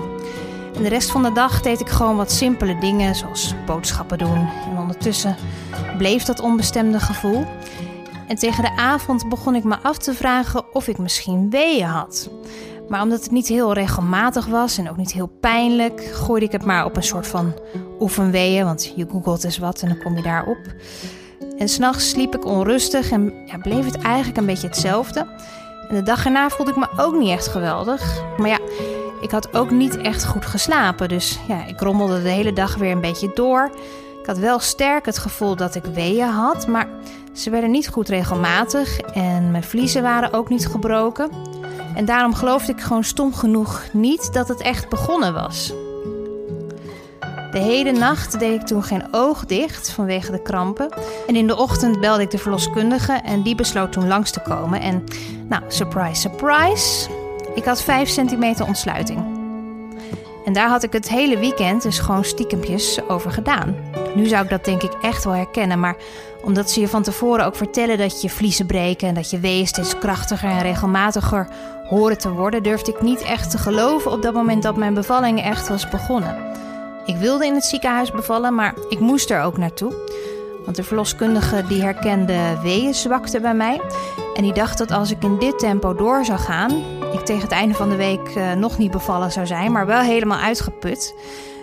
En 0.74 0.82
de 0.82 0.88
rest 0.88 1.10
van 1.10 1.22
de 1.22 1.32
dag 1.32 1.62
deed 1.62 1.80
ik 1.80 1.88
gewoon 1.88 2.16
wat 2.16 2.32
simpele 2.32 2.78
dingen, 2.78 3.14
zoals 3.14 3.54
boodschappen 3.66 4.18
doen. 4.18 4.48
En 4.70 4.78
ondertussen 4.78 5.36
bleef 5.98 6.22
dat 6.22 6.40
onbestemde 6.40 7.00
gevoel. 7.00 7.46
En 8.26 8.36
tegen 8.36 8.62
de 8.62 8.76
avond 8.76 9.28
begon 9.28 9.54
ik 9.54 9.64
me 9.64 9.76
af 9.82 9.98
te 9.98 10.14
vragen 10.14 10.64
of 10.72 10.88
ik 10.88 10.98
misschien 10.98 11.50
weeën 11.50 11.86
had. 11.86 12.28
Maar 12.88 13.02
omdat 13.02 13.22
het 13.22 13.30
niet 13.30 13.48
heel 13.48 13.72
regelmatig 13.72 14.46
was 14.46 14.78
en 14.78 14.90
ook 14.90 14.96
niet 14.96 15.12
heel 15.12 15.30
pijnlijk, 15.40 16.10
gooide 16.12 16.46
ik 16.46 16.52
het 16.52 16.64
maar 16.64 16.84
op 16.84 16.96
een 16.96 17.02
soort 17.02 17.26
van 17.26 17.54
oefenweeën. 18.00 18.64
Want 18.64 18.92
je 18.96 19.06
googelt 19.10 19.44
eens 19.44 19.58
wat 19.58 19.82
en 19.82 19.88
dan 19.88 20.02
kom 20.02 20.16
je 20.16 20.22
daarop. 20.22 20.58
En 21.58 21.68
s'nachts 21.68 22.08
sliep 22.08 22.34
ik 22.34 22.44
onrustig 22.44 23.10
en 23.10 23.32
ja, 23.44 23.58
bleef 23.58 23.84
het 23.84 23.98
eigenlijk 23.98 24.36
een 24.36 24.46
beetje 24.46 24.66
hetzelfde. 24.66 25.26
En 25.88 25.94
de 25.94 26.02
dag 26.02 26.24
erna 26.24 26.48
voelde 26.48 26.70
ik 26.70 26.76
me 26.76 26.88
ook 26.96 27.18
niet 27.18 27.30
echt 27.30 27.46
geweldig. 27.46 28.22
Maar 28.36 28.48
ja, 28.48 28.58
ik 29.20 29.30
had 29.30 29.54
ook 29.54 29.70
niet 29.70 29.96
echt 29.96 30.24
goed 30.24 30.46
geslapen. 30.46 31.08
Dus 31.08 31.38
ja, 31.48 31.66
ik 31.66 31.80
rommelde 31.80 32.22
de 32.22 32.28
hele 32.28 32.52
dag 32.52 32.76
weer 32.76 32.92
een 32.92 33.00
beetje 33.00 33.30
door. 33.34 33.70
Ik 34.20 34.26
had 34.26 34.38
wel 34.38 34.58
sterk 34.58 35.06
het 35.06 35.18
gevoel 35.18 35.56
dat 35.56 35.74
ik 35.74 35.84
weeën 35.84 36.28
had, 36.28 36.66
maar 36.66 36.88
ze 37.32 37.50
werden 37.50 37.70
niet 37.70 37.88
goed 37.88 38.08
regelmatig 38.08 38.98
en 39.00 39.50
mijn 39.50 39.62
vliezen 39.62 40.02
waren 40.02 40.32
ook 40.32 40.48
niet 40.48 40.68
gebroken. 40.68 41.30
En 41.96 42.04
daarom 42.04 42.34
geloofde 42.34 42.72
ik 42.72 42.80
gewoon 42.80 43.04
stom 43.04 43.34
genoeg 43.34 43.82
niet 43.92 44.32
dat 44.32 44.48
het 44.48 44.60
echt 44.60 44.88
begonnen 44.88 45.34
was. 45.34 45.72
De 47.50 47.58
hele 47.58 47.92
nacht 47.92 48.38
deed 48.38 48.60
ik 48.60 48.66
toen 48.66 48.82
geen 48.82 49.08
oog 49.10 49.44
dicht 49.44 49.90
vanwege 49.90 50.30
de 50.30 50.42
krampen. 50.42 50.88
En 51.26 51.36
in 51.36 51.46
de 51.46 51.56
ochtend 51.56 52.00
belde 52.00 52.22
ik 52.22 52.30
de 52.30 52.38
verloskundige 52.38 53.12
en 53.12 53.42
die 53.42 53.54
besloot 53.54 53.92
toen 53.92 54.06
langs 54.06 54.30
te 54.30 54.40
komen. 54.40 54.80
En 54.80 55.04
nou, 55.48 55.62
surprise, 55.68 56.20
surprise. 56.20 57.08
Ik 57.54 57.64
had 57.64 57.82
5 57.82 58.08
centimeter 58.08 58.66
ontsluiting. 58.66 59.24
En 60.44 60.52
daar 60.52 60.68
had 60.68 60.82
ik 60.82 60.92
het 60.92 61.08
hele 61.08 61.38
weekend 61.38 61.82
dus 61.82 61.98
gewoon 61.98 62.24
stiekempjes 62.24 63.08
over 63.08 63.30
gedaan. 63.30 63.76
Nu 64.14 64.26
zou 64.26 64.44
ik 64.44 64.50
dat 64.50 64.64
denk 64.64 64.82
ik 64.82 64.92
echt 65.02 65.24
wel 65.24 65.34
herkennen, 65.34 65.80
maar 65.80 65.96
omdat 66.42 66.70
ze 66.70 66.80
je 66.80 66.88
van 66.88 67.02
tevoren 67.02 67.44
ook 67.44 67.56
vertellen 67.56 67.98
dat 67.98 68.22
je 68.22 68.30
vliezen 68.30 68.66
breken 68.66 69.08
en 69.08 69.14
dat 69.14 69.30
je 69.30 69.38
weeën 69.38 69.66
steeds 69.66 69.98
krachtiger 69.98 70.48
en 70.48 70.62
regelmatiger 70.62 71.48
horen 71.88 72.18
te 72.18 72.30
worden, 72.30 72.62
durfde 72.62 72.92
ik 72.92 73.02
niet 73.02 73.22
echt 73.22 73.50
te 73.50 73.58
geloven 73.58 74.10
op 74.10 74.22
dat 74.22 74.34
moment 74.34 74.62
dat 74.62 74.76
mijn 74.76 74.94
bevalling 74.94 75.42
echt 75.42 75.68
was 75.68 75.88
begonnen. 75.88 76.36
Ik 77.04 77.16
wilde 77.16 77.46
in 77.46 77.54
het 77.54 77.64
ziekenhuis 77.64 78.10
bevallen, 78.10 78.54
maar 78.54 78.74
ik 78.88 79.00
moest 79.00 79.30
er 79.30 79.42
ook 79.42 79.58
naartoe. 79.58 79.94
Want 80.64 80.76
de 80.76 80.82
verloskundige 80.82 81.64
die 81.68 81.82
herkende 81.82 82.58
weeënzwakte 82.62 83.40
bij 83.40 83.54
mij. 83.54 83.80
En 84.34 84.42
die 84.42 84.52
dacht 84.52 84.78
dat 84.78 84.90
als 84.90 85.10
ik 85.10 85.22
in 85.22 85.38
dit 85.38 85.58
tempo 85.58 85.94
door 85.94 86.24
zou 86.24 86.38
gaan, 86.38 86.70
ik 87.12 87.20
tegen 87.20 87.42
het 87.42 87.52
einde 87.52 87.74
van 87.74 87.88
de 87.88 87.96
week 87.96 88.34
uh, 88.36 88.52
nog 88.52 88.78
niet 88.78 88.90
bevallen 88.90 89.32
zou 89.32 89.46
zijn, 89.46 89.72
maar 89.72 89.86
wel 89.86 90.00
helemaal 90.00 90.38
uitgeput. 90.38 91.14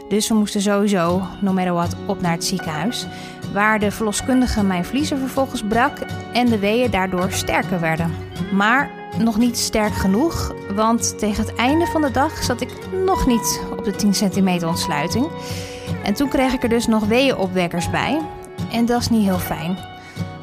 Dus 0.09 0.27
we 0.27 0.33
moesten 0.33 0.61
sowieso, 0.61 1.21
no 1.41 1.53
matter 1.53 1.73
what, 1.73 1.95
op 2.05 2.21
naar 2.21 2.31
het 2.31 2.43
ziekenhuis. 2.43 3.07
Waar 3.53 3.79
de 3.79 3.91
verloskundige 3.91 4.63
mijn 4.63 4.85
vliezen 4.85 5.17
vervolgens 5.17 5.63
brak 5.67 5.97
en 6.33 6.45
de 6.45 6.59
weeën 6.59 6.91
daardoor 6.91 7.31
sterker 7.31 7.79
werden. 7.79 8.15
Maar 8.51 9.02
nog 9.17 9.37
niet 9.37 9.57
sterk 9.57 9.93
genoeg, 9.93 10.53
want 10.75 11.19
tegen 11.19 11.45
het 11.45 11.55
einde 11.55 11.85
van 11.85 12.01
de 12.01 12.11
dag 12.11 12.43
zat 12.43 12.61
ik 12.61 12.69
nog 13.05 13.27
niet 13.27 13.61
op 13.71 13.83
de 13.83 13.91
10 13.91 14.13
centimeter 14.13 14.67
ontsluiting. 14.67 15.27
En 16.03 16.13
toen 16.13 16.29
kreeg 16.29 16.53
ik 16.53 16.63
er 16.63 16.69
dus 16.69 16.87
nog 16.87 17.05
weeënopwekkers 17.05 17.89
bij. 17.89 18.21
En 18.71 18.85
dat 18.85 19.01
is 19.01 19.09
niet 19.09 19.23
heel 19.23 19.39
fijn. 19.39 19.77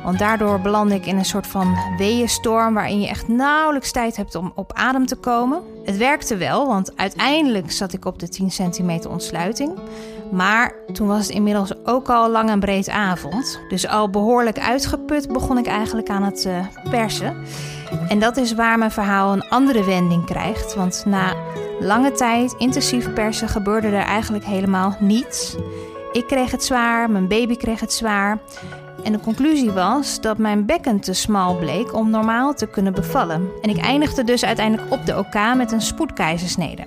Want 0.04 0.18
daardoor 0.18 0.60
belandde 0.60 0.94
ik 0.94 1.06
in 1.06 1.18
een 1.18 1.24
soort 1.24 1.46
van 1.46 1.76
weeënstorm 1.96 2.74
waarin 2.74 3.00
je 3.00 3.08
echt 3.08 3.28
nauwelijks 3.28 3.92
tijd 3.92 4.16
hebt 4.16 4.34
om 4.34 4.52
op 4.54 4.72
adem 4.72 5.06
te 5.06 5.16
komen. 5.16 5.62
Het 5.84 5.96
werkte 5.96 6.36
wel, 6.36 6.66
want 6.66 6.96
uiteindelijk 6.96 7.72
zat 7.72 7.92
ik 7.92 8.04
op 8.04 8.18
de 8.18 8.28
10 8.28 8.50
centimeter 8.50 9.10
ontsluiting. 9.10 9.72
Maar 10.30 10.74
toen 10.92 11.06
was 11.06 11.26
het 11.26 11.28
inmiddels 11.28 11.72
ook 11.84 12.08
al 12.08 12.30
lang 12.30 12.50
en 12.50 12.60
breed 12.60 12.88
avond. 12.88 13.60
Dus 13.68 13.88
al 13.88 14.10
behoorlijk 14.10 14.58
uitgeput 14.58 15.32
begon 15.32 15.58
ik 15.58 15.66
eigenlijk 15.66 16.08
aan 16.08 16.22
het 16.22 16.44
uh, 16.44 16.66
persen. 16.90 17.36
En 18.08 18.18
dat 18.18 18.36
is 18.36 18.54
waar 18.54 18.78
mijn 18.78 18.90
verhaal 18.90 19.32
een 19.32 19.48
andere 19.48 19.84
wending 19.84 20.24
krijgt. 20.24 20.74
Want 20.74 21.02
na 21.06 21.34
lange 21.80 22.12
tijd 22.12 22.54
intensief 22.58 23.12
persen 23.12 23.48
gebeurde 23.48 23.86
er 23.86 24.04
eigenlijk 24.04 24.44
helemaal 24.44 24.96
niets. 24.98 25.56
Ik 26.12 26.26
kreeg 26.26 26.50
het 26.50 26.64
zwaar, 26.64 27.10
mijn 27.10 27.28
baby 27.28 27.56
kreeg 27.56 27.80
het 27.80 27.92
zwaar. 27.92 28.38
En 29.02 29.12
de 29.12 29.20
conclusie 29.20 29.70
was 29.70 30.20
dat 30.20 30.38
mijn 30.38 30.66
bekken 30.66 31.00
te 31.00 31.12
smal 31.12 31.56
bleek 31.58 31.94
om 31.94 32.10
normaal 32.10 32.54
te 32.54 32.66
kunnen 32.66 32.92
bevallen. 32.92 33.48
En 33.62 33.70
ik 33.70 33.78
eindigde 33.78 34.24
dus 34.24 34.44
uiteindelijk 34.44 34.92
op 34.92 35.06
de 35.06 35.18
OK 35.18 35.54
met 35.56 35.72
een 35.72 35.82
spoedkeizersnede. 35.82 36.84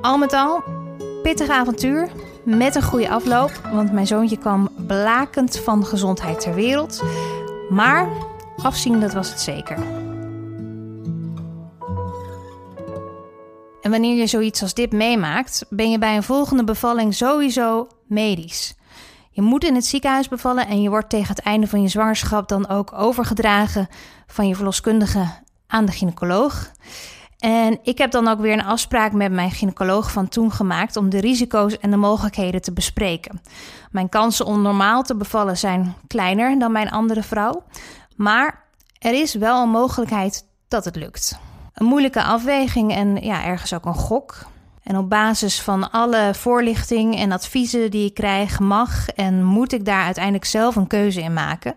Al 0.00 0.18
met 0.18 0.32
al, 0.32 0.62
pittig 1.26 1.48
avontuur 1.48 2.08
met 2.44 2.74
een 2.74 2.82
goede 2.82 3.10
afloop, 3.10 3.60
want 3.72 3.92
mijn 3.92 4.06
zoontje 4.06 4.38
kwam 4.38 4.68
blakend 4.86 5.58
van 5.58 5.86
gezondheid 5.86 6.40
ter 6.40 6.54
wereld. 6.54 7.02
Maar 7.68 8.08
afzien, 8.62 9.00
dat 9.00 9.12
was 9.12 9.28
het 9.28 9.40
zeker. 9.40 9.76
En 13.80 13.90
wanneer 13.90 14.16
je 14.16 14.26
zoiets 14.26 14.62
als 14.62 14.74
dit 14.74 14.92
meemaakt, 14.92 15.66
ben 15.68 15.90
je 15.90 15.98
bij 15.98 16.16
een 16.16 16.22
volgende 16.22 16.64
bevalling 16.64 17.14
sowieso 17.14 17.88
medisch. 18.04 18.74
Je 19.30 19.42
moet 19.42 19.64
in 19.64 19.74
het 19.74 19.86
ziekenhuis 19.86 20.28
bevallen 20.28 20.66
en 20.66 20.82
je 20.82 20.88
wordt 20.88 21.10
tegen 21.10 21.34
het 21.34 21.44
einde 21.44 21.66
van 21.66 21.82
je 21.82 21.88
zwangerschap 21.88 22.48
dan 22.48 22.68
ook 22.68 22.92
overgedragen 22.92 23.88
van 24.26 24.48
je 24.48 24.54
verloskundige 24.54 25.26
aan 25.66 25.84
de 25.84 25.92
gynaecoloog. 25.92 26.70
En 27.38 27.78
ik 27.82 27.98
heb 27.98 28.10
dan 28.10 28.28
ook 28.28 28.40
weer 28.40 28.52
een 28.52 28.64
afspraak 28.64 29.12
met 29.12 29.32
mijn 29.32 29.50
gynaecoloog 29.50 30.12
van 30.12 30.28
toen 30.28 30.52
gemaakt 30.52 30.96
om 30.96 31.10
de 31.10 31.20
risico's 31.20 31.78
en 31.78 31.90
de 31.90 31.96
mogelijkheden 31.96 32.62
te 32.62 32.72
bespreken. 32.72 33.40
Mijn 33.90 34.08
kansen 34.08 34.46
om 34.46 34.62
normaal 34.62 35.02
te 35.02 35.16
bevallen 35.16 35.58
zijn 35.58 35.94
kleiner 36.06 36.58
dan 36.58 36.72
mijn 36.72 36.90
andere 36.90 37.22
vrouw, 37.22 37.62
maar 38.16 38.64
er 38.98 39.12
is 39.12 39.34
wel 39.34 39.62
een 39.62 39.70
mogelijkheid 39.70 40.44
dat 40.68 40.84
het 40.84 40.96
lukt. 40.96 41.38
Een 41.74 41.86
moeilijke 41.86 42.22
afweging 42.22 42.92
en 42.92 43.16
ja, 43.16 43.44
ergens 43.44 43.74
ook 43.74 43.84
een 43.84 43.94
gok. 43.94 44.46
En 44.82 44.96
op 44.96 45.08
basis 45.08 45.60
van 45.60 45.90
alle 45.90 46.30
voorlichting 46.34 47.16
en 47.16 47.32
adviezen 47.32 47.90
die 47.90 48.06
ik 48.06 48.14
krijg, 48.14 48.58
mag 48.58 49.08
en 49.08 49.44
moet 49.44 49.72
ik 49.72 49.84
daar 49.84 50.04
uiteindelijk 50.04 50.44
zelf 50.44 50.76
een 50.76 50.86
keuze 50.86 51.20
in 51.20 51.32
maken. 51.32 51.74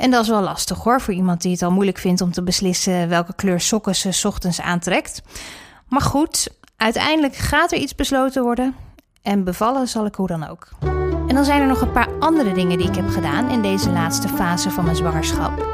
En 0.00 0.10
dat 0.10 0.22
is 0.22 0.28
wel 0.28 0.42
lastig 0.42 0.78
hoor, 0.78 1.00
voor 1.00 1.14
iemand 1.14 1.42
die 1.42 1.52
het 1.52 1.62
al 1.62 1.70
moeilijk 1.70 1.98
vindt 1.98 2.20
om 2.20 2.32
te 2.32 2.42
beslissen 2.42 3.08
welke 3.08 3.34
kleur 3.34 3.60
sokken 3.60 3.94
ze 3.94 4.28
ochtends 4.28 4.60
aantrekt. 4.60 5.22
Maar 5.88 6.00
goed, 6.00 6.48
uiteindelijk 6.76 7.36
gaat 7.36 7.72
er 7.72 7.78
iets 7.78 7.94
besloten 7.94 8.42
worden. 8.42 8.74
En 9.22 9.44
bevallen 9.44 9.88
zal 9.88 10.06
ik 10.06 10.14
hoe 10.14 10.26
dan 10.26 10.48
ook. 10.48 10.68
En 11.26 11.34
dan 11.34 11.44
zijn 11.44 11.60
er 11.60 11.66
nog 11.66 11.80
een 11.80 11.92
paar 11.92 12.08
andere 12.18 12.52
dingen 12.52 12.78
die 12.78 12.88
ik 12.88 12.94
heb 12.94 13.08
gedaan 13.08 13.50
in 13.50 13.62
deze 13.62 13.90
laatste 13.90 14.28
fase 14.28 14.70
van 14.70 14.84
mijn 14.84 14.96
zwangerschap. 14.96 15.66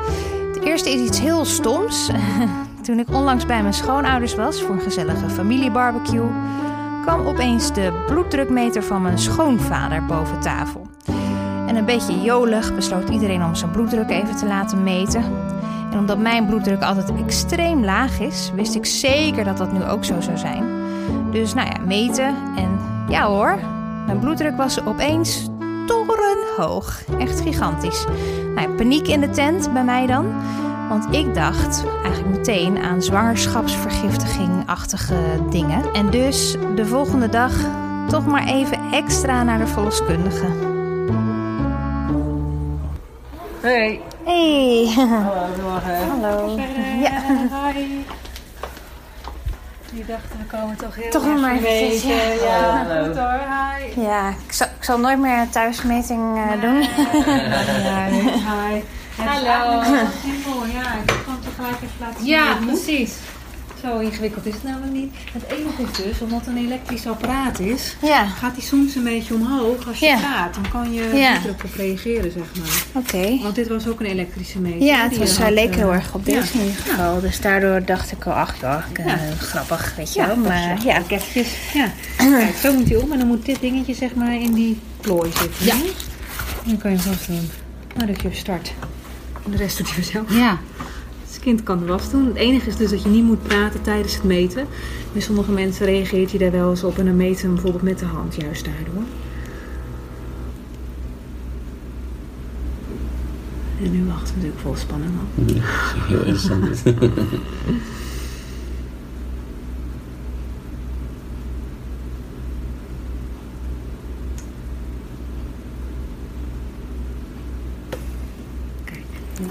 Het 0.55 0.65
eerste 0.65 0.91
is 0.91 1.01
iets 1.01 1.21
heel 1.21 1.45
stoms. 1.45 2.11
Toen 2.83 2.99
ik 2.99 3.09
onlangs 3.09 3.47
bij 3.47 3.63
mijn 3.63 3.75
schoonouders 3.75 4.35
was 4.35 4.63
voor 4.63 4.75
een 4.75 4.81
gezellige 4.81 5.31
familiebarbecue, 5.31 6.31
kwam 7.03 7.27
opeens 7.27 7.73
de 7.73 8.05
bloeddrukmeter 8.07 8.83
van 8.83 9.03
mijn 9.03 9.19
schoonvader 9.19 10.07
boven 10.07 10.41
tafel. 10.41 10.96
En 11.67 11.77
een 11.77 11.85
beetje 11.85 12.21
jolig 12.21 12.75
besloot 12.75 13.09
iedereen 13.09 13.45
om 13.45 13.55
zijn 13.55 13.71
bloeddruk 13.71 14.11
even 14.11 14.37
te 14.37 14.47
laten 14.47 14.83
meten. 14.83 15.23
En 15.93 15.99
omdat 15.99 16.19
mijn 16.19 16.47
bloeddruk 16.47 16.83
altijd 16.83 17.13
extreem 17.27 17.85
laag 17.85 18.21
is, 18.21 18.51
wist 18.55 18.75
ik 18.75 18.87
zeker 18.87 19.45
dat 19.45 19.57
dat 19.57 19.73
nu 19.73 19.85
ook 19.85 20.05
zo 20.05 20.21
zou 20.21 20.39
zijn. 20.39 20.65
Dus 21.31 21.55
nou 21.55 21.69
ja, 21.69 21.77
meten 21.87 22.35
en 22.57 22.79
ja 23.09 23.27
hoor, 23.27 23.59
mijn 24.07 24.19
bloeddruk 24.19 24.57
was 24.57 24.85
opeens 24.85 25.49
torenhoog. 25.87 27.03
Echt 27.19 27.41
gigantisch. 27.41 28.05
Nou 28.55 28.69
ja, 28.69 28.75
paniek 28.77 29.09
in 29.09 29.21
de 29.21 29.31
tent 29.31 29.73
bij 29.73 29.85
mij 29.85 30.07
dan. 30.07 30.27
Want 30.89 31.07
ik 31.11 31.35
dacht 31.35 31.85
eigenlijk 32.05 32.37
meteen 32.37 32.79
aan 32.79 33.03
zwangerschapsvergiftiging-achtige 33.03 35.17
dingen. 35.51 35.93
En 35.93 36.11
dus 36.11 36.57
de 36.75 36.87
volgende 36.87 37.29
dag 37.29 37.53
toch 38.09 38.27
maar 38.27 38.47
even 38.47 38.79
extra 38.93 39.43
naar 39.43 39.59
de 39.59 39.67
verloskundige. 39.67 40.76
Hey. 43.67 44.01
Hey. 44.25 44.87
Hallo, 44.95 45.47
goedemorgen. 45.47 46.09
Hallo. 46.11 46.57
Ja. 47.01 47.23
Hi. 47.73 48.05
Die 49.93 50.05
dachten, 50.07 50.39
we 50.39 50.57
komen 50.57 50.77
toch 50.77 50.95
heel 50.95 51.11
Toch 51.11 51.27
nog 51.27 51.41
maar 51.41 51.57
eventjes, 51.57 52.03
ja. 52.03 52.23
Ja, 52.33 52.85
Hallo. 52.85 53.05
goed 53.05 53.17
hoor. 53.17 53.41
Hi. 53.95 54.01
Ja, 54.01 54.29
ik 54.29 54.53
zal, 54.53 54.67
ik 54.79 54.85
zal 54.85 54.99
nooit 54.99 55.19
meer 55.19 55.39
een 55.39 55.51
thuismeting 55.51 56.37
eh, 56.37 56.61
doen. 56.61 56.81
Ja, 57.83 58.05
hi. 58.07 58.83
Hallo. 59.27 59.83
Simpel, 60.23 60.67
ja. 60.67 60.93
Ik 61.07 61.23
kan 61.25 61.35
het 61.35 61.55
gelijk 61.57 61.75
even 61.75 61.97
laten 62.01 62.21
zien. 62.21 62.29
Ja, 62.29 62.57
precies. 62.67 63.15
Zo 63.83 63.99
ingewikkeld 63.99 64.47
is 64.47 64.55
het 64.55 64.63
namelijk 64.63 64.93
niet. 64.93 65.15
Het 65.33 65.43
enige 65.59 65.83
is 65.83 66.05
dus, 66.05 66.21
omdat 66.21 66.39
het 66.39 66.49
een 66.49 66.57
elektrisch 66.65 67.07
apparaat 67.07 67.59
is, 67.59 67.97
Ja, 68.03 68.25
gaat 68.27 68.53
hij 68.57 68.63
soms 68.65 68.95
een 68.95 69.05
beetje 69.05 69.35
omhoog 69.35 69.89
als 69.89 69.99
je 69.99 70.07
Ja. 70.07 70.19
praat. 70.19 70.55
Dan 70.55 70.69
kan 70.73 70.93
je 70.93 71.03
Ja. 71.15 71.31
bloeddruk 71.41 71.65
op 71.65 71.75
reageren, 71.77 72.33
zeg 72.33 72.43
maar. 72.59 73.03
oké. 73.03 73.39
Want 73.43 73.55
dit 73.55 73.69
was 73.69 73.89
ook 73.89 74.01
een 74.01 74.07
elektrische 74.07 74.59
meter. 74.59 74.83
Ja, 74.83 75.01
het 75.03 75.11
die 75.11 75.19
was, 75.19 75.37
hij 75.37 75.45
had, 75.47 75.55
leek 75.55 75.71
eh, 75.71 75.77
heel 75.77 75.93
erg 75.93 76.15
op 76.15 76.25
deze 76.25 76.59
in 76.59 76.61
ieder 76.67 76.83
geval. 76.83 77.21
Dus 77.21 77.41
daardoor 77.41 77.85
dacht 77.85 78.13
ik 78.13 78.27
al, 78.27 78.33
ach 78.33 78.61
ja, 78.61 78.85
eh, 78.95 79.13
grappig, 79.39 79.95
weet 79.97 80.15
je 80.15 80.27
wel. 80.27 80.37
Maar 80.37 80.77
ja, 80.85 80.99
Ook 80.99 81.11
eventjes, 81.11 81.49
ja. 81.75 81.91
Kijk, 82.17 82.57
zo 82.57 82.73
moet 82.73 82.89
hij 82.89 82.97
om 82.97 83.13
en 83.13 83.19
dan 83.19 83.27
moet 83.29 83.45
dit 83.47 83.61
dingetje 83.61 83.95
zeg 83.95 84.15
maar 84.15 84.35
in 84.35 84.53
die 84.53 84.81
plooi 85.01 85.31
zitten. 85.41 85.65
Ja. 85.67 85.73
En 85.73 86.71
dan 86.73 86.79
kan 86.79 86.91
je 86.91 86.97
hem 86.99 87.13
vast 87.13 87.27
doen. 87.27 87.51
Nou, 87.97 88.13
dat 88.13 88.23
je 88.23 88.29
start. 88.33 88.73
En 89.45 89.51
de 89.51 89.57
rest 89.57 89.77
doet 89.79 89.95
hij 89.95 90.03
zelf. 90.05 90.35
ja. 90.35 90.59
Het 91.47 91.55
kind 91.55 91.67
kan 91.67 91.79
de 91.79 91.93
was 91.93 92.11
doen. 92.11 92.27
Het 92.27 92.37
enige 92.37 92.69
is 92.69 92.77
dus 92.77 92.91
dat 92.91 93.03
je 93.03 93.09
niet 93.09 93.25
moet 93.25 93.43
praten 93.43 93.83
tijdens 93.83 94.15
het 94.15 94.25
meten. 94.25 94.67
Bij 95.13 95.23
sommige 95.23 95.53
mensen 95.53 95.87
reageert 95.87 96.31
je 96.31 96.39
daar 96.39 96.51
wel 96.51 96.71
eens 96.71 96.85
op 96.85 96.99
en 96.99 97.05
dan 97.05 97.17
meten 97.17 97.45
hem 97.45 97.53
bijvoorbeeld 97.55 97.83
met 97.83 97.99
de 97.99 98.05
hand, 98.05 98.35
juist 98.35 98.65
daardoor. 98.65 99.03
En 103.83 103.93
nu 103.93 104.05
wachten 104.05 104.35
we 104.35 104.35
natuurlijk 104.35 104.61
vol 104.61 104.75
spanning 104.77 105.13
op. 105.21 105.27
Heel 106.09 106.19
interessant. 106.19 106.83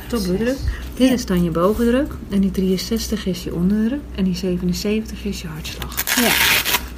Top 0.10 0.24
bloeddruk. 0.24 0.85
Dit 0.96 1.12
is 1.12 1.26
dan 1.26 1.44
je 1.44 1.50
bovendruk. 1.50 2.14
En 2.30 2.40
die 2.40 2.52
63 2.52 3.26
is 3.26 3.44
je 3.44 3.56
onderdruk. 3.56 4.02
En 4.16 4.24
die 4.24 4.36
77 4.36 5.26
is 5.26 5.42
je 5.42 5.48
hartslag. 5.48 6.16
Ja. 6.16 6.32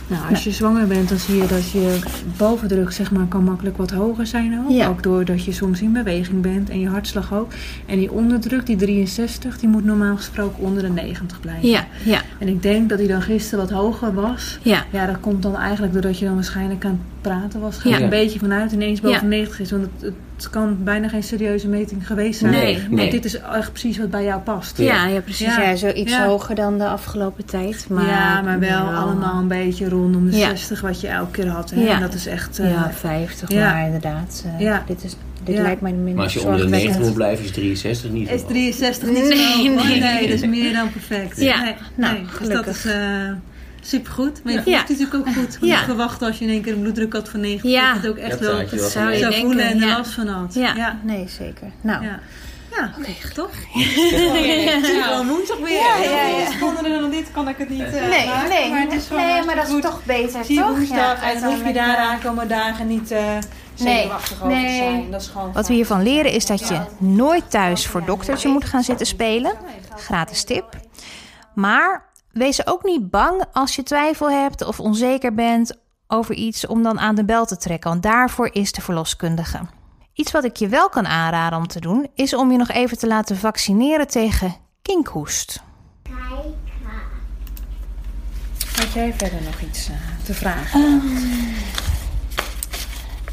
Nou, 0.08 0.30
als 0.30 0.44
je 0.44 0.52
zwanger 0.52 0.88
bent, 0.88 1.10
dan 1.10 1.18
zie 1.18 1.36
je 1.36 1.48
dat 1.48 1.72
je 1.72 2.00
bovendruk 2.38 2.92
zeg 2.92 3.12
maar, 3.12 3.26
kan 3.26 3.44
makkelijk 3.44 3.78
wat 3.78 3.92
hoger 3.92 4.28
zijn 4.28 4.60
ook. 4.60 4.72
Ja. 4.72 4.88
Ook 4.88 5.04
doordat 5.04 5.44
je 5.44 5.52
soms 5.52 5.82
in 5.82 5.92
beweging 5.92 6.42
bent 6.42 6.70
en 6.70 6.80
je 6.80 6.88
hartslag 6.88 7.34
ook. 7.34 7.52
En 7.86 7.98
die 7.98 8.12
onderdruk, 8.12 8.66
die 8.66 8.76
63, 8.76 9.60
die 9.60 9.70
moet 9.70 9.84
normaal 9.86 10.16
gesproken 10.16 10.64
onder 10.64 10.84
de 10.84 10.90
90 10.90 11.40
blijven. 11.40 11.70
Ja, 11.70 11.88
ja, 12.04 12.22
En 12.40 12.48
ik 12.48 12.62
denk 12.62 12.90
dat 12.90 12.98
die 12.98 13.08
dan 13.08 13.22
gisteren 13.22 13.60
wat 13.68 13.74
hoger 13.78 14.14
was. 14.14 14.60
ja. 14.62 14.86
Ja, 14.92 15.06
dat 15.06 15.20
komt 15.20 15.44
dan 15.44 15.56
eigenlijk 15.56 15.94
doordat 15.94 16.20
je 16.20 16.26
dan 16.26 16.34
waarschijnlijk 16.36 16.86
aan 16.86 16.92
het 16.92 17.22
praten 17.22 17.60
was. 17.60 17.78
Ga 17.78 17.90
Ja. 17.90 18.00
een 18.00 18.10
beetje 18.10 18.40
vanuit 18.40 18.72
ineens 18.72 19.02
boven 19.02 19.22
Ja. 19.22 19.28
90 19.28 19.60
is. 19.60 19.72
Want 19.72 19.88
het, 20.00 20.14
het 20.36 20.50
kan 20.50 20.78
bijna 20.84 21.08
geen 21.10 21.24
serieuze 21.24 21.68
meting 21.68 22.08
geweest 22.08 22.40
zijn. 22.40 22.52
Nee, 22.52 22.78
Want 22.78 22.92
nee. 22.92 23.10
dit 23.10 23.26
is 23.26 23.40
echt 23.40 23.70
precies 23.72 23.98
wat 23.98 24.10
bij 24.10 24.24
jou 24.24 24.42
past. 24.42 24.78
Ja, 24.78 25.06
ja, 25.08 25.20
precies. 25.22 25.56
Ja. 25.56 25.76
Zo 25.76 25.90
iets 25.90 26.18
hoger 26.18 26.56
dan 26.56 26.78
de 26.78 26.88
afgelopen 26.88 27.46
tijd. 27.46 27.86
Maar, 27.90 28.08
ja, 28.08 28.42
maar 28.42 28.60
wel 28.60 28.86
allemaal 28.86 29.40
een 29.40 29.48
beetje 29.48 29.90
rondom 29.90 30.30
de 30.30 30.38
Ja. 30.38 30.48
60 30.48 30.82
wat 30.82 31.02
je 31.02 31.08
elke 31.08 31.32
keer 31.32 31.48
had. 31.48 31.70
Hè? 31.70 31.82
Ja. 31.82 31.94
En 31.96 32.02
dat 32.02 32.14
is 32.14 32.28
echt... 32.28 32.60
eh, 32.60 32.72
Ja, 32.72 32.92
50, 32.94 33.52
ja. 33.52 33.74
maar 33.74 33.86
inderdaad. 33.86 34.44
eh, 34.46 34.60
Ja. 34.62 34.84
Dit, 34.88 35.04
is, 35.04 35.16
dit 35.48 35.56
Ja. 35.56 35.62
lijkt 35.62 35.82
mij 35.82 35.92
minder 35.92 36.14
Maar 36.14 36.24
als 36.24 36.34
je 36.34 36.40
onder 36.44 36.58
de 36.58 36.68
90 36.68 37.02
moet 37.02 37.14
blijven, 37.14 37.46
is 37.46 37.52
63 37.52 38.10
niet 38.12 38.30
is 38.30 38.40
zo. 38.42 38.48
63 38.48 39.10
niet 39.10 39.18
Nee, 39.28 39.70
hoor. 39.70 39.86
nee. 39.86 40.00
nee, 40.00 40.22
dat 40.22 40.30
is 40.30 40.46
meer 40.46 40.74
dan 40.74 40.92
perfect. 40.92 41.40
Ja, 41.42 41.64
nee, 41.64 41.74
nou, 41.96 42.14
nee. 42.14 42.22
Dus 42.22 42.32
dat 42.32 42.38
gelukkig. 42.48 42.86
is 42.86 42.92
uh, 42.92 43.32
supergoed. 43.82 44.44
Maar 44.44 44.54
je 44.54 44.58
Ja. 44.60 44.64
voelt 44.64 44.78
het 44.78 44.90
natuurlijk 45.00 45.28
ook 45.28 45.34
goed. 45.34 45.58
Ja. 45.62 45.78
ik 45.80 45.84
verwacht 45.86 46.22
als 46.22 46.38
je 46.40 46.46
in 46.46 46.52
één 46.52 46.62
keer 46.62 46.74
een 46.74 46.82
bloeddruk 46.82 47.14
had 47.14 47.30
van 47.30 47.40
90, 47.40 47.72
Ja. 47.72 47.94
dat 47.94 48.02
je 48.02 48.08
het 48.08 48.18
ook 48.18 48.24
echt 48.24 48.30
Dat 48.32 48.40
wel 48.40 48.60
je 48.60 48.90
zou 48.90 49.12
je 49.12 49.20
denken, 49.20 49.40
voelen 49.42 49.66
en 49.66 49.82
er 49.82 49.88
ja. 49.88 49.98
last 49.98 50.12
van 50.12 50.28
had. 50.28 50.54
Ja, 50.54 50.74
ja. 50.76 51.00
nee, 51.04 51.26
zeker. 51.28 51.68
Nou, 51.82 52.04
Ja, 52.04 52.20
ja. 52.78 52.92
oké, 53.00 53.12
toch? 53.34 53.52
Ja. 54.98 55.10
Wel 55.10 55.26
woensdag 55.26 55.58
weer. 55.58 55.70
Ja, 55.72 55.96
ja, 56.04 56.28
ja. 56.28 56.52
Spannender 56.52 57.02
dan 57.02 57.10
dit 57.10 57.32
kan 57.32 57.48
ik 57.48 57.58
het 57.58 57.70
niet 57.70 57.80
uh, 57.82 57.92
nee, 57.92 58.26
maken, 58.28 58.50
nee, 58.50 58.70
maar 58.70 58.82
het 58.82 58.94
is 58.94 59.10
nee, 59.10 59.44
maar 59.46 59.56
dat 59.56 59.68
is 59.68 59.72
goed. 59.74 59.82
toch 59.82 60.02
beter, 60.06 60.44
Zie 60.46 60.56
je 60.56 60.62
toch? 60.62 60.70
woensdag 60.78 61.24
en 61.34 61.44
hoef 61.44 61.58
je 61.58 61.64
met, 61.64 61.74
daar 61.76 61.98
eh, 61.98 62.10
aankomende 62.10 62.48
dagen 62.54 62.88
niet 62.88 63.12
uh, 63.12 63.20
zenuwachtig 63.80 64.44
over 64.44 64.56
te 64.56 64.62
nee. 64.62 64.78
zijn. 64.78 65.12
Dat 65.12 65.22
is 65.22 65.28
gewoon 65.28 65.54
Wat 65.54 65.68
we 65.68 65.74
hiervan 65.74 66.04
leren 66.04 66.32
is 66.32 66.46
dat 66.46 66.68
je 66.68 66.82
nooit 66.98 67.50
thuis 67.50 67.88
voor 67.88 68.06
doktertje 68.06 68.50
moet 68.50 68.66
gaan 68.66 68.84
zitten 68.84 69.06
spelen. 69.06 69.54
Gratis 69.96 70.44
tip. 70.44 70.80
Maar 71.54 72.10
wees 72.32 72.68
ook 72.68 72.84
niet 72.84 73.10
bang 73.10 73.44
als 73.52 73.76
je 73.76 73.84
twijfel 73.84 74.32
hebt 74.32 74.66
of 74.66 74.80
onzeker 74.80 75.34
bent 75.34 75.78
over 76.08 76.36
iets 76.36 76.68
om 76.68 76.84
dan 76.84 77.00
aan 77.00 77.16
de 77.16 77.26
bel 77.26 77.46
te 77.46 77.58
trekken. 77.58 77.90
Want 77.90 78.04
daarvoor 78.04 78.50
is 78.52 78.72
de 78.72 78.82
verloskundige. 78.82 79.60
Iets 80.14 80.32
wat 80.32 80.44
ik 80.44 80.56
je 80.56 80.68
wel 80.68 80.90
kan 80.90 81.08
aanraden 81.08 81.60
om 81.60 81.68
te 81.68 81.80
doen, 81.80 82.08
is 82.16 82.34
om 82.34 82.52
je 82.52 82.58
nog 82.58 82.70
even 82.70 82.98
te 82.98 83.08
laten 83.08 83.38
vaccineren 83.38 84.08
tegen 84.08 84.56
kinkhoest. 84.82 85.64
Had 88.76 88.94
jij 88.94 89.14
verder 89.18 89.42
nog 89.44 89.62
iets 89.62 89.90
uh, 89.90 89.96
te 90.24 90.34
vragen? 90.34 91.02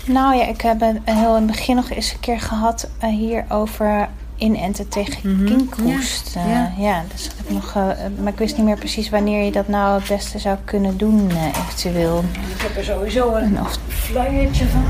Nou 0.06 0.36
ja, 0.36 0.46
ik 0.46 0.60
heb 0.60 0.80
een, 0.80 1.00
heel 1.04 1.36
in 1.36 1.42
het 1.42 1.46
begin 1.50 1.76
nog 1.76 1.90
eens 1.90 2.12
een 2.12 2.20
keer 2.20 2.40
gehad 2.40 2.88
uh, 3.04 3.10
hier 3.10 3.44
over 3.48 4.08
inenten 4.36 4.88
tegen 4.88 5.30
mm 5.30 5.36
-hmm. 5.36 5.46
kinkhoest. 5.46 6.34
Ja. 6.34 6.40
Uh, 6.40 6.48
ja. 6.48 6.72
ja. 6.78 7.02
dus 7.12 7.24
dat 7.24 7.36
heb 7.36 7.46
ik 7.46 7.52
nog, 7.52 7.74
uh, 7.76 7.88
maar 8.22 8.32
ik 8.32 8.38
wist 8.38 8.56
niet 8.56 8.66
meer 8.66 8.78
precies 8.78 9.10
wanneer 9.10 9.44
je 9.44 9.52
dat 9.52 9.68
nou 9.68 9.98
het 10.00 10.08
beste 10.08 10.38
zou 10.38 10.56
kunnen 10.64 10.96
doen, 10.96 11.30
uh, 11.30 11.46
eventueel. 11.46 12.24
Ik 12.54 12.60
heb 12.60 12.76
er 12.76 12.84
sowieso 12.84 13.34
een 13.34 13.60
of... 13.60 13.78
flyertje 13.88 14.66
van. 14.66 14.84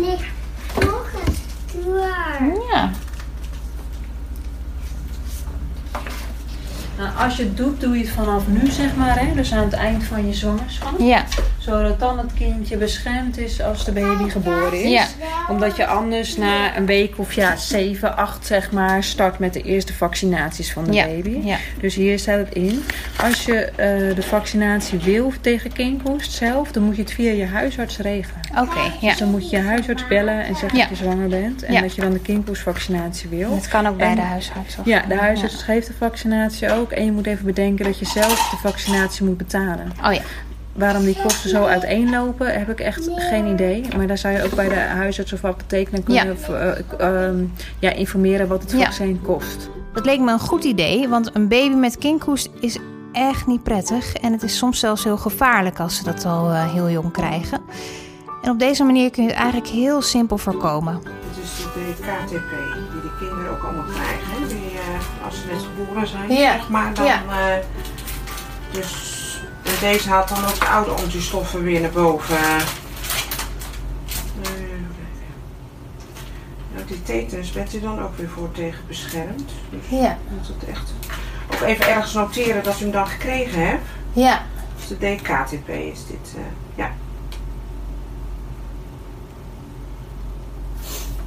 Ligt 0.00 0.24
nog 0.74 1.10
een. 1.24 2.60
Ja. 2.70 2.90
Nou, 6.98 7.16
als 7.18 7.36
je 7.36 7.42
het 7.42 7.56
doet, 7.56 7.80
doe 7.80 7.98
je 7.98 8.04
het 8.04 8.12
vanaf 8.12 8.46
nu, 8.46 8.70
zeg 8.70 8.96
maar. 8.96 9.18
Hè? 9.18 9.34
Dus 9.34 9.52
aan 9.52 9.64
het 9.64 9.72
eind 9.72 10.04
van 10.04 10.26
je 10.26 10.34
zwangerschap. 10.34 10.98
Ja. 10.98 11.24
Zodat 11.64 12.00
dan 12.00 12.18
het 12.18 12.32
kindje 12.34 12.76
beschermd 12.76 13.38
is 13.38 13.62
als 13.62 13.84
de 13.84 13.92
baby 13.92 14.28
geboren 14.28 14.82
is. 14.82 14.90
Ja. 14.90 15.06
Omdat 15.48 15.76
je 15.76 15.86
anders 15.86 16.36
na 16.36 16.76
een 16.76 16.86
week 16.86 17.18
of 17.18 17.32
ja, 17.32 17.56
7, 17.56 18.16
8 18.16 18.46
zeg 18.46 18.72
maar, 18.72 19.04
start 19.04 19.38
met 19.38 19.52
de 19.52 19.62
eerste 19.62 19.92
vaccinaties 19.92 20.72
van 20.72 20.84
de 20.84 20.92
ja. 20.92 21.06
baby. 21.06 21.38
Ja. 21.42 21.56
Dus 21.80 21.94
hier 21.94 22.18
staat 22.18 22.38
het 22.38 22.54
in. 22.54 22.84
Als 23.22 23.44
je 23.44 23.70
uh, 23.70 24.14
de 24.14 24.22
vaccinatie 24.22 24.98
wil 24.98 25.32
tegen 25.40 25.72
kinkhoest 25.72 26.32
zelf, 26.32 26.72
dan 26.72 26.82
moet 26.82 26.96
je 26.96 27.02
het 27.02 27.12
via 27.12 27.30
je 27.30 27.46
huisarts 27.46 27.98
regelen. 27.98 28.40
Oké, 28.50 28.60
okay, 28.60 28.92
ja. 29.00 29.08
Dus 29.08 29.18
dan 29.18 29.30
moet 29.30 29.50
je 29.50 29.56
je 29.56 29.62
huisarts 29.62 30.06
bellen 30.06 30.44
en 30.44 30.54
zeggen 30.56 30.78
dat 30.78 30.88
je 30.88 30.94
zwanger 30.94 31.28
bent. 31.28 31.62
En 31.62 31.82
dat 31.82 31.94
je 31.94 32.00
dan 32.00 32.12
de 32.12 32.20
kinkhoestvaccinatie 32.20 33.28
wil. 33.28 33.50
Dat 33.50 33.68
kan 33.68 33.86
ook 33.86 33.96
bij 33.96 34.06
en, 34.06 34.14
de 34.14 34.20
huisarts. 34.20 34.76
Of 34.78 34.86
ja, 34.86 35.04
de 35.08 35.16
huisarts 35.16 35.62
geeft 35.62 35.86
de 35.86 35.92
vaccinatie 35.98 36.72
ook. 36.72 36.90
En 36.90 37.04
je 37.04 37.12
moet 37.12 37.26
even 37.26 37.46
bedenken 37.46 37.84
dat 37.84 37.98
je 37.98 38.06
zelf 38.06 38.48
de 38.50 38.56
vaccinatie 38.56 39.24
moet 39.24 39.36
betalen. 39.36 39.92
Oh 40.04 40.12
ja. 40.12 40.20
Waarom 40.74 41.04
die 41.04 41.16
kosten 41.22 41.50
zo 41.50 41.64
uiteenlopen, 41.64 42.58
heb 42.58 42.68
ik 42.70 42.80
echt 42.80 43.08
geen 43.16 43.46
idee. 43.46 43.84
Maar 43.96 44.06
daar 44.06 44.18
zou 44.18 44.34
je 44.34 44.42
ook 44.44 44.54
bij 44.54 44.68
de 44.68 44.74
huisarts 44.74 45.32
of 45.32 45.44
apotheek 45.44 45.90
naar 45.92 46.00
kunnen 46.00 46.26
Ja. 46.26 46.34
v- 46.36 46.48
eh, 46.48 47.26
ehm, 47.28 47.44
ja, 47.78 47.90
informeren 47.92 48.48
wat 48.48 48.62
het 48.62 48.70
Ja. 48.72 48.78
vaccin 48.84 49.20
kost. 49.22 49.70
Dat 49.92 50.04
leek 50.04 50.20
me 50.20 50.32
een 50.32 50.38
goed 50.40 50.64
idee, 50.64 51.08
want 51.08 51.30
een 51.34 51.48
baby 51.48 51.74
met 51.74 51.98
kinkhoest 51.98 52.48
is 52.60 52.78
echt 53.12 53.46
niet 53.46 53.62
prettig. 53.62 54.14
En 54.14 54.32
het 54.32 54.42
is 54.42 54.56
soms 54.56 54.78
zelfs 54.78 55.04
heel 55.04 55.16
gevaarlijk 55.16 55.80
als 55.80 55.96
ze 55.96 56.04
dat 56.04 56.24
al 56.24 56.50
eh, 56.50 56.72
heel 56.72 56.90
jong 56.90 57.12
krijgen. 57.12 57.60
En 58.42 58.50
op 58.50 58.58
deze 58.58 58.84
manier 58.84 59.10
kun 59.10 59.22
je 59.22 59.28
het 59.28 59.38
eigenlijk 59.38 59.68
heel 59.68 60.02
simpel 60.02 60.38
voorkomen. 60.38 60.94
Het 60.94 61.44
is 61.44 61.56
de 61.74 61.92
KTP 62.00 62.50
die 62.92 63.00
de 63.02 63.10
kinderen 63.18 63.50
ook 63.50 63.62
allemaal 63.62 63.84
krijgen. 63.84 64.48
Die, 64.48 64.56
eh, 64.78 65.24
als 65.26 65.34
ze 65.40 65.46
net 65.52 65.62
geboren 65.76 66.06
zijn, 66.06 66.32
Ja. 66.32 66.52
zeg 66.52 66.68
maar. 66.68 66.94
Dan, 66.94 67.04
Ja. 67.04 67.22
eh, 67.28 67.64
dus 68.72 69.13
en 69.64 69.72
deze 69.80 70.08
haalt 70.08 70.28
dan 70.28 70.44
ook 70.44 70.60
de 70.60 70.66
oude 70.68 70.90
antistoffen 70.90 71.62
weer 71.62 71.80
naar 71.80 71.90
boven. 71.90 72.36
Eh, 72.36 72.62
nou, 76.74 76.86
die 76.86 77.02
tetanus 77.02 77.52
bent 77.52 77.74
u 77.74 77.80
dan 77.80 78.02
ook 78.02 78.16
weer 78.16 78.28
voor 78.28 78.52
tegen 78.52 78.84
beschermd. 78.86 79.52
Dus 79.70 79.98
Ja. 80.00 80.18
moet 80.28 80.46
het 80.48 80.64
echt 80.68 80.92
ook 81.54 81.60
even 81.60 81.88
ergens 81.88 82.12
noteren 82.12 82.62
dat 82.62 82.80
u 82.80 82.82
hem 82.82 82.92
dan 82.92 83.06
gekregen 83.06 83.66
hebt. 83.66 83.86
Ja. 84.12 84.42
Dus 84.76 84.88
de 84.88 84.96
DKTP 84.98 85.68
is 85.68 86.06
dit. 86.06 86.34
eh, 86.36 86.40
ja. 86.74 86.90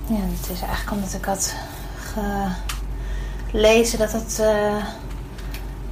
Ja, 0.08 0.16
het 0.40 0.50
is 0.52 0.62
eigenlijk 0.62 0.92
omdat 0.92 1.14
ik 1.14 1.26
had 1.26 1.56
gelezen 3.52 4.00
dat 4.00 4.12
het 4.12 4.40
eh, 4.40 4.76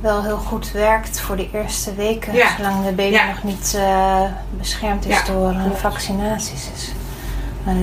wel 0.06 0.24
heel 0.24 0.38
goed 0.38 0.72
werkt 0.72 1.20
voor 1.20 1.36
de 1.36 1.50
eerste 1.54 1.96
weken. 1.96 2.34
Ja. 2.34 2.56
Zolang 2.58 2.86
de 2.86 2.92
baby 2.92 3.14
Ja. 3.14 3.26
nog 3.28 3.44
niet 3.44 3.74
eh, 3.78 4.22
beschermd 4.50 5.06
is 5.06 5.14
Ja, 5.16 5.24
door 5.24 5.54
klopt. 5.64 5.80
vaccinaties. 5.80 6.70
Dus, 6.74 6.92
maar 7.64 7.76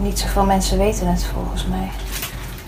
niet- 0.00 0.18
zoveel 0.18 0.44
mensen 0.44 0.78
weten 0.78 1.06
het 1.06 1.24
volgens 1.32 1.66
mij. 1.66 1.90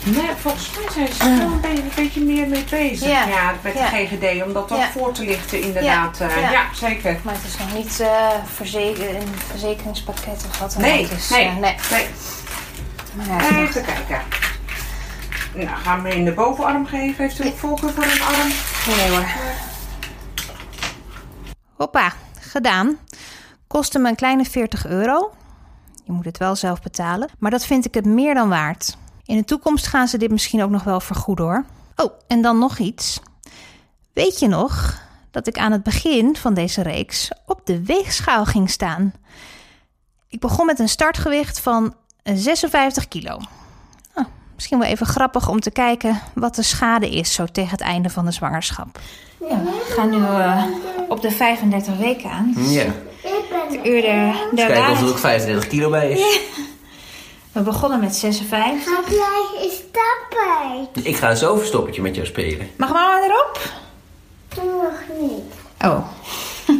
Nee, 0.04 0.30
volgens 0.40 0.70
mij 0.78 0.92
zijn 0.92 1.08
ze 1.12 1.22
er 1.24 1.36
wel 1.38 1.46
een 1.52 1.60
beetje, 1.60 1.82
een 1.82 1.90
beetje 1.96 2.20
meer 2.20 2.48
mee 2.48 2.64
bezig. 2.70 3.08
Ja. 3.08 3.26
Ja, 3.26 3.52
met 3.60 3.72
Ja. 3.74 3.90
de 3.90 3.96
GGD, 3.96 4.42
om 4.46 4.52
dat 4.52 4.68
Ja. 4.68 4.88
voor 4.90 5.12
te 5.12 5.24
lichten 5.24 5.60
inderdaad. 5.62 6.18
Ja. 6.18 6.28
eh, 6.28 6.50
Ja. 6.50 6.62
zeker. 6.74 7.18
Maar 7.22 7.34
het 7.34 7.44
is 7.44 7.58
nog 7.58 7.74
niet 7.74 8.00
eh, 8.00 8.28
verzeke- 8.54 9.08
een 9.18 9.28
verzekeringspakket 9.50 10.44
of 10.50 10.58
wat 10.58 10.72
dan 10.72 10.82
Nee, 10.82 11.02
ook. 11.04 11.10
Dus, 11.10 11.28
nee, 11.28 11.44
nee. 11.50 11.74
nee. 11.90 12.06
Maar 13.12 13.26
nog- 13.26 13.68
Even 13.68 13.84
kijken. 13.84 14.20
Nou, 15.54 15.68
gaan 15.84 16.02
we 16.02 16.08
in 16.14 16.24
de 16.24 16.32
bovenarm 16.32 16.86
geven. 16.86 17.24
Heeft 17.24 17.40
u 17.40 17.46
ook 17.46 17.58
voorkeur 17.58 17.90
voor 17.92 18.04
een 18.04 18.22
arm? 18.22 18.48
Hoppa, 21.72 22.12
gedaan. 22.40 22.98
Kostte 23.66 23.98
me 23.98 24.08
een 24.08 24.16
kleine 24.16 24.44
40 24.44 24.86
euro. 24.86 25.32
Je 26.04 26.12
moet 26.12 26.24
het 26.24 26.38
wel 26.38 26.56
zelf 26.56 26.82
betalen. 26.82 27.28
Maar 27.38 27.50
dat 27.50 27.66
vind 27.66 27.84
ik 27.84 27.94
het 27.94 28.04
meer 28.04 28.34
dan 28.34 28.48
waard. 28.48 28.96
In 29.24 29.36
de 29.36 29.44
toekomst 29.44 29.86
gaan 29.86 30.08
ze 30.08 30.18
dit 30.18 30.30
misschien 30.30 30.62
ook 30.62 30.70
nog 30.70 30.82
wel 30.84 31.00
vergoeden 31.00 31.44
hoor. 31.44 31.64
Oh, 31.96 32.12
en 32.26 32.42
dan 32.42 32.58
nog 32.58 32.78
iets. 32.78 33.20
Weet 34.12 34.38
je 34.38 34.48
nog 34.48 35.02
dat 35.30 35.46
ik 35.46 35.58
aan 35.58 35.72
het 35.72 35.82
begin 35.82 36.36
van 36.36 36.54
deze 36.54 36.82
reeks 36.82 37.30
op 37.46 37.60
de 37.64 37.84
weegschaal 37.84 38.44
ging 38.44 38.70
staan? 38.70 39.12
Ik 40.28 40.40
begon 40.40 40.66
met 40.66 40.78
een 40.78 40.88
startgewicht 40.88 41.60
van 41.60 41.94
56 42.22 43.08
kilo. 43.08 43.38
Misschien 44.56 44.78
wel 44.78 44.88
even 44.88 45.06
grappig 45.06 45.48
om 45.48 45.60
te 45.60 45.70
kijken 45.70 46.20
wat 46.34 46.54
de 46.54 46.62
schade 46.62 47.10
is 47.10 47.32
zo 47.32 47.44
tegen 47.52 47.70
het 47.70 47.80
einde 47.80 48.10
van 48.10 48.24
de 48.24 48.30
zwangerschap. 48.32 48.98
Ja, 49.40 49.62
we 49.62 49.94
gaan 49.96 50.10
nu 50.10 50.16
eh, 50.16 50.64
op 51.08 51.22
de 51.22 51.30
35 51.30 51.96
weken 51.96 52.30
aan. 52.30 52.54
Ja. 52.56 52.84
Het 53.22 53.86
uur 53.86 54.00
der, 54.02 54.34
der 54.54 54.66
Kijken 54.66 54.92
of 54.92 55.00
er 55.00 55.08
ook 55.08 55.18
35 55.18 55.68
kilo 55.68 55.90
bij 55.90 56.10
is. 56.10 56.40
We 57.52 57.60
begonnen 57.60 58.00
met 58.00 58.16
56. 58.16 58.84
Ga 58.94 59.00
gleich 59.06 59.64
is 59.72 59.80
tapijt. 59.92 61.06
Ik 61.06 61.16
ga 61.16 61.30
een 61.30 61.36
zoverstoppertje 61.36 62.02
met 62.02 62.14
jou 62.14 62.26
spelen. 62.26 62.70
Mag 62.76 62.92
mama 62.92 63.20
erop? 63.24 63.60
Nog 64.56 65.20
niet. 65.20 65.54
Oh, 65.84 66.06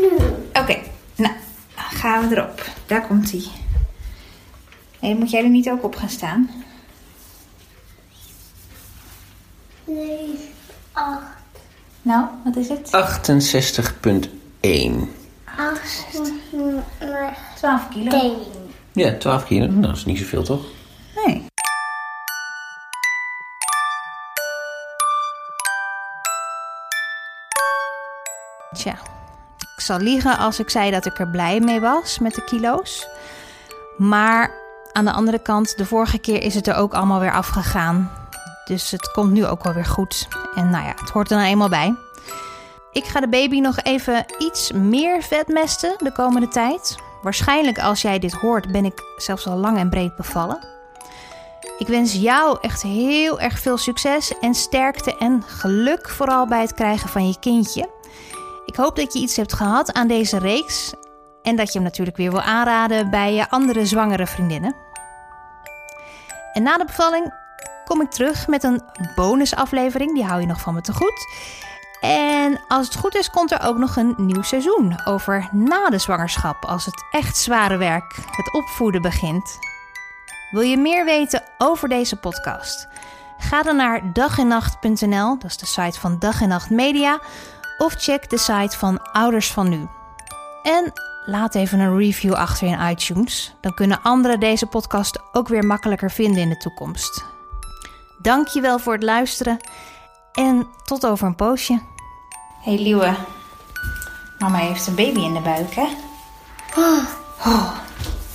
Nu. 0.00 0.08
oké. 0.52 0.76
Nou, 1.16 1.34
gaan 1.74 2.28
we 2.28 2.36
erop. 2.36 2.64
Daar 2.86 3.06
komt 3.06 3.30
hij. 3.30 3.44
Hey, 5.02 5.14
moet 5.14 5.30
jij 5.30 5.42
er 5.42 5.48
niet 5.48 5.70
ook 5.70 5.84
op 5.84 5.96
gaan 5.96 6.08
staan? 6.08 6.50
Nee. 9.84 10.38
Acht. 10.92 11.22
Nou, 12.02 12.26
wat 12.44 12.56
is 12.56 12.68
het? 12.68 12.86
68,1. 12.86 12.90
Acht. 15.58 16.06
12 17.56 17.88
kilo. 17.88 18.36
Ja, 18.92 19.16
12 19.18 19.44
kilo. 19.44 19.66
Nou, 19.66 19.80
dat 19.80 19.96
is 19.96 20.04
niet 20.04 20.18
zoveel 20.18 20.42
toch? 20.42 20.64
Nee. 21.26 21.44
Tja, 28.72 28.92
ik 29.58 29.80
zal 29.80 29.98
liegen 29.98 30.38
als 30.38 30.58
ik 30.58 30.70
zei 30.70 30.90
dat 30.90 31.06
ik 31.06 31.18
er 31.18 31.30
blij 31.30 31.60
mee 31.60 31.80
was 31.80 32.18
met 32.18 32.34
de 32.34 32.44
kilo's. 32.44 33.08
Maar 33.96 34.61
aan 34.92 35.04
de 35.04 35.12
andere 35.12 35.38
kant, 35.38 35.76
de 35.76 35.86
vorige 35.86 36.18
keer 36.18 36.42
is 36.42 36.54
het 36.54 36.66
er 36.66 36.74
ook 36.74 36.94
allemaal 36.94 37.20
weer 37.20 37.32
afgegaan. 37.32 38.10
Dus 38.64 38.90
het 38.90 39.10
komt 39.10 39.32
nu 39.32 39.46
ook 39.46 39.64
wel 39.64 39.72
weer 39.72 39.84
goed. 39.84 40.28
En 40.54 40.70
nou 40.70 40.84
ja, 40.84 40.94
het 41.00 41.10
hoort 41.10 41.30
er 41.30 41.36
nou 41.36 41.48
eenmaal 41.48 41.68
bij. 41.68 41.94
Ik 42.92 43.04
ga 43.04 43.20
de 43.20 43.28
baby 43.28 43.60
nog 43.60 43.78
even 43.82 44.24
iets 44.38 44.72
meer 44.72 45.22
vetmesten 45.22 45.94
de 45.98 46.12
komende 46.12 46.48
tijd. 46.48 46.96
Waarschijnlijk 47.22 47.78
als 47.78 48.02
jij 48.02 48.18
dit 48.18 48.32
hoort, 48.32 48.72
ben 48.72 48.84
ik 48.84 49.02
zelfs 49.16 49.46
al 49.46 49.56
lang 49.56 49.78
en 49.78 49.90
breed 49.90 50.16
bevallen. 50.16 50.58
Ik 51.78 51.86
wens 51.86 52.12
jou 52.12 52.58
echt 52.60 52.82
heel 52.82 53.40
erg 53.40 53.58
veel 53.58 53.76
succes 53.76 54.38
en 54.40 54.54
sterkte 54.54 55.16
en 55.16 55.42
geluk 55.46 56.08
vooral 56.08 56.46
bij 56.46 56.60
het 56.60 56.74
krijgen 56.74 57.08
van 57.08 57.28
je 57.28 57.38
kindje. 57.40 57.90
Ik 58.66 58.76
hoop 58.76 58.96
dat 58.96 59.12
je 59.12 59.18
iets 59.18 59.36
hebt 59.36 59.52
gehad 59.52 59.92
aan 59.92 60.06
deze 60.06 60.38
reeks 60.38 60.92
en 61.42 61.56
dat 61.56 61.66
je 61.66 61.72
hem 61.72 61.82
natuurlijk 61.82 62.16
weer 62.16 62.30
wil 62.30 62.42
aanraden 62.42 63.10
bij 63.10 63.34
je 63.34 63.50
andere 63.50 63.86
zwangere 63.86 64.26
vriendinnen. 64.26 64.74
En 66.52 66.62
na 66.62 66.76
de 66.76 66.84
bevalling 66.84 67.34
kom 67.84 68.00
ik 68.00 68.10
terug 68.10 68.46
met 68.46 68.62
een 68.62 68.82
bonusaflevering, 69.14 70.14
die 70.14 70.24
hou 70.24 70.40
je 70.40 70.46
nog 70.46 70.60
van 70.60 70.74
me 70.74 70.80
te 70.80 70.92
goed. 70.92 71.26
En 72.00 72.60
als 72.68 72.86
het 72.86 72.96
goed 72.96 73.14
is, 73.14 73.30
komt 73.30 73.52
er 73.52 73.62
ook 73.62 73.76
nog 73.76 73.96
een 73.96 74.14
nieuw 74.16 74.42
seizoen 74.42 75.00
over 75.04 75.48
na 75.52 75.88
de 75.88 75.98
zwangerschap, 75.98 76.64
als 76.64 76.84
het 76.84 77.04
echt 77.10 77.36
zware 77.36 77.76
werk, 77.76 78.16
het 78.30 78.52
opvoeden 78.52 79.02
begint. 79.02 79.58
Wil 80.50 80.62
je 80.62 80.76
meer 80.76 81.04
weten 81.04 81.42
over 81.58 81.88
deze 81.88 82.16
podcast? 82.16 82.88
Ga 83.38 83.62
dan 83.62 83.76
naar 83.76 84.12
dagennacht.nl, 84.12 85.38
dat 85.38 85.50
is 85.50 85.56
de 85.56 85.66
site 85.66 86.00
van 86.00 86.18
Dag 86.18 86.40
en 86.40 86.48
Nacht 86.48 86.70
Media, 86.70 87.20
of 87.78 87.94
check 87.94 88.30
de 88.30 88.38
site 88.38 88.78
van 88.78 89.02
Ouders 89.12 89.52
van 89.52 89.68
Nu. 89.68 89.88
En 90.62 90.92
laat 91.26 91.54
even 91.54 91.80
een 91.80 91.98
review 91.98 92.32
achter 92.32 92.66
in 92.66 92.88
iTunes, 92.90 93.54
dan 93.60 93.74
kunnen 93.74 94.02
anderen 94.02 94.40
deze 94.40 94.66
podcast 94.66 95.18
ook 95.32 95.48
weer 95.48 95.64
makkelijker 95.64 96.10
vinden 96.10 96.42
in 96.42 96.48
de 96.48 96.56
toekomst. 96.56 97.24
Dankjewel 98.22 98.78
voor 98.78 98.92
het 98.92 99.02
luisteren 99.02 99.56
en 100.32 100.66
tot 100.84 101.06
over 101.06 101.26
een 101.26 101.34
poosje. 101.34 101.80
Hey 102.60 102.78
Liewe, 102.78 103.14
mama 104.38 104.58
heeft 104.58 104.86
een 104.86 104.94
baby 104.94 105.20
in 105.20 105.34
de 105.34 105.40
buik, 105.40 105.74
hè? 105.74 105.86
Oh, 106.76 107.72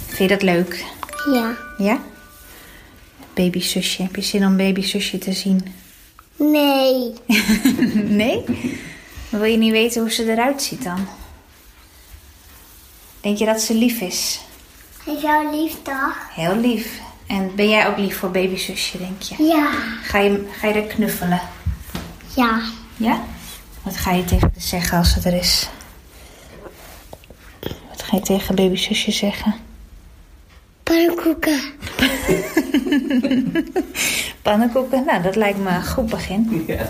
vind 0.05 0.17
je 0.17 0.27
dat 0.27 0.41
leuk? 0.41 0.85
Ja. 1.33 1.55
Ja? 1.77 1.99
Babyzusje, 3.33 4.01
heb 4.01 4.15
je 4.15 4.21
zin 4.21 4.45
om 4.45 4.57
babyzusje 4.57 5.17
te 5.17 5.33
zien? 5.33 5.73
Nee. 6.35 7.13
nee? 8.21 8.43
Wil 9.29 9.43
je 9.43 9.57
niet 9.57 9.71
weten 9.71 10.01
hoe 10.01 10.11
ze 10.11 10.31
eruit 10.31 10.61
ziet 10.61 10.83
dan? 10.83 11.07
Denk 13.27 13.39
je 13.39 13.45
dat 13.45 13.61
ze 13.61 13.73
lief 13.73 14.01
is? 14.01 14.39
Is 15.05 15.21
jou 15.21 15.55
lief 15.55 15.81
toch? 15.81 16.17
Heel 16.29 16.55
lief. 16.55 16.99
En 17.25 17.55
ben 17.55 17.69
jij 17.69 17.87
ook 17.87 17.97
lief 17.97 18.17
voor 18.17 18.31
babyzusje, 18.31 18.97
denk 18.97 19.21
je? 19.21 19.43
Ja. 19.43 19.71
Ga 20.03 20.19
je, 20.19 20.47
ga 20.51 20.67
je 20.67 20.73
er 20.73 20.87
knuffelen? 20.87 21.41
Ja. 22.35 22.61
Ja? 22.95 23.23
Wat 23.83 23.97
ga 23.97 24.11
je 24.11 24.23
tegen 24.23 24.51
haar 24.53 24.61
zeggen 24.61 24.97
als 24.97 25.11
ze 25.11 25.29
er 25.29 25.33
is? 25.33 25.69
Wat 27.61 28.03
ga 28.03 28.15
je 28.15 28.21
tegen 28.21 28.55
babyzusje 28.55 29.11
zeggen? 29.11 29.55
Pannenkoeken. 30.83 31.61
Pannenkoeken? 34.41 35.05
Nou, 35.05 35.21
dat 35.21 35.35
lijkt 35.35 35.59
me 35.59 35.69
een 35.69 35.85
goed 35.85 36.09
begin. 36.09 36.63
Ja. 36.67 36.89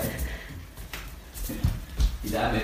Daarmee. 2.22 2.62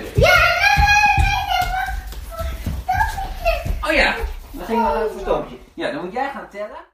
Oh 3.86 3.92
ja, 3.92 4.14
dan 4.50 4.64
ging 4.64 4.82
wel 4.82 5.02
een 5.02 5.10
verstoppertje. 5.10 5.56
Ja, 5.74 5.90
dan 5.90 6.04
moet 6.04 6.12
jij 6.12 6.30
gaan 6.30 6.48
tellen. 6.48 6.93